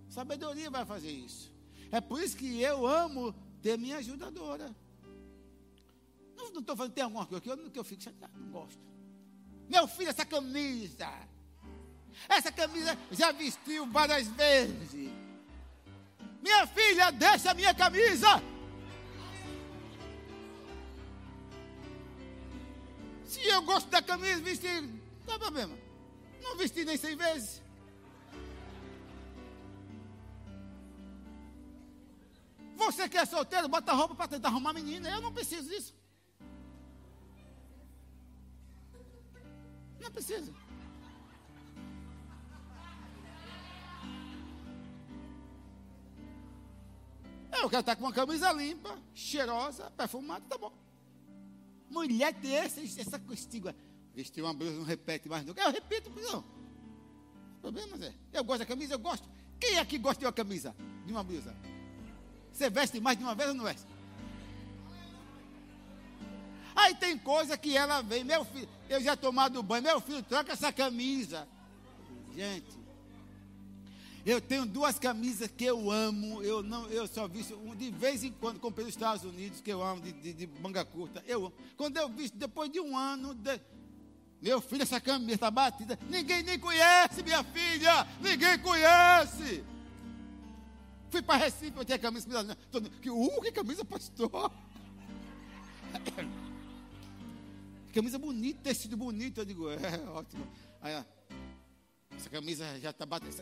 Sabedoria 0.09 0.71
vai 0.71 0.85
fazer 0.87 1.11
isso. 1.11 1.53
É 1.91 2.01
por 2.01 2.23
isso 2.23 2.37
que 2.37 2.61
eu 2.63 2.87
amo 2.87 3.35
ter 3.61 3.77
minha 3.77 3.97
ajudadora. 3.97 4.73
Não 6.37 6.61
estou 6.61 6.77
falando, 6.77 6.93
tem 6.93 7.03
alguma 7.03 7.27
coisa 7.27 7.43
que 7.43 7.51
eu, 7.51 7.71
que 7.71 7.79
eu 7.79 7.85
fico 7.85 8.05
chateado, 8.05 8.39
não 8.39 8.51
gosto. 8.53 8.79
Meu 9.69 9.89
filho, 9.89 10.11
essa 10.11 10.25
camisa. 10.25 11.11
Essa 12.29 12.53
camisa 12.53 12.97
já 13.11 13.33
vestiu 13.33 13.85
várias 13.91 14.29
vezes. 14.29 15.24
Minha 16.45 16.67
filha, 16.67 17.11
deixa 17.11 17.51
a 17.53 17.55
minha 17.55 17.73
camisa. 17.73 18.33
Se 23.25 23.41
eu 23.47 23.63
gosto 23.63 23.89
da 23.89 24.03
camisa, 24.03 24.43
vestir, 24.43 24.83
não 24.83 25.25
tem 25.27 25.39
problema. 25.39 25.75
Não 26.43 26.55
vesti 26.59 26.85
nem 26.85 26.99
cem 26.99 27.17
vezes. 27.17 27.63
Você 32.77 33.09
que 33.09 33.17
é 33.17 33.25
solteiro, 33.25 33.67
bota 33.67 33.95
roupa 33.95 34.15
para 34.15 34.29
tentar 34.29 34.49
arrumar 34.49 34.75
menina. 34.75 35.09
Eu 35.09 35.23
não 35.23 35.33
preciso 35.33 35.67
disso. 35.71 35.95
Não 39.99 40.11
precisa. 40.11 40.53
Eu 47.61 47.71
quero 47.71 47.81
estar 47.81 47.97
com 47.97 48.05
uma 48.05 48.13
camisa 48.13 48.53
limpa, 48.53 48.99
cheirosa, 49.15 49.91
perfumada, 49.93 50.45
tá 50.49 50.59
bom. 50.59 50.73
Mulher 51.89 52.35
tem 52.35 52.55
essa, 52.57 52.81
essa. 52.81 53.21
Vestir 54.15 54.43
uma 54.43 54.55
blusa 54.55 54.77
não 54.77 54.85
repete 54.85 55.29
mais 55.29 55.45
nunca. 55.45 55.63
Eu 55.63 55.73
repito, 55.73 56.11
não. 56.11 56.45
Problema 57.61 57.97
é, 58.05 58.13
eu 58.33 58.45
gosto 58.45 58.61
da 58.61 58.67
camisa, 58.67 58.95
eu 58.95 58.99
gosto. 58.99 59.29
Quem 59.59 59.79
aqui 59.79 59.99
gosta 59.99 60.21
de 60.21 60.27
uma 60.27 60.33
camisa? 60.33 60.75
De 61.07 61.13
uma 61.13 61.25
blusa? 61.25 61.55
Você 62.53 62.69
veste 62.69 63.01
mais 63.01 63.17
de 63.17 63.25
uma 63.25 63.35
vez 63.35 63.49
ou 63.49 63.55
não 63.55 63.65
veste? 63.65 63.87
Aí 66.77 66.95
tem 66.95 67.17
coisa 67.17 67.57
que 67.57 67.77
ela 67.77 68.03
vem, 68.03 68.25
meu 68.25 68.45
filho, 68.45 68.69
eu 68.89 69.01
já 69.01 69.17
tomado 69.17 69.63
banho, 69.63 69.83
meu 69.83 70.01
filho, 70.01 70.23
troca 70.23 70.53
essa 70.53 70.73
camisa. 70.73 71.49
Gente, 72.35 72.84
eu 74.25 74.41
tenho 74.41 74.65
duas 74.65 74.99
camisas 74.99 75.49
que 75.49 75.65
eu 75.65 75.91
amo, 75.91 76.43
eu 76.43 76.63
não, 76.63 76.87
eu 76.89 77.07
só 77.07 77.29
visto 77.29 77.59
de 77.77 77.91
vez 77.91 78.25
em 78.25 78.33
quando 78.33 78.59
comprei 78.59 78.87
nos 78.87 78.95
Estados 78.95 79.23
Unidos, 79.25 79.61
que 79.61 79.71
eu 79.71 79.83
amo 79.83 80.01
de, 80.01 80.13
de, 80.13 80.33
de 80.33 80.47
manga 80.61 80.85
curta. 80.85 81.23
Eu 81.27 81.47
amo. 81.47 81.55
Quando 81.77 81.97
eu 81.99 82.09
vi 82.09 82.31
depois 82.31 82.71
de 82.71 82.81
um 82.81 82.97
ano, 82.97 83.35
de, 83.35 83.61
meu 84.41 84.61
filho, 84.61 84.83
essa 84.83 85.01
camisa 85.01 85.35
está 85.35 85.51
batida. 85.51 85.99
Ninguém 86.09 86.43
nem 86.43 86.59
conhece, 86.59 87.23
minha 87.23 87.43
filha. 87.45 88.07
Ninguém 88.21 88.59
conhece. 88.59 89.65
Fui 91.11 91.23
para 91.23 91.45
Recife, 91.45 91.73
eu 91.77 91.85
tinha 91.85 91.99
camisa. 91.99 92.29
Que, 93.01 93.09
uh, 93.09 93.41
que 93.41 93.53
camisa, 93.53 93.85
pastor. 93.85 94.53
camisa 97.95 98.19
bonita, 98.19 98.61
tecido 98.65 98.97
bonito. 98.97 99.41
Eu 99.41 99.45
digo, 99.45 99.71
é 99.71 100.11
ótimo. 100.11 100.47
Aí, 100.83 101.05
essa 102.17 102.31
camisa 102.31 102.81
já 102.81 102.91
está 102.91 103.05
batendo. 103.05 103.33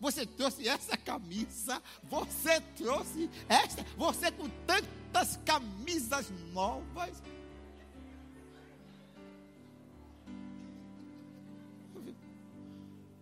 Você 0.00 0.26
trouxe 0.26 0.68
essa 0.68 0.96
camisa? 0.96 1.82
Você 2.04 2.60
trouxe 2.76 3.30
essa? 3.48 3.84
Você 3.96 4.30
com 4.32 4.48
tantas 4.66 5.38
camisas 5.44 6.30
novas? 6.52 7.22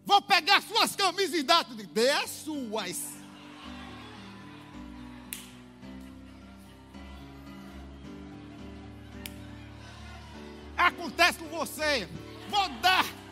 Vou 0.06 0.20
pegar 0.22 0.60
suas 0.62 0.94
camisas 0.94 1.34
e 1.34 1.42
dar. 1.42 1.64
Dê 1.64 2.10
as 2.10 2.30
suas. 2.30 3.14
Acontece 10.76 11.38
com 11.38 11.48
você. 11.48 12.06
Vou 12.50 12.68
dar 12.80 13.23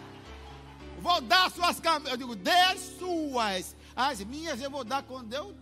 Vou 1.03 1.21
dar 1.21 1.51
suas 1.51 1.81
camisas. 1.81 2.13
Eu 2.13 2.17
digo, 2.17 2.37
dê 2.37 2.51
as 2.51 2.81
suas. 2.99 3.77
As 3.95 4.21
minhas 4.21 4.61
eu 4.61 4.71
vou 4.71 4.85
dar 4.85 5.03
quando 5.03 5.33
eu. 5.33 5.55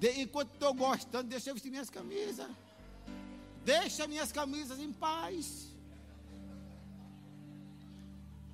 De, 0.00 0.20
enquanto 0.20 0.52
estou 0.52 0.74
gostando, 0.74 1.28
deixa 1.28 1.50
eu 1.50 1.54
vestir 1.54 1.70
minhas 1.70 1.88
camisas. 1.88 2.50
Deixa 3.64 4.06
minhas 4.08 4.32
camisas 4.32 4.80
em 4.80 4.92
paz. 4.92 5.68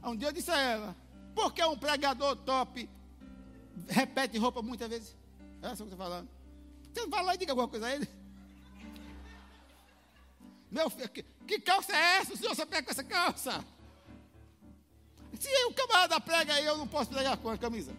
Um 0.05 0.14
dia 0.14 0.28
eu 0.28 0.32
disse 0.32 0.51
a 0.51 0.59
ela, 0.59 0.97
por 1.34 1.53
que 1.53 1.64
um 1.64 1.76
pregador 1.76 2.36
top 2.36 2.89
repete 3.89 4.39
roupa 4.39 4.62
muitas 4.62 4.89
vezes? 4.89 5.16
É 5.62 5.66
isso 5.66 5.76
que 5.76 5.82
eu 5.82 5.86
estou 5.86 5.99
falando. 5.99 6.28
Você 6.93 7.07
vai 7.07 7.24
lá 7.24 7.34
e 7.34 7.39
diga 7.39 7.53
alguma 7.53 7.68
coisa 7.68 7.86
a 7.86 7.95
ele. 7.95 8.09
Meu 10.70 10.91
filho, 10.91 11.09
que, 11.09 11.24
que 11.47 11.61
calça 11.61 11.95
é 11.97 12.18
essa? 12.18 12.34
O 12.34 12.36
senhor 12.36 12.55
só 12.55 12.66
pega 12.66 12.84
com 12.84 12.91
essa 12.91 13.05
calça? 13.05 13.64
Se 15.39 15.49
o 15.66 15.72
camarada 15.72 16.20
prega 16.20 16.55
aí, 16.55 16.64
eu 16.64 16.76
não 16.76 16.89
posso 16.89 17.11
pregar 17.11 17.36
com 17.36 17.49
a 17.49 17.59
camisa. 17.59 17.93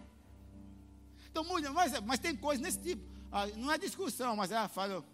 Então, 1.30 1.44
mulher, 1.44 1.70
mas, 1.70 1.98
mas 2.00 2.18
tem 2.18 2.36
coisa 2.36 2.62
nesse 2.62 2.78
tipo. 2.78 3.02
Aí, 3.32 3.54
não 3.56 3.70
é 3.70 3.78
discussão, 3.78 4.36
mas 4.36 4.50
ela 4.50 4.68
fala, 4.68 5.04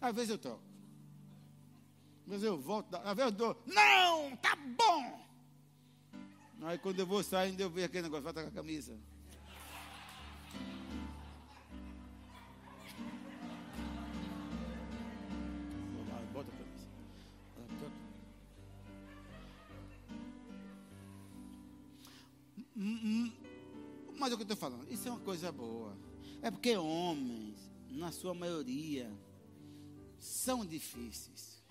às 0.00 0.14
vezes 0.14 0.30
eu 0.30 0.38
troco. 0.38 0.62
Às 2.24 2.30
vezes 2.30 2.44
eu 2.44 2.58
volto, 2.58 2.94
às 2.94 3.16
vezes 3.16 3.32
eu 3.32 3.32
dou, 3.32 3.62
não, 3.66 4.36
tá 4.36 4.56
bom. 4.56 5.20
Aí 6.62 6.78
quando 6.78 7.00
eu 7.00 7.06
vou 7.06 7.22
saindo, 7.22 7.60
eu 7.60 7.68
vejo 7.68 7.86
aquele 7.86 8.04
negócio, 8.04 8.22
volta 8.22 8.42
com 8.42 8.48
a 8.48 8.52
camisa. 8.52 8.96
Hum, 22.76 22.98
hum. 23.02 23.32
Mas 24.18 24.32
o 24.32 24.36
que 24.36 24.42
eu 24.42 24.44
estou 24.44 24.56
falando? 24.56 24.90
Isso 24.90 25.08
é 25.08 25.10
uma 25.10 25.20
coisa 25.20 25.50
boa. 25.50 25.96
É 26.40 26.50
porque 26.50 26.76
homens, 26.76 27.56
na 27.90 28.10
sua 28.10 28.34
maioria, 28.34 29.10
são 30.18 30.64
difíceis. 30.64 31.62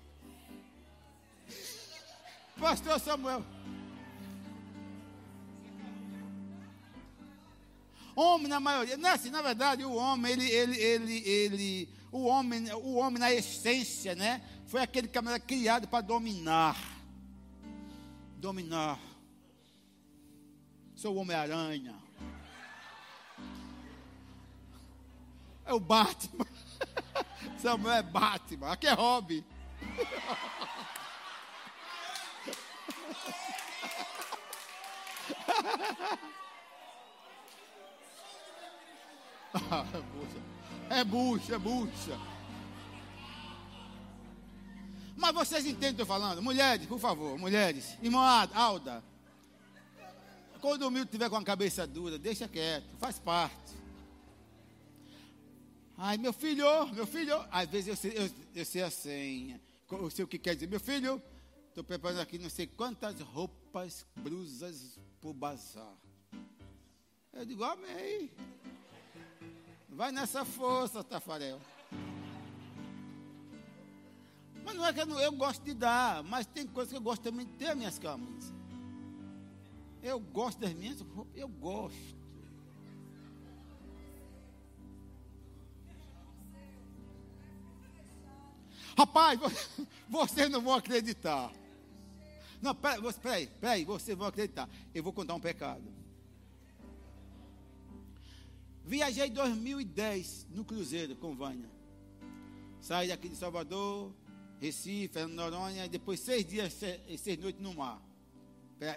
Pastor 2.60 2.99
Samuel. 2.99 3.43
Homem 8.16 8.47
na 8.47 8.60
maioria, 8.60 8.97
não 8.97 9.10
é 9.10 9.14
assim, 9.14 9.30
na 9.30 9.41
verdade, 9.41 9.86
o 9.86 9.93
homem, 9.93 10.34
ele, 10.34 10.52
ele, 10.52 10.78
ele, 10.78 11.30
ele, 11.30 11.89
o 12.12 12.26
homem, 12.26 12.72
o 12.74 12.95
homem 12.95 13.20
na 13.20 13.32
essência, 13.34 14.14
né? 14.14 14.41
Foi 14.68 14.82
aquele 14.82 15.08
que 15.08 15.18
era 15.18 15.39
criado 15.39 15.88
para 15.88 16.02
dominar. 16.02 16.78
Dominar. 18.38 19.11
Sou 21.02 21.16
o 21.16 21.20
Homem-Aranha. 21.22 21.95
É 25.66 25.74
o 25.74 25.80
Batman. 25.80 26.45
Samuel 27.58 27.95
é 27.95 28.04
Batman. 28.04 28.72
Aqui 28.72 28.86
é 28.86 28.93
Robin. 28.93 29.43
é 40.91 41.04
bucha, 41.04 41.56
é 41.56 41.58
bucha. 41.58 42.20
Mas 45.18 45.34
vocês 45.34 45.66
entendem 45.66 45.93
o 45.93 45.95
que 45.95 46.02
eu 46.02 46.04
estou 46.04 46.06
falando? 46.06 46.43
Mulheres, 46.43 46.86
por 46.86 46.99
favor, 46.99 47.39
mulheres. 47.39 47.97
Irmã 48.04 48.47
Alda. 48.54 49.04
Quando 50.62 50.84
o 50.84 50.88
humilde 50.89 51.07
estiver 51.07 51.28
com 51.28 51.38
a 51.38 51.43
cabeça 51.43 51.88
dura, 51.88 52.20
deixa 52.20 52.47
quieto, 52.47 52.86
faz 52.99 53.18
parte. 53.18 53.74
Ai, 55.97 56.18
meu 56.18 56.32
filho, 56.32 56.88
meu 56.93 57.07
filho. 57.07 57.43
Às 57.51 57.68
vezes 57.68 57.88
eu 57.88 57.95
sei, 57.95 58.14
eu, 58.16 58.32
eu 58.55 58.66
sei 58.66 58.84
a 58.84 58.91
senha. 58.91 59.62
Eu 59.91 60.09
sei 60.12 60.24
o 60.24 60.28
que 60.28 60.38
quer 60.38 60.53
dizer. 60.53 60.68
Meu 60.68 60.80
filho, 60.80 61.22
estou 61.68 61.84
preparando 61.84 62.22
aqui 62.22 62.38
não 62.38 62.49
sei 62.49 62.68
quantas 62.68 63.20
roupas, 63.22 64.05
blusas 64.16 64.99
para 65.20 65.30
o 65.30 65.34
bazar. 65.34 65.97
Eu 67.34 67.45
digo, 67.45 67.64
amém. 67.64 68.30
Vai 69.89 70.12
nessa 70.12 70.45
força, 70.45 71.03
Tafarel. 71.03 71.59
Mas 74.64 74.76
não 74.76 74.86
é 74.86 74.93
que 74.93 75.01
eu, 75.01 75.05
não, 75.07 75.20
eu 75.20 75.32
gosto 75.32 75.64
de 75.64 75.74
dar, 75.74 76.24
mas 76.24 76.45
tem 76.45 76.68
coisas 76.68 76.91
que 76.91 76.97
eu 76.97 77.01
gosto 77.01 77.24
também 77.24 77.47
de 77.47 77.53
ter 77.53 77.76
minhas 77.76 77.97
camisas. 77.97 78.61
Eu 80.04 80.20
gosto 80.20 80.60
das 80.60 80.74
minhas 80.74 80.99
roupas, 81.02 81.36
eu 81.36 81.47
gosto. 81.47 82.22
Rapaz, 88.97 89.39
vocês 90.10 90.49
não 90.49 90.62
vão 90.62 90.76
acreditar. 90.76 91.52
Não, 92.62 92.76
peraí, 92.76 93.02
peraí, 93.22 93.47
peraí, 93.47 93.86
vocês 93.86 94.18
vão 94.18 94.28
acreditar. 94.28 94.70
Eu 94.93 95.04
vou 95.04 95.14
contar 95.14 95.34
um 95.34 95.39
pecado. 95.39 95.84
Viajei 98.86 99.28
em 99.28 99.32
2010 99.32 100.47
no 100.52 100.66
Cruzeiro 100.66 101.16
com 101.16 101.36
Vânia. 101.36 101.70
Saí 102.80 103.08
daqui 103.08 103.30
de 103.30 103.36
Salvador, 103.36 104.12
Recife, 104.60 105.24
Noronha, 105.26 105.86
e 105.86 105.89
depois 105.89 106.20
seis 106.20 106.45
dias, 106.45 106.74
seis, 106.74 107.22
seis 107.22 107.38
noites 107.38 107.62
no 107.62 107.74
mar. 107.74 108.02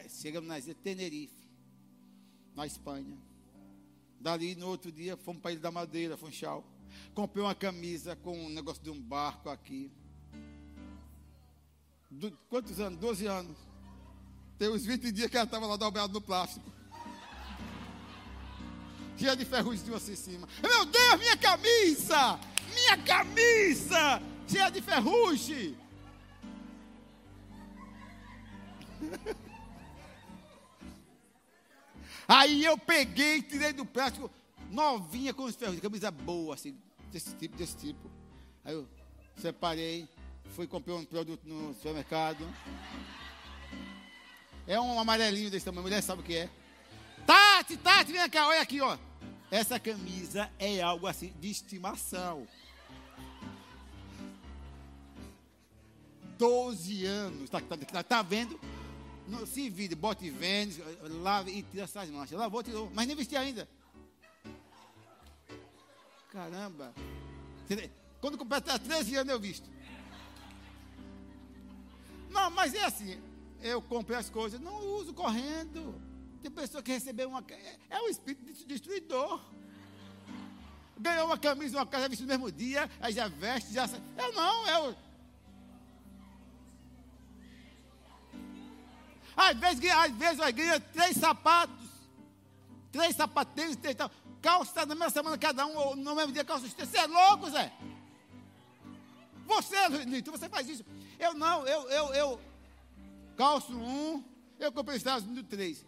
Chegamos 0.08 0.48
na 0.48 0.58
ilha 0.58 0.74
Tenerife, 0.74 1.48
na 2.54 2.66
Espanha. 2.66 3.18
Dali, 4.20 4.54
no 4.54 4.68
outro 4.68 4.90
dia, 4.90 5.16
fomos 5.16 5.42
para 5.42 5.50
a 5.50 5.52
Ilha 5.52 5.60
da 5.60 5.70
Madeira, 5.70 6.16
Funchal. 6.16 6.64
Comprei 7.14 7.44
uma 7.44 7.54
camisa 7.54 8.16
com 8.16 8.46
um 8.46 8.48
negócio 8.48 8.82
de 8.82 8.90
um 8.90 9.00
barco 9.00 9.50
aqui. 9.50 9.90
Do, 12.10 12.30
quantos 12.48 12.80
anos? 12.80 12.98
Doze 12.98 13.26
anos. 13.26 13.56
Tem 14.56 14.68
uns 14.68 14.86
20 14.86 15.12
dias 15.12 15.30
que 15.30 15.36
ela 15.36 15.44
estava 15.44 15.66
lá 15.66 15.76
dobrada 15.76 16.12
no 16.12 16.20
plástico 16.20 16.74
cheia 19.24 19.36
de 19.36 19.44
ferrugem 19.44 19.94
assim 19.94 20.12
em 20.12 20.16
cima. 20.16 20.48
Meu 20.62 20.84
Deus, 20.84 21.18
minha 21.18 21.36
camisa! 21.36 22.38
Minha 22.74 22.98
camisa! 22.98 24.22
Cheia 24.46 24.70
de 24.70 24.82
ferrugem! 24.82 25.76
Aí 32.26 32.64
eu 32.64 32.78
peguei, 32.78 33.42
tirei 33.42 33.72
do 33.72 33.84
plástico, 33.84 34.30
novinha 34.70 35.34
com 35.34 35.44
os 35.44 35.54
ferrugem, 35.54 35.80
camisa 35.80 36.10
boa, 36.10 36.54
assim, 36.54 36.76
desse 37.12 37.34
tipo, 37.36 37.56
desse 37.56 37.76
tipo. 37.76 38.10
Aí 38.64 38.74
eu 38.74 38.88
separei, 39.36 40.08
fui 40.54 40.66
comprar 40.66 40.94
um 40.94 41.04
produto 41.04 41.42
no 41.44 41.74
supermercado. 41.74 42.46
É 44.66 44.80
um 44.80 44.98
amarelinho 44.98 45.50
desse 45.50 45.66
tamanho, 45.66 45.82
mulher 45.82 46.02
sabe 46.02 46.22
o 46.22 46.24
que 46.24 46.36
é. 46.36 46.50
Tati, 47.26 47.76
Tati, 47.76 48.12
vem 48.12 48.28
cá, 48.30 48.48
olha 48.48 48.60
aqui, 48.60 48.80
ó. 48.80 48.96
Essa 49.50 49.78
camisa 49.78 50.50
é 50.58 50.80
algo 50.80 51.06
assim 51.06 51.32
de 51.38 51.50
estimação. 51.50 52.46
12 56.38 57.06
anos, 57.06 57.50
tá, 57.50 57.60
tá, 57.60 57.76
tá, 57.76 58.02
tá 58.02 58.22
vendo? 58.22 58.58
No, 59.26 59.46
se 59.46 59.70
vire, 59.70 59.94
bote 59.94 60.28
vênis, 60.28 60.78
lave 61.22 61.50
e 61.50 61.62
tira 61.62 61.84
essas 61.84 62.10
manchas. 62.10 62.38
Lavou, 62.38 62.62
tirou, 62.62 62.90
mas 62.92 63.06
nem 63.06 63.16
vesti 63.16 63.36
ainda. 63.36 63.68
Caramba. 66.30 66.92
Quando 68.20 68.36
completar 68.36 68.78
13 68.78 69.16
anos 69.16 69.32
eu 69.32 69.40
visto. 69.40 69.70
Não, 72.30 72.50
mas 72.50 72.74
é 72.74 72.84
assim. 72.84 73.20
Eu 73.62 73.80
comprei 73.80 74.18
as 74.18 74.28
coisas, 74.28 74.60
não 74.60 74.76
uso 74.96 75.14
correndo. 75.14 75.94
Tem 76.42 76.50
pessoa 76.50 76.82
que 76.82 76.92
recebeu 76.92 77.28
uma. 77.28 77.42
É 77.88 78.00
o 78.00 78.08
espírito 78.08 78.66
destruidor. 78.66 79.40
Ganhou 80.98 81.26
uma 81.26 81.38
camisa, 81.38 81.78
uma 81.78 81.86
casa, 81.86 82.08
veste 82.08 82.22
no 82.22 82.28
mesmo 82.28 82.52
dia, 82.52 82.90
aí 83.00 83.12
já 83.12 83.26
veste, 83.28 83.72
já. 83.72 83.88
Eu 84.18 84.32
não, 84.32 84.66
é 84.68 84.96
Às 89.36 89.56
vezes, 89.58 89.90
às 89.90 90.12
vezes 90.12 90.36
vai 90.38 90.52
ganha 90.52 90.78
três 90.78 91.16
sapatos, 91.16 91.88
três 92.92 93.16
sapateiros, 93.16 93.76
três 93.76 93.96
tal. 93.96 94.10
Calça 94.40 94.84
na 94.86 94.94
mesma 94.94 95.10
semana 95.10 95.38
cada 95.38 95.66
um, 95.66 95.76
ou 95.76 95.96
no 95.96 96.14
mesmo 96.14 96.32
dia 96.32 96.44
calça 96.44 96.66
os 96.66 96.74
três. 96.74 96.90
Você 96.90 96.98
é 96.98 97.06
louco, 97.06 97.50
Zé? 97.50 97.72
Você, 99.46 99.88
Lito, 100.06 100.30
você 100.30 100.48
faz 100.48 100.68
isso. 100.68 100.84
Eu 101.18 101.34
não, 101.34 101.66
eu, 101.66 101.88
eu, 101.88 102.14
eu 102.14 102.40
calço 103.36 103.72
um, 103.72 104.22
eu 104.58 104.72
comprei 104.72 104.96
Estados 104.96 105.26
Unidos 105.26 105.48
três. 105.48 105.84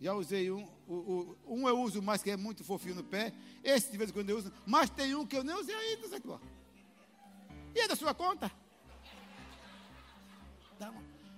Já 0.00 0.12
usei 0.12 0.50
um, 0.50 0.68
o, 0.86 0.94
o, 1.46 1.54
um 1.54 1.68
eu 1.68 1.80
uso 1.80 2.02
mais 2.02 2.22
que 2.22 2.30
é 2.30 2.36
muito 2.36 2.62
fofinho 2.64 2.96
no 2.96 3.04
pé. 3.04 3.32
Esse 3.62 3.90
de 3.90 3.96
vez 3.96 4.10
em 4.10 4.12
quando 4.12 4.30
eu 4.30 4.38
uso. 4.38 4.52
Mas 4.66 4.90
tem 4.90 5.14
um 5.14 5.26
que 5.26 5.36
eu 5.36 5.44
nem 5.44 5.54
usei 5.54 5.74
ainda, 5.74 6.08
Zé 6.08 6.18
E 7.74 7.80
é 7.80 7.88
da 7.88 7.96
sua 7.96 8.14
conta? 8.14 8.50
Tá 10.78 10.92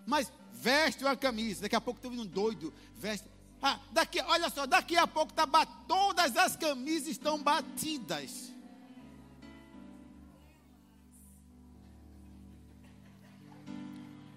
Mas 0.06 0.32
veste 0.60 1.04
uma 1.04 1.16
camisa. 1.16 1.62
Daqui 1.62 1.76
a 1.76 1.80
pouco 1.80 1.98
estou 1.98 2.12
um 2.12 2.26
doido. 2.26 2.72
Veste. 2.96 3.28
Ah, 3.62 3.80
daqui, 3.92 4.20
olha 4.20 4.50
só, 4.50 4.66
daqui 4.66 4.96
a 4.96 5.06
pouco 5.06 5.32
tá, 5.32 5.46
todas 5.88 6.36
as 6.36 6.56
camisas 6.56 7.08
estão 7.08 7.42
batidas. 7.42 8.52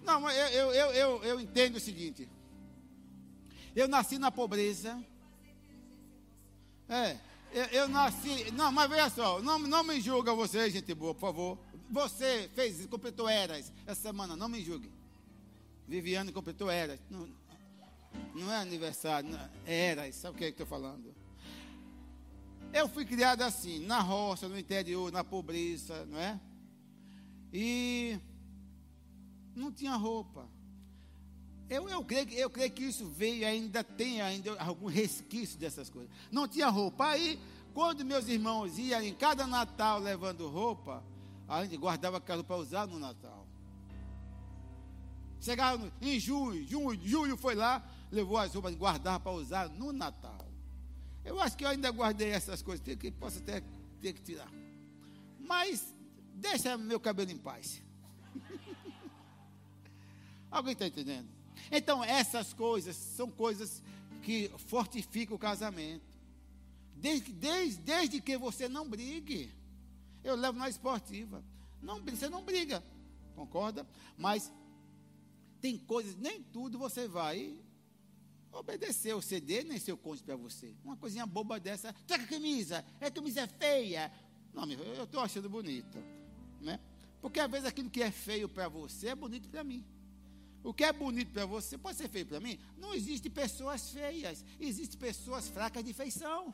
Não, 0.02 0.28
eu, 0.30 0.48
eu, 0.48 0.72
eu, 0.72 0.92
eu, 0.92 1.24
eu 1.24 1.40
entendo 1.40 1.76
o 1.76 1.80
seguinte. 1.80 2.28
Eu 3.76 3.86
nasci 3.86 4.18
na 4.18 4.30
pobreza. 4.30 5.02
É, 6.88 7.16
eu, 7.52 7.64
eu, 7.66 7.88
nasci. 7.88 8.50
Não, 8.52 8.72
mas 8.72 8.90
veja 8.90 9.10
só, 9.10 9.40
não, 9.40 9.58
não 9.58 9.84
me 9.84 10.00
julga 10.00 10.34
você, 10.34 10.68
gente 10.70 10.92
boa, 10.94 11.14
por 11.14 11.20
favor. 11.20 11.58
Você 11.90 12.50
fez, 12.54 12.84
completou 12.86 13.28
eras 13.28 13.72
essa 13.86 14.00
semana, 14.00 14.34
não 14.34 14.48
me 14.48 14.64
julgue. 14.64 14.90
Viviane 15.90 16.30
completou 16.30 16.70
eras. 16.70 17.00
Não, 17.10 17.28
não 18.32 18.52
é 18.52 18.58
aniversário, 18.58 19.28
não, 19.28 19.40
é 19.66 19.86
eras, 19.88 20.14
sabe 20.14 20.36
o 20.36 20.38
que, 20.38 20.44
é 20.44 20.46
que 20.46 20.62
estou 20.62 20.66
falando? 20.66 21.12
Eu 22.72 22.88
fui 22.88 23.04
criado 23.04 23.42
assim, 23.42 23.84
na 23.84 23.98
roça, 23.98 24.48
no 24.48 24.56
interior, 24.56 25.10
na 25.10 25.24
pobreza, 25.24 26.06
não 26.06 26.16
é? 26.16 26.40
E 27.52 28.20
não 29.52 29.72
tinha 29.72 29.96
roupa. 29.96 30.48
Eu, 31.68 31.88
eu, 31.88 32.04
creio, 32.04 32.30
eu 32.34 32.48
creio 32.48 32.70
que 32.70 32.84
isso 32.84 33.08
veio 33.08 33.44
ainda 33.44 33.82
tem 33.82 34.20
ainda 34.20 34.56
algum 34.62 34.86
resquício 34.86 35.58
dessas 35.58 35.90
coisas. 35.90 36.10
Não 36.30 36.46
tinha 36.46 36.68
roupa. 36.68 37.08
Aí, 37.08 37.36
quando 37.74 38.04
meus 38.04 38.28
irmãos 38.28 38.78
iam 38.78 39.02
em 39.02 39.14
cada 39.14 39.44
Natal 39.44 39.98
levando 39.98 40.48
roupa, 40.48 41.02
a 41.48 41.64
gente 41.64 41.76
guardava 41.76 42.18
aquela 42.18 42.44
para 42.44 42.56
usar 42.56 42.86
no 42.86 43.00
Natal. 43.00 43.39
Chegava 45.40 45.78
no, 45.78 45.92
em 46.02 46.20
junho, 46.20 46.66
junho, 46.66 47.00
julho 47.02 47.36
foi 47.36 47.54
lá, 47.54 47.82
levou 48.12 48.36
as 48.36 48.52
roupas, 48.52 48.74
guardava 48.74 49.20
para 49.20 49.32
usar 49.32 49.68
no 49.70 49.92
Natal. 49.92 50.46
Eu 51.24 51.40
acho 51.40 51.56
que 51.56 51.64
eu 51.64 51.68
ainda 51.68 51.90
guardei 51.90 52.28
essas 52.28 52.62
coisas, 52.62 52.84
que 52.84 53.10
posso 53.10 53.38
até 53.38 53.62
ter 54.00 54.12
que 54.12 54.22
tirar. 54.22 54.50
Mas 55.38 55.94
deixa 56.34 56.76
meu 56.76 57.00
cabelo 57.00 57.30
em 57.30 57.38
paz. 57.38 57.82
Alguém 60.50 60.72
está 60.72 60.86
entendendo? 60.86 61.28
Então, 61.70 62.04
essas 62.04 62.52
coisas 62.52 62.96
são 62.96 63.30
coisas 63.30 63.82
que 64.22 64.50
fortificam 64.66 65.36
o 65.36 65.38
casamento. 65.38 66.04
Desde, 66.96 67.32
desde, 67.32 67.80
desde 67.80 68.20
que 68.20 68.36
você 68.36 68.68
não 68.68 68.88
brigue. 68.88 69.50
Eu 70.22 70.36
levo 70.36 70.58
na 70.58 70.68
esportiva. 70.68 71.42
Não, 71.80 72.00
você 72.00 72.28
não 72.28 72.44
briga. 72.44 72.82
Concorda? 73.34 73.86
Mas 74.18 74.52
tem 75.60 75.76
coisas, 75.78 76.16
nem 76.16 76.42
tudo 76.42 76.78
você 76.78 77.06
vai 77.06 77.56
obedecer 78.52 79.14
o 79.14 79.22
CD, 79.22 79.62
nem 79.62 79.78
seu 79.78 79.96
cônjuge 79.96 80.24
para 80.24 80.36
você. 80.36 80.74
Uma 80.84 80.96
coisinha 80.96 81.26
boba 81.26 81.60
dessa. 81.60 81.92
Troca 82.06 82.24
a 82.24 82.26
camisa. 82.26 82.84
É 83.00 83.10
camisa 83.10 83.42
é 83.42 83.46
feia. 83.46 84.12
Não, 84.52 84.70
eu 84.70 85.04
estou 85.04 85.20
achando 85.20 85.48
bonita. 85.48 86.02
Né? 86.60 86.80
Porque 87.20 87.38
às 87.38 87.50
vezes 87.50 87.66
aquilo 87.66 87.90
que 87.90 88.02
é 88.02 88.10
feio 88.10 88.48
para 88.48 88.68
você 88.68 89.08
é 89.08 89.14
bonito 89.14 89.48
para 89.48 89.62
mim. 89.62 89.84
O 90.62 90.74
que 90.74 90.84
é 90.84 90.92
bonito 90.92 91.32
para 91.32 91.46
você 91.46 91.78
pode 91.78 91.96
ser 91.96 92.08
feio 92.08 92.26
para 92.26 92.40
mim. 92.40 92.58
Não 92.76 92.94
existe 92.94 93.30
pessoas 93.30 93.90
feias, 93.90 94.44
existem 94.58 94.98
pessoas 94.98 95.48
fracas 95.48 95.84
de 95.84 95.92
feição. 95.92 96.52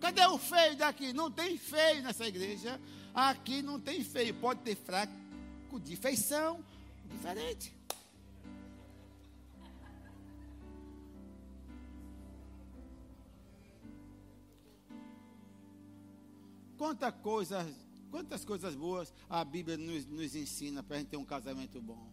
Cadê 0.00 0.24
o 0.26 0.38
feio 0.38 0.76
daqui? 0.76 1.12
Não 1.12 1.30
tem 1.30 1.58
feio 1.58 2.02
nessa 2.02 2.26
igreja. 2.26 2.80
Aqui 3.12 3.60
não 3.60 3.78
tem 3.78 4.02
feio, 4.02 4.34
pode 4.34 4.60
ter 4.60 4.74
fraco 4.74 5.12
de 5.78 5.94
feição, 5.94 6.64
diferente. 7.06 7.74
Quanta 16.76 17.12
coisa 17.12 17.64
Quantas 18.10 18.44
coisas 18.44 18.74
boas 18.74 19.12
a 19.28 19.44
Bíblia 19.44 19.76
nos, 19.76 20.04
nos 20.06 20.34
ensina 20.34 20.82
para 20.82 20.96
a 20.96 20.98
gente 20.98 21.10
ter 21.10 21.16
um 21.16 21.24
casamento 21.24 21.80
bom? 21.80 22.12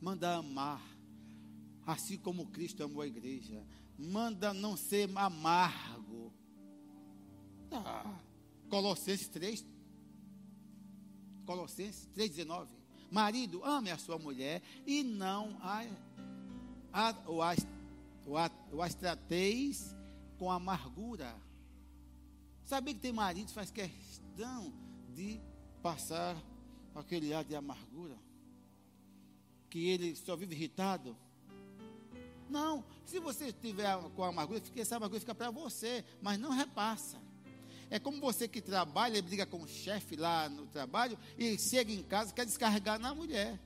Manda 0.00 0.34
amar, 0.34 0.82
assim 1.86 2.18
como 2.18 2.46
Cristo 2.46 2.82
amou 2.82 3.02
a 3.02 3.06
igreja. 3.06 3.64
Manda 3.96 4.52
não 4.52 4.76
ser 4.76 5.08
amargo. 5.16 6.32
Ah, 7.70 8.18
Colossenses 8.68 9.28
3, 9.28 9.64
Colossenses 11.50 12.08
3,19. 12.16 12.68
Marido, 13.10 13.64
ame 13.64 13.90
a 13.90 13.98
sua 13.98 14.16
mulher 14.16 14.62
e 14.86 15.02
não 15.02 15.58
a, 15.60 15.84
a, 16.92 17.14
o, 17.26 17.42
a, 17.42 17.56
o, 18.24 18.36
a, 18.36 18.48
o 18.72 18.80
astrateis 18.80 19.96
com 20.38 20.48
amargura. 20.48 21.34
Sabia 22.64 22.94
que 22.94 23.00
tem 23.00 23.12
marido 23.12 23.50
faz 23.50 23.68
questão 23.68 24.72
de 25.12 25.40
passar 25.82 26.40
aquele 26.94 27.34
ar 27.34 27.42
de 27.42 27.56
amargura, 27.56 28.16
que 29.68 29.88
ele 29.88 30.14
só 30.14 30.36
vive 30.36 30.54
irritado. 30.54 31.16
Não, 32.48 32.84
se 33.04 33.18
você 33.18 33.46
estiver 33.46 33.98
com 34.14 34.22
amargura, 34.22 34.62
essa 34.76 34.94
amargura 34.94 35.18
fica 35.18 35.34
para 35.34 35.50
você, 35.50 36.04
mas 36.22 36.38
não 36.38 36.50
repassa. 36.50 37.20
É 37.90 37.98
como 37.98 38.20
você 38.20 38.46
que 38.46 38.60
trabalha 38.60 39.20
briga 39.20 39.44
com 39.44 39.62
o 39.62 39.68
chefe 39.68 40.14
lá 40.14 40.48
no 40.48 40.64
trabalho 40.66 41.18
e 41.36 41.58
chega 41.58 41.92
em 41.92 42.02
casa 42.02 42.30
e 42.30 42.34
quer 42.34 42.46
descarregar 42.46 43.00
na 43.00 43.12
mulher. 43.12 43.58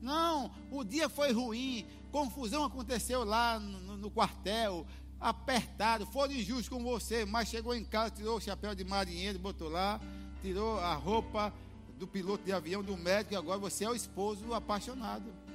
Não, 0.00 0.54
o 0.70 0.84
dia 0.84 1.08
foi 1.08 1.32
ruim, 1.32 1.84
confusão 2.12 2.62
aconteceu 2.64 3.24
lá 3.24 3.58
no, 3.58 3.96
no, 3.96 4.10
quartel, 4.10 4.86
apertado, 5.18 6.06
foram 6.06 6.32
injustos 6.32 6.68
com 6.68 6.80
você, 6.84 7.24
mas 7.24 7.48
chegou 7.48 7.74
em 7.74 7.84
casa, 7.84 8.14
tirou 8.14 8.36
o 8.36 8.40
chapéu 8.40 8.72
de 8.72 8.84
marinheiro, 8.84 9.40
botou 9.40 9.68
lá, 9.68 10.00
tirou 10.40 10.78
a 10.78 10.94
roupa 10.94 11.52
do 11.98 12.06
piloto 12.06 12.44
de 12.44 12.52
avião, 12.52 12.84
do 12.84 12.96
médico, 12.96 13.34
e 13.34 13.36
agora 13.36 13.58
você 13.58 13.84
é 13.84 13.90
o 13.90 13.96
esposo 13.96 14.54
apaixonado. 14.54 15.45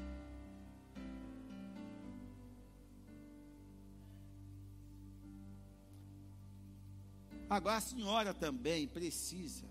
Agora 7.51 7.75
a 7.75 7.81
senhora 7.81 8.33
também 8.33 8.87
precisa 8.87 9.67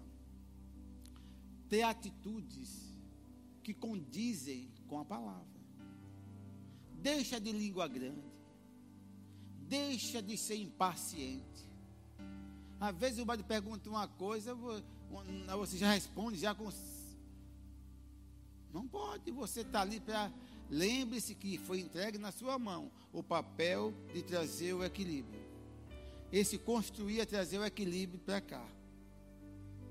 ter 1.67 1.81
atitudes 1.81 2.95
que 3.63 3.73
condizem 3.73 4.71
com 4.87 4.99
a 4.99 5.05
palavra. 5.05 5.47
Deixa 6.93 7.41
de 7.41 7.51
língua 7.51 7.89
grande. 7.89 8.31
Deixa 9.67 10.21
de 10.21 10.37
ser 10.37 10.57
impaciente. 10.57 11.67
Às 12.79 12.95
vezes 12.97 13.19
o 13.19 13.25
marido 13.25 13.47
pergunta 13.47 13.89
uma 13.89 14.07
coisa, 14.07 14.55
você 15.57 15.79
já 15.79 15.91
responde, 15.91 16.37
já 16.37 16.55
com. 16.55 16.71
Não 18.75 18.87
pode, 18.87 19.31
você 19.31 19.63
está 19.63 19.81
ali 19.81 20.01
para. 20.01 20.31
Lembre-se 20.69 21.35
que 21.35 21.57
foi 21.57 21.81
entregue 21.81 22.19
na 22.19 22.31
sua 22.31 22.59
mão 22.59 22.93
o 23.11 23.23
papel 23.23 23.95
de 24.13 24.23
trazer 24.23 24.75
o 24.75 24.85
equilíbrio. 24.85 25.50
Esse 26.33 26.59
construir 26.59 27.21
é 27.21 27.27
trazer 27.27 27.59
o 27.59 27.65
equilíbrio 27.65 28.21
para 28.21 28.41
cá. 28.41 28.67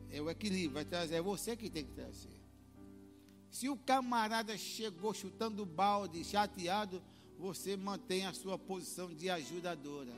É 0.10 0.22
o 0.22 0.30
equilíbrio, 0.30 0.72
vai 0.72 0.86
trazer, 0.86 1.16
é 1.16 1.22
você 1.22 1.56
que 1.56 1.70
tem 1.70 1.86
que 1.86 1.92
trazer. 1.92 2.40
Se 3.50 3.68
o 3.68 3.76
camarada 3.76 4.58
chegou 4.58 5.14
chutando 5.14 5.66
balde, 5.66 6.24
chateado, 6.24 7.02
você 7.38 7.76
mantém 7.76 8.26
a 8.26 8.34
sua 8.34 8.58
posição 8.58 9.14
de 9.14 9.30
ajudadora. 9.30 10.14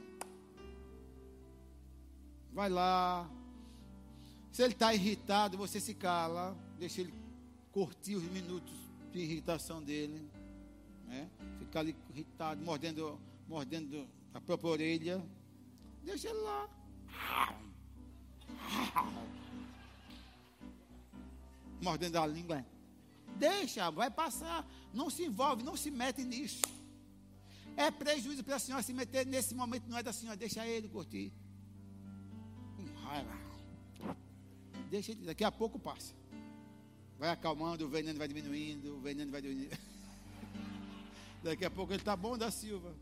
Vai 2.52 2.70
lá. 2.70 3.30
Se 4.52 4.62
ele 4.62 4.74
está 4.74 4.94
irritado, 4.94 5.58
você 5.58 5.80
se 5.80 5.94
cala. 5.94 6.58
Deixa 6.78 7.02
ele 7.02 7.14
curtir 7.72 8.16
os 8.16 8.24
minutos 8.24 8.74
de 9.12 9.20
irritação 9.20 9.82
dele. 9.82 10.22
Né? 11.08 11.30
Ficar 11.60 11.82
ali 11.82 11.96
irritado, 12.10 12.62
mordendo, 12.64 13.20
mordendo 13.48 14.08
a 14.34 14.42
própria 14.42 14.70
orelha. 14.70 15.24
Deixa 16.04 16.30
ele 16.30 16.40
lá. 16.40 16.70
Mordendo 21.82 22.18
a 22.18 22.28
língua. 22.28 22.66
Deixa, 23.38 23.90
vai 23.92 24.10
passar. 24.10 24.68
Não 24.94 25.10
se 25.10 25.24
envolve, 25.24 25.64
não 25.64 25.76
se 25.76 25.90
mete 25.90 26.24
nisso. 26.24 26.62
É 27.76 27.90
prejuízo 27.90 28.44
para 28.44 28.56
a 28.56 28.60
senhora 28.60 28.84
se 28.84 28.94
meter 28.94 29.26
nesse 29.26 29.56
momento, 29.56 29.88
não 29.88 29.98
é 29.98 30.04
da 30.04 30.14
senhora, 30.14 30.38
deixa 30.38 30.66
ele 30.68 30.88
curtir. 30.90 31.32
Com 32.76 32.86
raiva. 33.06 33.34
Deixa 34.90 35.12
ele, 35.12 35.26
daqui 35.26 35.44
a 35.44 35.52
pouco 35.52 35.80
passa. 35.80 36.14
Vai 37.18 37.30
acalmando, 37.30 37.86
o 37.86 37.90
veneno 37.90 38.18
vai 38.18 38.28
diminuindo, 38.28 38.98
o 38.98 39.00
veneno 39.00 39.32
vai 39.32 39.42
diminuindo. 39.42 39.78
daqui 41.44 41.64
a 41.64 41.72
pouco 41.72 41.94
ele 41.94 42.02
está 42.02 42.16
bom 42.16 42.38
da 42.38 42.52
Silva. 42.52 42.94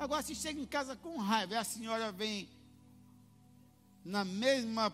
Agora, 0.00 0.22
se 0.22 0.34
chega 0.34 0.58
em 0.58 0.64
casa 0.64 0.96
com 0.96 1.18
raiva 1.18 1.58
a 1.58 1.62
senhora 1.62 2.10
vem 2.10 2.48
na 4.02 4.24
mesma 4.24 4.90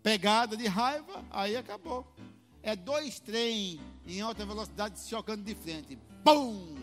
pegada 0.00 0.56
de 0.56 0.68
raiva, 0.68 1.24
aí 1.28 1.56
acabou. 1.56 2.06
É 2.62 2.76
dois 2.76 3.18
trem 3.18 3.80
em 4.06 4.20
alta 4.20 4.46
velocidade 4.46 5.00
chocando 5.00 5.42
de 5.42 5.56
frente. 5.56 5.98
Pum! 6.22 6.76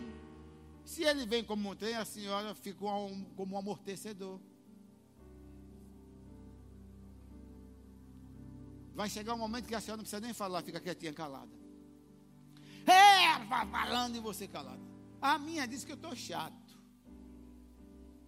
Se 0.84 1.02
ele 1.02 1.24
vem 1.24 1.42
como 1.42 1.70
um 1.70 1.74
trem, 1.74 1.94
a 1.94 2.04
senhora 2.04 2.54
fica 2.54 2.78
como 2.78 3.54
um 3.54 3.58
amortecedor. 3.58 4.38
Vai 8.94 9.08
chegar 9.08 9.32
um 9.32 9.38
momento 9.38 9.66
que 9.66 9.74
a 9.74 9.80
senhora 9.80 9.96
não 9.96 10.04
precisa 10.04 10.20
nem 10.20 10.34
falar, 10.34 10.62
fica 10.62 10.78
quietinha, 10.78 11.14
calada. 11.14 11.50
É, 12.86 13.42
falando 13.70 14.14
e 14.14 14.20
você 14.20 14.46
calada. 14.46 14.82
A 15.22 15.38
minha 15.38 15.66
diz 15.66 15.86
que 15.86 15.92
eu 15.92 15.96
estou 15.96 16.14
chato. 16.14 16.63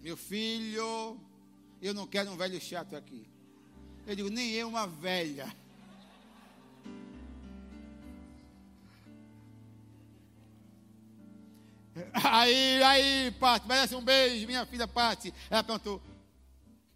Meu 0.06 0.16
filho, 0.16 1.20
eu 1.82 1.92
não 1.92 2.06
quero 2.06 2.30
um 2.30 2.36
velho 2.36 2.60
chato 2.60 2.94
aqui. 2.94 3.28
Eu 4.06 4.14
digo, 4.14 4.28
nem 4.28 4.52
eu 4.52 4.68
uma 4.68 4.86
velha. 4.86 5.52
Aí, 12.22 12.80
aí, 12.84 13.32
Pati, 13.32 13.66
merece 13.66 13.96
um 13.96 14.00
beijo, 14.00 14.46
minha 14.46 14.64
filha 14.64 14.86
Pati. 14.86 15.34
Ela 15.50 15.64
perguntou: 15.64 16.00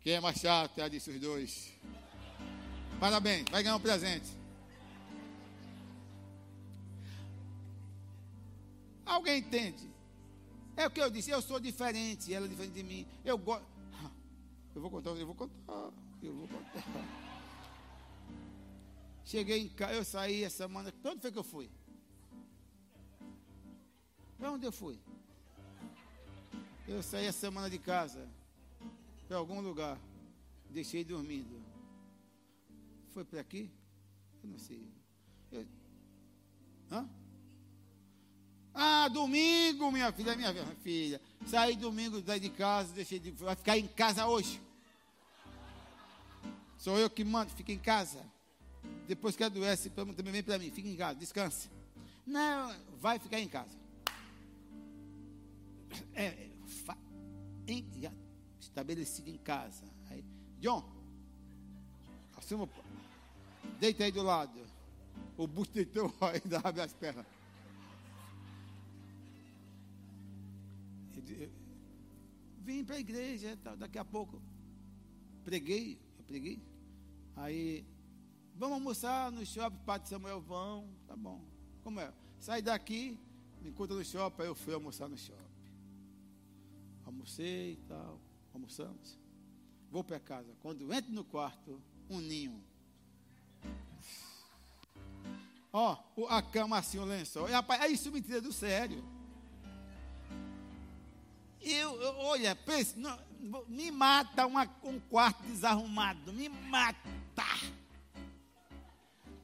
quem 0.03 0.13
é 0.13 0.21
mais 0.21 0.39
chato? 0.39 0.79
Ela 0.79 0.89
disse: 0.89 1.11
os 1.11 1.19
dois. 1.19 1.73
Parabéns, 3.01 3.47
vai 3.51 3.65
ganhar 3.65 3.75
um 3.75 3.81
presente. 3.81 4.31
Alguém 9.05 9.39
entende 9.39 9.90
é 10.77 10.87
o 10.87 10.91
que 10.91 11.01
eu 11.01 11.11
disse, 11.11 11.31
eu 11.31 11.43
sou 11.43 11.61
diferente, 11.61 12.33
ela 12.33 12.47
é 12.47 12.49
diferente 12.49 12.73
de 12.73 12.83
mim. 12.83 13.07
Eu 13.25 13.37
gosto. 13.37 13.67
Eu 14.75 14.81
vou 14.81 14.91
contar, 14.91 15.11
eu 15.11 15.27
vou 15.27 15.35
contar, 15.35 15.93
eu 16.23 16.35
vou 16.35 16.49
contar. 16.49 16.85
Cheguei 19.25 19.61
em 19.61 19.69
casa, 19.69 19.95
eu 19.95 20.05
saí 20.05 20.45
essa 20.45 20.59
semana. 20.59 20.93
Onde 21.05 21.21
foi 21.21 21.33
que 21.33 21.39
eu 21.39 21.45
fui? 21.45 21.71
Para 24.39 24.53
onde 24.53 24.65
eu 24.65 24.73
fui? 24.73 24.99
Eu 26.89 27.03
saí 27.03 27.27
essa 27.27 27.41
semana 27.41 27.69
de 27.69 27.79
casa. 27.79 28.27
Para 29.29 29.37
algum 29.37 29.61
lugar. 29.61 29.99
Deixei 30.71 31.05
dormindo. 31.05 31.63
Foi 33.11 33.25
para 33.25 33.41
aqui? 33.41 33.71
Eu 34.43 34.49
não 34.51 34.59
sei. 34.59 34.85
Eu... 35.53 35.67
Hã? 36.91 37.09
Ah, 38.75 39.09
domingo, 39.09 39.91
minha 39.91 40.13
filha, 40.13 40.37
minha 40.37 40.55
filha. 40.83 41.21
Saí 41.47 41.77
domingo 41.77 42.21
daí 42.21 42.41
de 42.41 42.51
casa, 42.51 42.93
deixei 42.93 43.19
de. 43.19 43.31
Vai 43.33 43.57
ficar 43.57 43.77
em 43.77 43.87
casa 43.87 44.27
hoje. 44.27 44.61
Sou 46.79 46.99
eu 46.99 47.11
que 47.11 47.25
mando, 47.25 47.51
fica 47.51 47.73
em 47.73 47.79
casa. 47.79 48.25
Depois 49.07 49.37
que 49.37 49.45
adoece, 49.45 49.91
também 49.91 50.33
vem 50.33 50.43
para 50.43 50.59
mim, 50.59 50.71
fica 50.71 50.89
em 50.89 50.97
casa, 50.97 51.19
descanse. 51.19 51.69
Não, 52.27 52.75
vai 52.99 53.19
ficar 53.19 53.41
em 53.41 53.49
casa. 53.49 53.77
É, 56.15 56.49
fa, 56.85 56.97
em, 57.67 57.85
estabelecido 58.61 59.29
em 59.29 59.37
casa. 59.37 59.85
Aí, 60.09 60.25
John, 60.61 60.89
assuma, 62.37 62.69
deita 63.79 64.05
aí 64.05 64.13
do 64.13 64.23
lado. 64.23 64.59
O 65.37 65.47
busto 65.47 65.75
deitou, 65.75 66.15
ainda 66.21 66.61
abre 66.63 66.83
as 66.83 66.93
pernas. 66.93 67.27
Vim 72.71 72.85
para 72.85 72.97
a 72.97 73.01
igreja, 73.01 73.59
daqui 73.77 73.99
a 73.99 74.05
pouco 74.05 74.41
preguei, 75.45 75.99
eu 76.19 76.25
preguei. 76.25 76.63
Aí 77.35 77.85
Vamos 78.61 78.75
almoçar 78.75 79.33
no 79.33 79.45
shopping, 79.45 79.79
Padre 79.87 80.09
Samuel, 80.11 80.39
vão. 80.39 80.87
Tá 81.07 81.17
bom. 81.17 81.43
Como 81.83 81.99
é? 81.99 82.13
Sai 82.39 82.61
daqui, 82.61 83.19
me 83.63 83.71
encontra 83.71 83.97
no 83.97 84.05
shopping, 84.05 84.43
aí 84.43 84.49
eu 84.49 84.55
fui 84.55 84.75
almoçar 84.75 85.09
no 85.09 85.17
shopping. 85.17 85.41
Almocei 87.07 87.73
e 87.73 87.77
tal, 87.89 88.21
almoçamos. 88.53 89.19
Vou 89.91 90.05
para 90.05 90.21
casa. 90.21 90.55
Quando 90.61 90.93
entro 90.93 91.11
no 91.11 91.25
quarto, 91.25 91.81
um 92.11 92.21
ninho. 92.21 92.63
Ó, 95.73 95.97
a 96.29 96.43
cama 96.43 96.77
assim, 96.77 96.99
o 96.99 97.05
lençol. 97.07 97.49
E, 97.49 97.53
rapaz, 97.53 97.81
aí 97.81 97.95
isso 97.95 98.13
me 98.13 98.21
tira 98.21 98.43
do 98.43 98.53
sério. 98.53 99.03
Eu, 101.63 102.01
eu 102.01 102.17
olha, 102.19 102.57
pense, 102.57 102.99
não, 102.99 103.19
me 103.69 103.91
mata 103.91 104.47
uma, 104.47 104.69
um 104.83 104.99
quarto 104.99 105.43
desarrumado, 105.43 106.33
me 106.33 106.49
mata. 106.49 107.01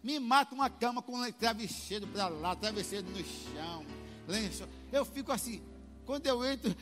Me 0.03 0.21
mata 0.21 0.55
uma 0.55 0.71
cama 0.71 1.03
com 1.03 1.31
travesseiro 1.33 2.07
para 2.07 2.29
lá, 2.29 2.55
travesseiro 2.55 3.09
no 3.11 3.25
chão, 3.25 3.85
lenço. 4.29 4.67
Eu 4.93 5.05
fico 5.05 5.33
assim, 5.33 5.61
quando 6.05 6.27
eu 6.27 6.45
entro. 6.45 6.75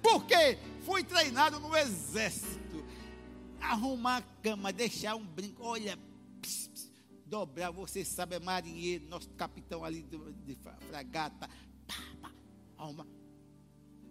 Porque 0.00 0.58
fui 0.84 1.02
treinado 1.02 1.58
no 1.58 1.76
exército. 1.76 2.84
Arrumar 3.60 4.18
a 4.18 4.22
cama, 4.40 4.72
deixar 4.72 5.16
um 5.16 5.26
brinco. 5.26 5.64
Olha, 5.64 5.98
pss, 6.40 6.68
pss, 6.68 6.92
dobrar, 7.26 7.72
você 7.72 8.04
sabe, 8.04 8.36
é 8.36 8.38
marinheiro, 8.38 9.08
nosso 9.08 9.28
capitão 9.30 9.84
ali 9.84 10.04
de, 10.04 10.16
de 10.44 10.56
fragata. 10.88 11.50
Arrumar. 12.78 13.06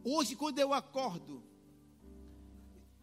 Hoje, 0.04 0.36
quando 0.36 0.60
eu 0.60 0.74
acordo, 0.74 1.44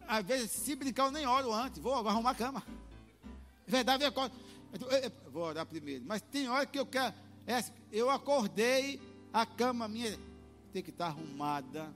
às 0.07 0.25
vezes, 0.25 0.51
se 0.51 0.75
brincar, 0.75 1.05
eu 1.05 1.11
nem 1.11 1.25
oro 1.25 1.53
antes, 1.53 1.79
vou 1.79 1.93
arrumar 1.93 2.31
a 2.31 2.35
cama. 2.35 2.63
Verdade, 3.65 4.03
eu 4.03 4.09
acordo. 4.09 4.35
Vou 5.31 5.43
orar 5.43 5.65
primeiro. 5.65 6.03
Mas 6.05 6.21
tem 6.21 6.49
hora 6.49 6.65
que 6.65 6.79
eu 6.79 6.85
quero. 6.85 7.13
É, 7.45 7.63
eu 7.91 8.09
acordei, 8.09 8.99
a 9.31 9.45
cama 9.45 9.87
minha 9.87 10.17
tem 10.71 10.81
que 10.81 10.89
estar 10.89 11.07
arrumada. 11.07 11.93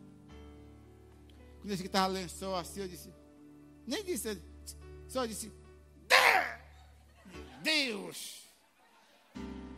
Quando 1.61 1.71
eu 1.71 1.77
que 1.77 1.85
estava 1.85 2.07
lençol 2.07 2.55
assim, 2.55 2.81
eu 2.81 2.87
disse. 2.87 3.13
Nem 3.85 4.03
disse, 4.03 4.41
só 5.07 5.25
disse. 5.25 5.51
Deus! 7.61 8.45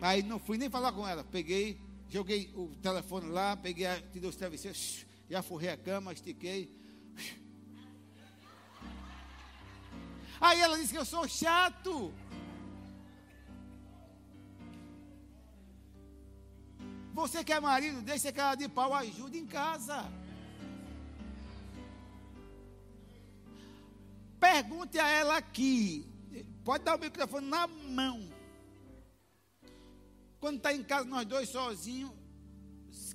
Aí 0.01 0.23
não 0.23 0.39
fui 0.39 0.57
nem 0.57 0.69
falar 0.69 0.91
com 0.91 1.07
ela. 1.07 1.23
Peguei, 1.23 1.79
joguei 2.09 2.51
o 2.55 2.75
telefone 2.81 3.29
lá, 3.29 3.55
peguei, 3.55 3.87
tirei 4.11 4.27
os 4.27 4.35
travesseiros, 4.35 5.05
já 5.29 5.41
forrei 5.41 5.69
a 5.69 5.77
cama, 5.77 6.11
estiquei. 6.11 6.75
Aí 10.41 10.59
ela 10.59 10.77
disse 10.77 10.91
que 10.91 10.97
eu 10.97 11.05
sou 11.05 11.27
chato. 11.27 12.13
Você 17.13 17.43
que 17.43 17.51
é 17.51 17.59
marido, 17.59 18.01
deixa 18.01 18.31
cara 18.31 18.55
de 18.55 18.67
pau, 18.69 18.93
ajuda 18.93 19.37
em 19.37 19.45
casa. 19.45 20.09
Pergunte 24.39 24.97
a 24.97 25.07
ela 25.09 25.37
aqui. 25.37 26.07
Pode 26.63 26.85
dar 26.85 26.95
o 26.95 26.99
microfone 26.99 27.47
na 27.47 27.67
mão. 27.67 28.38
Quando 30.39 30.57
está 30.57 30.73
em 30.73 30.83
casa, 30.83 31.05
nós 31.05 31.25
dois 31.25 31.49
sozinhos, 31.49 32.11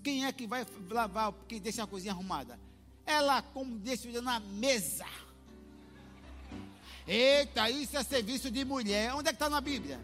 quem 0.03 0.27
é 0.27 0.33
que 0.33 0.47
vai 0.47 0.67
lavar, 0.91 1.33
que 1.49 1.59
deixa 1.59 1.83
a 1.83 1.87
cozinha 1.87 2.13
arrumada? 2.13 2.61
Ela 3.07 3.41
como 3.41 3.79
deixa 3.79 4.21
na 4.21 4.39
mesa. 4.39 5.07
Eita, 7.07 7.69
isso 7.71 7.97
é 7.97 8.03
serviço 8.03 8.51
de 8.51 8.65
mulher. 8.65 9.15
Onde 9.15 9.29
é 9.29 9.33
que 9.33 9.37
está 9.37 9.49
na 9.49 9.61
Bíblia? 9.61 10.01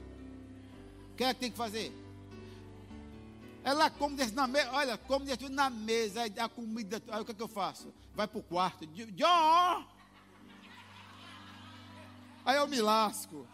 O 1.13 1.17
que 1.17 1.25
é 1.25 1.35
que 1.35 1.41
tem 1.41 1.51
que 1.51 1.57
fazer? 1.57 1.93
Ela 3.63 3.91
come 3.91 4.17
desse 4.17 4.35
na 4.35 4.47
mesa, 4.47 4.71
olha, 4.73 4.97
come 4.97 5.27
desse 5.27 5.49
na 5.51 5.69
mesa, 5.69 6.25
a 6.25 6.49
comida, 6.49 7.03
aí 7.11 7.21
o 7.21 7.25
que 7.27 7.33
é 7.33 7.35
que 7.35 7.43
eu 7.43 7.49
faço? 7.49 7.93
Vai 8.15 8.27
para 8.27 8.39
o 8.39 8.43
quarto, 8.43 8.87
John! 8.87 9.85
Aí 12.45 12.57
eu 12.57 12.67
me 12.67 12.81
lasco. 12.81 13.47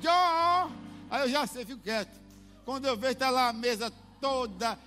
John! 0.00 0.72
Aí 1.10 1.22
eu 1.22 1.28
já 1.28 1.46
sei, 1.46 1.64
fico 1.64 1.82
quieto. 1.82 2.21
Quando 2.64 2.86
eu 2.86 2.96
vejo, 2.96 3.12
está 3.12 3.30
lá 3.30 3.48
a 3.48 3.52
mesa 3.52 3.92
toda, 4.20 4.78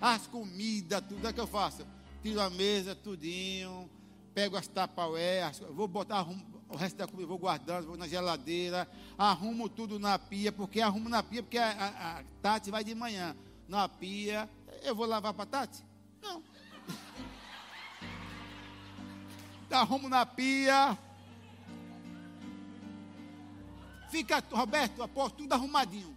as 0.00 0.26
comidas, 0.26 1.02
tudo, 1.08 1.26
é 1.26 1.32
que 1.32 1.40
eu 1.40 1.46
faço? 1.46 1.86
Tiro 2.22 2.40
a 2.40 2.48
mesa, 2.48 2.94
tudinho, 2.94 3.90
pego 4.34 4.56
as 4.56 4.68
tapaué, 4.68 5.50
vou 5.72 5.88
botar, 5.88 6.26
o 6.68 6.76
resto 6.76 6.96
da 6.96 7.06
comida 7.06 7.26
vou 7.26 7.38
guardando, 7.38 7.86
vou 7.86 7.96
na 7.96 8.06
geladeira, 8.06 8.88
arrumo 9.16 9.68
tudo 9.68 9.98
na 9.98 10.18
pia, 10.18 10.52
porque 10.52 10.80
arrumo 10.80 11.08
na 11.08 11.22
pia, 11.22 11.42
porque 11.42 11.58
a, 11.58 11.70
a, 11.70 12.18
a 12.18 12.24
Tati 12.42 12.70
vai 12.70 12.84
de 12.84 12.94
manhã. 12.94 13.36
Na 13.68 13.88
pia, 13.88 14.48
eu 14.82 14.94
vou 14.94 15.06
lavar 15.06 15.34
para 15.34 15.46
Tati? 15.46 15.84
Não. 16.22 16.42
arrumo 19.70 20.08
na 20.08 20.24
pia. 20.24 20.96
Fica, 24.10 24.42
Roberto, 24.50 25.02
aposto 25.02 25.38
tudo 25.38 25.52
arrumadinho. 25.52 26.15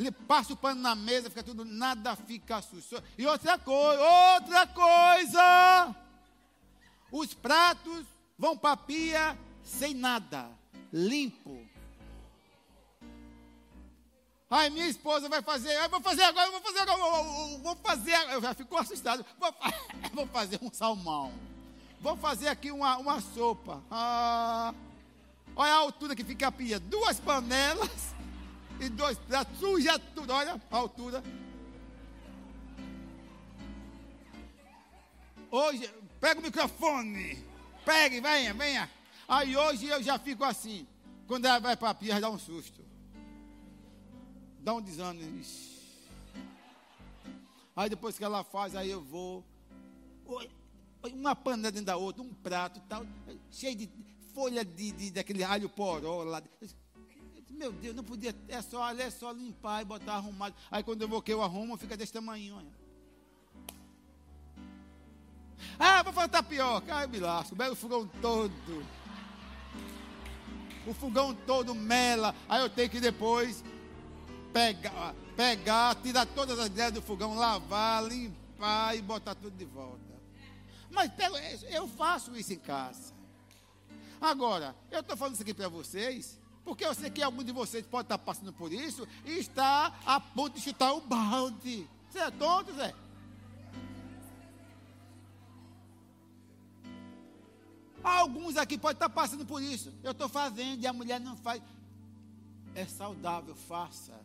Ele 0.00 0.10
passa 0.10 0.54
o 0.54 0.56
pano 0.56 0.80
na 0.80 0.94
mesa, 0.94 1.28
fica 1.28 1.42
tudo, 1.42 1.62
nada 1.62 2.16
fica 2.16 2.62
sujo. 2.62 3.02
E 3.18 3.26
outra 3.26 3.58
coisa, 3.58 4.02
outra 4.32 4.66
coisa. 4.66 5.94
Os 7.12 7.34
pratos 7.34 8.06
vão 8.38 8.56
para 8.56 8.72
a 8.72 8.76
pia 8.78 9.38
sem 9.62 9.92
nada, 9.92 10.48
limpo. 10.90 11.68
Ai, 14.48 14.70
minha 14.70 14.86
esposa 14.86 15.28
vai 15.28 15.42
fazer, 15.42 15.70
eu 15.74 15.90
vou 15.90 16.00
fazer 16.00 16.22
agora, 16.22 16.46
eu 16.46 16.52
vou 16.52 16.62
fazer 16.62 16.78
agora, 16.78 16.98
vou, 16.98 17.58
vou 17.58 17.76
fazer, 17.76 18.14
eu 18.32 18.40
já 18.40 18.54
ficou 18.54 18.78
assustado, 18.78 19.24
vou, 19.38 19.54
vou, 20.14 20.26
fazer 20.28 20.58
um 20.62 20.72
salmão, 20.72 21.30
vou 22.00 22.16
fazer 22.16 22.48
aqui 22.48 22.72
uma, 22.72 22.96
uma 22.96 23.20
sopa. 23.20 23.82
Ah, 23.90 24.72
olha 25.54 25.72
a 25.74 25.76
altura 25.76 26.16
que 26.16 26.24
fica 26.24 26.48
a 26.48 26.52
pia, 26.52 26.80
duas 26.80 27.20
panelas 27.20 28.18
e 28.80 28.88
dois 28.88 29.18
pratos, 29.18 29.58
suja 29.58 29.98
tudo, 29.98 30.32
olha 30.32 30.60
a 30.70 30.76
altura. 30.76 31.22
Hoje, 35.50 35.92
pega 36.20 36.40
o 36.40 36.42
microfone, 36.42 37.44
pegue, 37.84 38.20
venha, 38.20 38.54
venha. 38.54 38.90
Aí 39.28 39.56
hoje 39.56 39.86
eu 39.86 40.02
já 40.02 40.18
fico 40.18 40.44
assim. 40.44 40.86
Quando 41.26 41.44
ela 41.44 41.60
vai 41.60 41.76
para 41.76 41.90
a 41.90 41.94
pia, 41.94 42.20
dá 42.20 42.30
um 42.30 42.38
susto. 42.38 42.84
Dá 44.60 44.74
um 44.74 44.80
desânimo. 44.80 45.44
Aí 47.76 47.88
depois 47.88 48.18
que 48.18 48.24
ela 48.24 48.42
faz, 48.42 48.74
aí 48.74 48.90
eu 48.90 49.02
vou. 49.02 49.44
Uma 51.02 51.34
panela 51.34 51.70
dentro 51.70 51.86
da 51.86 51.96
outra, 51.96 52.22
um 52.22 52.34
prato 52.34 52.80
tal, 52.88 53.06
cheio 53.50 53.74
de 53.74 53.88
folha 54.34 54.64
de, 54.64 54.92
de 54.92 55.10
daquele 55.10 55.42
alho 55.42 55.68
poró 55.68 56.24
lá. 56.24 56.42
Meu 57.60 57.72
Deus, 57.72 57.94
não 57.94 58.02
podia. 58.02 58.34
É 58.48 58.62
só, 58.62 58.88
é 58.88 59.10
só 59.10 59.32
limpar 59.32 59.82
e 59.82 59.84
botar 59.84 60.14
arrumado. 60.14 60.54
Aí 60.70 60.82
quando 60.82 61.02
eu 61.02 61.08
vou 61.08 61.20
que 61.20 61.30
eu 61.30 61.42
arrumo, 61.42 61.76
fica 61.76 61.94
desse 61.94 62.10
tamanho. 62.10 62.58
Ah, 65.78 66.02
vou 66.02 66.10
fazer 66.10 66.28
tapioca. 66.28 66.94
Ai, 66.94 67.06
me 67.06 67.18
lasco. 67.18 67.54
Belo 67.54 67.76
fogão 67.76 68.08
todo. 68.22 68.86
O 70.86 70.94
fogão 70.94 71.34
todo 71.34 71.74
mela. 71.74 72.34
Aí 72.48 72.62
eu 72.62 72.70
tenho 72.70 72.88
que 72.88 72.98
depois 72.98 73.62
pegar, 74.54 75.14
pegar, 75.36 75.94
tirar 75.96 76.24
todas 76.24 76.58
as 76.58 76.68
ideias 76.68 76.92
do 76.92 77.02
fogão, 77.02 77.34
lavar, 77.34 78.02
limpar 78.06 78.96
e 78.96 79.02
botar 79.02 79.34
tudo 79.34 79.54
de 79.54 79.66
volta. 79.66 80.00
Mas 80.90 81.10
eu 81.70 81.86
faço 81.86 82.34
isso 82.34 82.54
em 82.54 82.58
casa. 82.58 83.12
Agora, 84.18 84.74
eu 84.90 85.00
estou 85.00 85.14
falando 85.14 85.34
isso 85.34 85.42
aqui 85.42 85.52
para 85.52 85.68
vocês, 85.68 86.39
porque 86.64 86.84
eu 86.84 86.94
sei 86.94 87.10
que 87.10 87.22
algum 87.22 87.42
de 87.42 87.52
vocês 87.52 87.86
pode 87.86 88.06
estar 88.06 88.18
passando 88.18 88.52
por 88.52 88.72
isso 88.72 89.06
e 89.24 89.32
está 89.32 89.94
a 90.06 90.20
ponto 90.20 90.54
de 90.54 90.60
chutar 90.60 90.92
o 90.92 91.00
balde. 91.00 91.88
Você 92.08 92.18
é 92.18 92.30
tonto, 92.30 92.72
Zé? 92.74 92.94
Alguns 98.02 98.56
aqui 98.56 98.78
podem 98.78 98.96
estar 98.96 99.08
passando 99.10 99.44
por 99.44 99.62
isso. 99.62 99.92
Eu 100.02 100.12
estou 100.12 100.28
fazendo 100.28 100.82
e 100.82 100.86
a 100.86 100.92
mulher 100.92 101.20
não 101.20 101.36
faz. 101.36 101.62
É 102.74 102.86
saudável, 102.86 103.54
faça. 103.54 104.18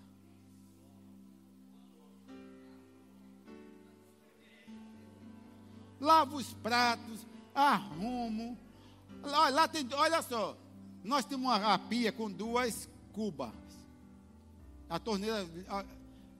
Lavo 5.99 6.38
os 6.38 6.53
pratos, 6.53 7.25
arrumo. 7.53 8.57
Lá, 9.23 9.49
lá 9.49 9.67
tem, 9.67 9.88
olha 9.93 10.21
só, 10.21 10.55
nós 11.05 11.25
temos 11.25 11.45
uma 11.45 11.77
pia 11.79 12.11
com 12.11 12.29
duas 12.29 12.89
cubas. 13.13 13.51
A 14.89 14.99
torneira, 14.99 15.47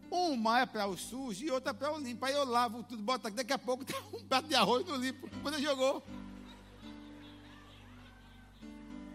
uma 0.09 0.59
é 0.59 0.66
para 0.66 0.88
o 0.88 0.97
sujo 0.97 1.43
e 1.43 1.51
outra 1.51 1.74
para 1.74 1.93
o 1.93 1.99
limpo. 1.99 2.26
Aí 2.26 2.34
eu 2.34 2.45
lavo 2.45 2.84
tudo, 2.84 3.01
boto 3.01 3.28
aqui, 3.28 3.38
daqui 3.38 3.53
a 3.53 3.57
pouco 3.57 3.84
tem 3.86 3.95
um 4.13 4.24
prato 4.26 4.47
de 4.47 4.55
arroz 4.55 4.86
no 4.86 4.95
limpo. 4.95 5.30
Quando 5.41 5.61
jogou. 5.61 6.03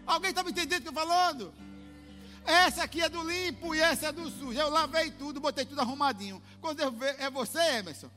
Alguém 0.05 0.31
está 0.31 0.43
me 0.43 0.51
entendendo 0.51 0.79
o 0.79 0.81
que 0.81 0.87
eu 0.87 0.91
estou 0.91 1.07
falando? 1.07 1.53
Essa 2.43 2.83
aqui 2.83 3.01
é 3.01 3.09
do 3.09 3.21
limpo 3.23 3.75
e 3.75 3.79
essa 3.79 4.07
é 4.07 4.11
do 4.11 4.29
sujo. 4.29 4.57
Eu 4.57 4.69
lavei 4.69 5.11
tudo, 5.11 5.39
botei 5.39 5.65
tudo 5.65 5.81
arrumadinho. 5.81 6.41
Quando 6.59 6.79
eu 6.79 6.91
vejo, 6.91 7.15
é 7.19 7.29
você, 7.29 7.59
Emerson, 7.77 8.09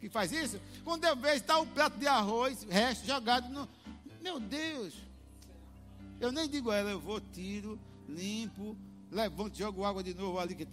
que 0.00 0.08
faz 0.08 0.32
isso? 0.32 0.60
Quando 0.84 1.04
eu 1.04 1.14
vejo, 1.14 1.36
está 1.36 1.58
o 1.58 1.62
um 1.62 1.66
prato 1.66 1.96
de 1.96 2.06
arroz, 2.06 2.64
resto 2.68 3.06
jogado 3.06 3.48
no. 3.48 3.68
Meu 4.20 4.40
Deus! 4.40 5.07
Eu 6.20 6.32
nem 6.32 6.48
digo 6.48 6.72
ela, 6.72 6.90
eu 6.90 6.98
vou, 6.98 7.20
tiro, 7.20 7.78
limpo, 8.08 8.76
levanto, 9.10 9.56
jogo 9.56 9.84
água 9.84 10.02
de 10.02 10.14
novo 10.14 10.38
ali. 10.38 10.54
Que... 10.54 10.66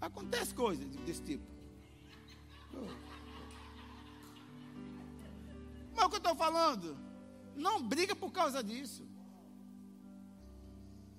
Acontece 0.00 0.54
coisas 0.54 0.86
desse 1.04 1.22
tipo. 1.22 1.44
Mas 5.94 6.04
o 6.04 6.08
que 6.08 6.14
eu 6.14 6.18
estou 6.18 6.36
falando? 6.36 6.96
Não 7.56 7.82
briga 7.82 8.14
por 8.14 8.30
causa 8.30 8.62
disso. 8.62 9.04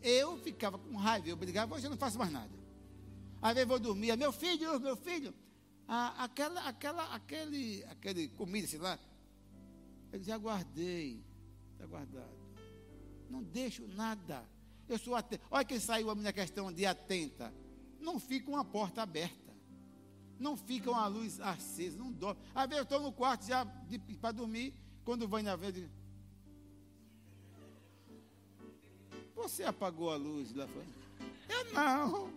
Eu 0.01 0.37
ficava 0.37 0.77
com 0.77 0.95
raiva, 0.95 1.27
eu 1.27 1.35
brigava, 1.35 1.75
hoje 1.75 1.85
eu 1.85 1.89
não 1.89 1.97
faço 1.97 2.17
mais 2.17 2.31
nada. 2.31 2.57
Às 3.41 3.53
vezes 3.53 3.67
vou 3.67 3.79
dormir, 3.79 4.15
meu 4.15 4.31
filho, 4.31 4.79
meu 4.79 4.95
filho, 4.95 5.33
ah, 5.87 6.23
aquela, 6.23 6.61
aquela, 6.61 7.03
aquele, 7.13 7.83
aquele 7.85 8.29
comida, 8.29 8.67
sei 8.67 8.79
lá, 8.79 8.97
eu 10.13 10.23
já 10.23 10.37
guardei, 10.37 11.21
está 11.79 11.85
guardado. 11.85 12.37
Não 13.29 13.41
deixo 13.41 13.87
nada. 13.87 14.43
Eu 14.87 14.97
sou 14.97 15.15
atento. 15.15 15.45
Olha 15.49 15.63
quem 15.63 15.79
saiu 15.79 16.09
a 16.09 16.15
minha 16.15 16.33
questão 16.33 16.71
de 16.71 16.85
atenta. 16.85 17.53
Não 17.99 18.19
fica 18.19 18.49
uma 18.49 18.65
porta 18.65 19.01
aberta. 19.01 19.49
Não 20.37 20.57
fica 20.57 20.89
uma 20.89 21.07
luz 21.07 21.39
acesa, 21.39 21.97
não 21.97 22.11
dorme. 22.11 22.41
Às 22.55 22.67
vezes 22.67 22.77
eu 22.77 22.83
estou 22.83 23.01
no 23.01 23.11
quarto 23.11 23.45
já 23.45 23.65
para 24.19 24.31
dormir, 24.31 24.73
quando 25.03 25.27
vai 25.27 25.41
na 25.41 25.55
vez, 25.55 25.89
Você 29.35 29.63
apagou 29.63 30.11
a 30.11 30.15
luz 30.15 30.53
lá 30.53 30.67
fora? 30.67 30.85
Eu 31.49 31.73
não. 31.73 32.33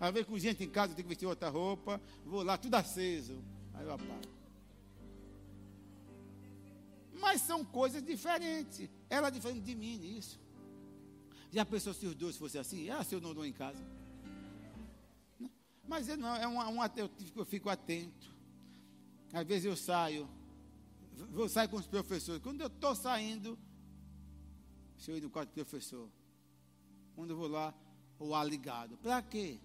Às 0.00 0.12
vezes 0.12 0.28
com 0.28 0.38
gente 0.38 0.64
em 0.64 0.68
casa, 0.68 0.92
eu 0.92 0.96
tenho 0.96 1.04
que 1.04 1.14
vestir 1.14 1.26
outra 1.26 1.48
roupa, 1.48 2.00
vou 2.24 2.42
lá, 2.42 2.58
tudo 2.58 2.74
aceso. 2.74 3.42
Aí 3.74 3.84
eu 3.84 3.92
apago. 3.92 4.41
Mas 7.22 7.40
são 7.42 7.64
coisas 7.64 8.02
diferentes. 8.02 8.90
Ela 9.08 9.28
é 9.28 9.30
diferente 9.30 9.62
de 9.62 9.76
mim 9.76 9.96
nisso. 9.96 10.40
Já 11.52 11.64
pensou 11.64 11.94
se 11.94 12.04
os 12.04 12.16
dois 12.16 12.36
fossem 12.36 12.60
assim? 12.60 12.90
Ah, 12.90 13.04
se 13.04 13.14
eu 13.14 13.20
não 13.20 13.32
dou 13.32 13.46
em 13.46 13.52
casa. 13.52 13.80
Mas 15.86 16.08
eu 16.08 16.16
não, 16.16 16.34
é 16.34 16.48
um, 16.48 16.58
um 16.58 16.84
eu, 17.36 17.44
fico 17.44 17.70
atento. 17.70 18.34
Às 19.32 19.46
vezes 19.46 19.66
eu 19.66 19.76
saio, 19.76 20.28
vou 21.30 21.48
sair 21.48 21.68
com 21.68 21.76
os 21.76 21.86
professores. 21.86 22.42
Quando 22.42 22.60
eu 22.60 22.66
estou 22.66 22.94
saindo, 22.96 23.56
se 24.98 25.12
eu 25.12 25.16
ir 25.16 25.20
no 25.20 25.30
quarto 25.30 25.50
do 25.50 25.54
professor. 25.54 26.08
Quando 27.14 27.30
eu 27.30 27.36
vou 27.36 27.46
lá, 27.46 27.72
o 28.18 28.34
ar 28.34 28.44
ligado. 28.44 28.96
Para 28.96 29.22
quê? 29.22 29.60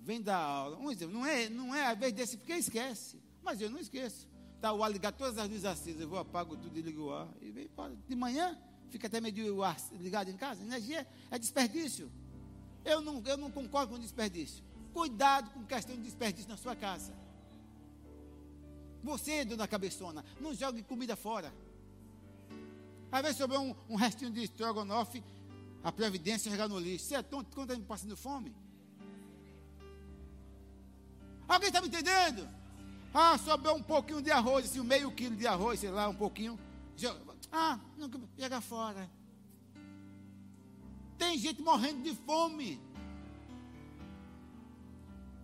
Vem 0.00 0.20
dar 0.20 0.38
aula. 0.38 0.78
Não 1.08 1.24
é, 1.24 1.48
não 1.48 1.72
é 1.72 1.86
a 1.86 1.94
vez 1.94 2.12
desse, 2.12 2.36
porque 2.36 2.54
esquece. 2.54 3.22
Mas 3.40 3.60
eu 3.60 3.70
não 3.70 3.78
esqueço. 3.78 4.31
Está 4.62 4.72
o 4.72 4.84
ar 4.84 4.92
ligado, 4.92 5.16
todas 5.16 5.36
as 5.38 5.48
luzes 5.48 5.64
acesas. 5.64 6.02
Eu 6.02 6.08
vou, 6.08 6.20
apago 6.20 6.56
tudo 6.56 6.78
e 6.78 6.82
ligo 6.82 7.06
o 7.06 7.12
ar. 7.12 7.28
E 7.40 7.50
vem 7.50 7.64
embora. 7.64 7.96
De 8.06 8.14
manhã, 8.14 8.56
fica 8.90 9.08
até 9.08 9.20
meio 9.20 9.56
o 9.56 9.64
ar 9.64 9.76
ligado 9.98 10.30
em 10.30 10.36
casa. 10.36 10.62
Energia 10.62 11.04
é 11.32 11.36
desperdício. 11.36 12.08
Eu 12.84 13.00
não, 13.00 13.20
eu 13.26 13.36
não 13.36 13.50
concordo 13.50 13.92
com 13.92 13.98
desperdício. 13.98 14.62
Cuidado 14.94 15.50
com 15.50 15.64
questão 15.64 15.96
de 15.96 16.02
desperdício 16.02 16.48
na 16.48 16.56
sua 16.56 16.76
casa. 16.76 17.12
Você, 19.02 19.44
dona 19.44 19.66
cabeçona, 19.66 20.24
não 20.40 20.54
jogue 20.54 20.80
comida 20.84 21.16
fora. 21.16 21.52
Às 23.10 23.20
vezes 23.20 23.38
sobrou 23.38 23.62
um, 23.62 23.74
um 23.88 23.96
restinho 23.96 24.30
de 24.30 24.44
estrogonofe, 24.44 25.24
a 25.82 25.90
previdência 25.90 26.48
jogar 26.48 26.68
no 26.68 26.78
lixo. 26.78 27.06
Você 27.06 27.16
é 27.16 27.22
tonto 27.24 27.52
quando 27.52 27.72
está 27.72 27.84
passando 27.84 28.16
fome? 28.16 28.54
Alguém 31.48 31.66
está 31.66 31.80
me 31.80 31.88
entendendo? 31.88 32.61
Ah, 33.14 33.36
sobrou 33.36 33.76
um 33.76 33.82
pouquinho 33.82 34.22
de 34.22 34.30
arroz, 34.30 34.64
assim, 34.64 34.80
um 34.80 34.84
meio 34.84 35.10
quilo 35.12 35.36
de 35.36 35.46
arroz, 35.46 35.80
sei 35.80 35.90
lá, 35.90 36.08
um 36.08 36.14
pouquinho. 36.14 36.58
Ah, 37.50 37.78
não, 37.98 38.08
pega 38.36 38.60
fora. 38.60 39.10
Tem 41.18 41.36
gente 41.38 41.60
morrendo 41.60 42.02
de 42.02 42.14
fome. 42.16 42.80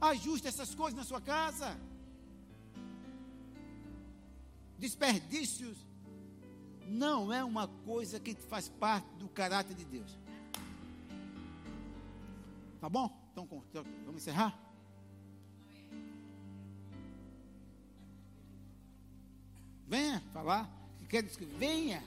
Ajuste 0.00 0.48
essas 0.48 0.74
coisas 0.74 0.96
na 0.96 1.04
sua 1.04 1.20
casa. 1.20 1.78
Desperdícios 4.78 5.76
não 6.86 7.32
é 7.32 7.44
uma 7.44 7.68
coisa 7.68 8.18
que 8.18 8.34
faz 8.34 8.68
parte 8.68 9.08
do 9.16 9.28
caráter 9.28 9.74
de 9.74 9.84
Deus. 9.84 10.18
Tá 12.80 12.88
bom? 12.88 13.14
Então, 13.32 13.46
vamos 14.06 14.22
encerrar? 14.22 14.67
Venha 19.88 20.20
falar. 20.32 20.70
Quer 21.08 21.22
dizer 21.22 21.46
venha. 21.58 22.04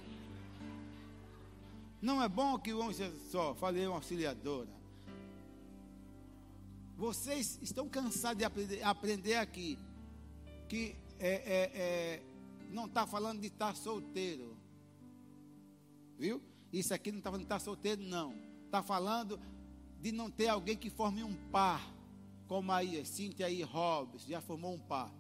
Não 2.00 2.22
é 2.22 2.30
bom 2.30 2.58
que 2.58 2.74
vamos 2.74 2.98
só, 3.32 3.54
falei 3.56 3.86
uma 3.88 3.96
auxiliadora. 3.96 4.70
Vocês 6.96 7.58
estão 7.62 7.90
cansados 7.90 8.38
de 8.38 8.44
aprender, 8.44 8.84
aprender 8.84 9.36
aqui 9.36 9.78
que 10.70 10.96
é, 11.20 11.30
é, 11.30 11.72
é, 11.74 12.24
não 12.72 12.86
está 12.86 13.06
falando 13.06 13.42
de 13.42 13.48
estar 13.48 13.76
solteiro. 13.76 14.56
Viu? 16.18 16.42
Isso 16.72 16.94
aqui 16.94 17.12
não 17.12 17.18
está 17.18 17.30
falando 17.30 17.42
de 17.42 17.46
estar 17.46 17.60
solteiro, 17.60 18.02
não. 18.04 18.36
Está 18.66 18.82
falando 18.82 19.40
de 20.00 20.12
não 20.12 20.30
ter 20.30 20.48
alguém 20.48 20.78
que 20.78 20.90
forme 20.90 21.24
um 21.24 21.36
par. 21.52 21.82
Como 22.48 22.72
aí, 22.72 23.04
Cíntia 23.06 23.50
e 23.50 23.64
Robson, 23.64 24.28
já 24.28 24.42
formou 24.42 24.74
um 24.74 24.80
par. 24.80 25.12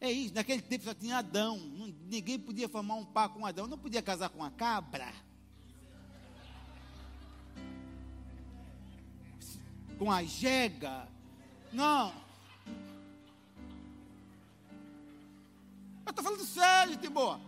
É 0.00 0.10
isso, 0.10 0.34
naquele 0.34 0.62
tempo 0.62 0.84
só 0.84 0.94
tinha 0.94 1.18
Adão. 1.18 1.58
ninguém 2.08 2.38
podia 2.38 2.68
formar 2.68 2.94
um 2.94 3.04
par 3.04 3.28
com 3.28 3.44
Adão. 3.44 3.66
Não 3.66 3.76
podia 3.76 4.00
casar 4.00 4.30
com 4.30 4.38
uma 4.38 4.50
cabra. 4.50 5.12
Com 9.98 10.10
a 10.10 10.24
jega. 10.24 11.06
Não. 11.70 12.14
Eu 16.06 16.10
estou 16.10 16.24
falando 16.24 16.46
sério, 16.46 16.96
Timboa. 16.96 17.38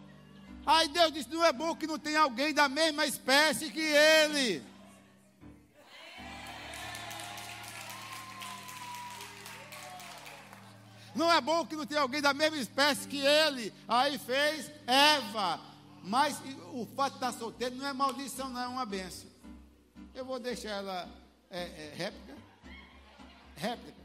Aí 0.67 0.89
Deus 0.89 1.11
disse: 1.11 1.31
não 1.31 1.43
é 1.43 1.53
bom 1.53 1.75
que 1.75 1.87
não 1.87 1.99
tenha 1.99 2.21
alguém 2.21 2.53
da 2.53 2.69
mesma 2.69 3.07
espécie 3.07 3.71
que 3.71 3.81
ele. 3.81 4.63
Não 11.15 11.33
é 11.33 11.41
bom 11.41 11.67
que 11.67 11.77
não 11.77 11.87
tenha 11.87 12.01
alguém 12.01 12.23
da 12.23 12.33
mesma 12.33 12.57
espécie 12.59 13.07
que 13.07 13.21
ele. 13.21 13.73
Aí 13.87 14.19
fez 14.19 14.71
Eva. 14.87 15.61
Mas 16.03 16.41
o 16.73 16.87
fato 16.97 17.13
de 17.13 17.17
estar 17.19 17.33
solteiro 17.33 17.77
não 17.77 17.87
é 17.87 17.93
maldição, 17.93 18.49
não, 18.49 18.61
é 18.61 18.67
uma 18.67 18.85
benção. 18.85 19.31
Eu 20.15 20.25
vou 20.25 20.39
deixar 20.41 20.71
ela 20.71 21.09
é, 21.51 21.63
é, 21.63 21.93
réplica. 21.95 22.37
Réplica. 23.57 24.02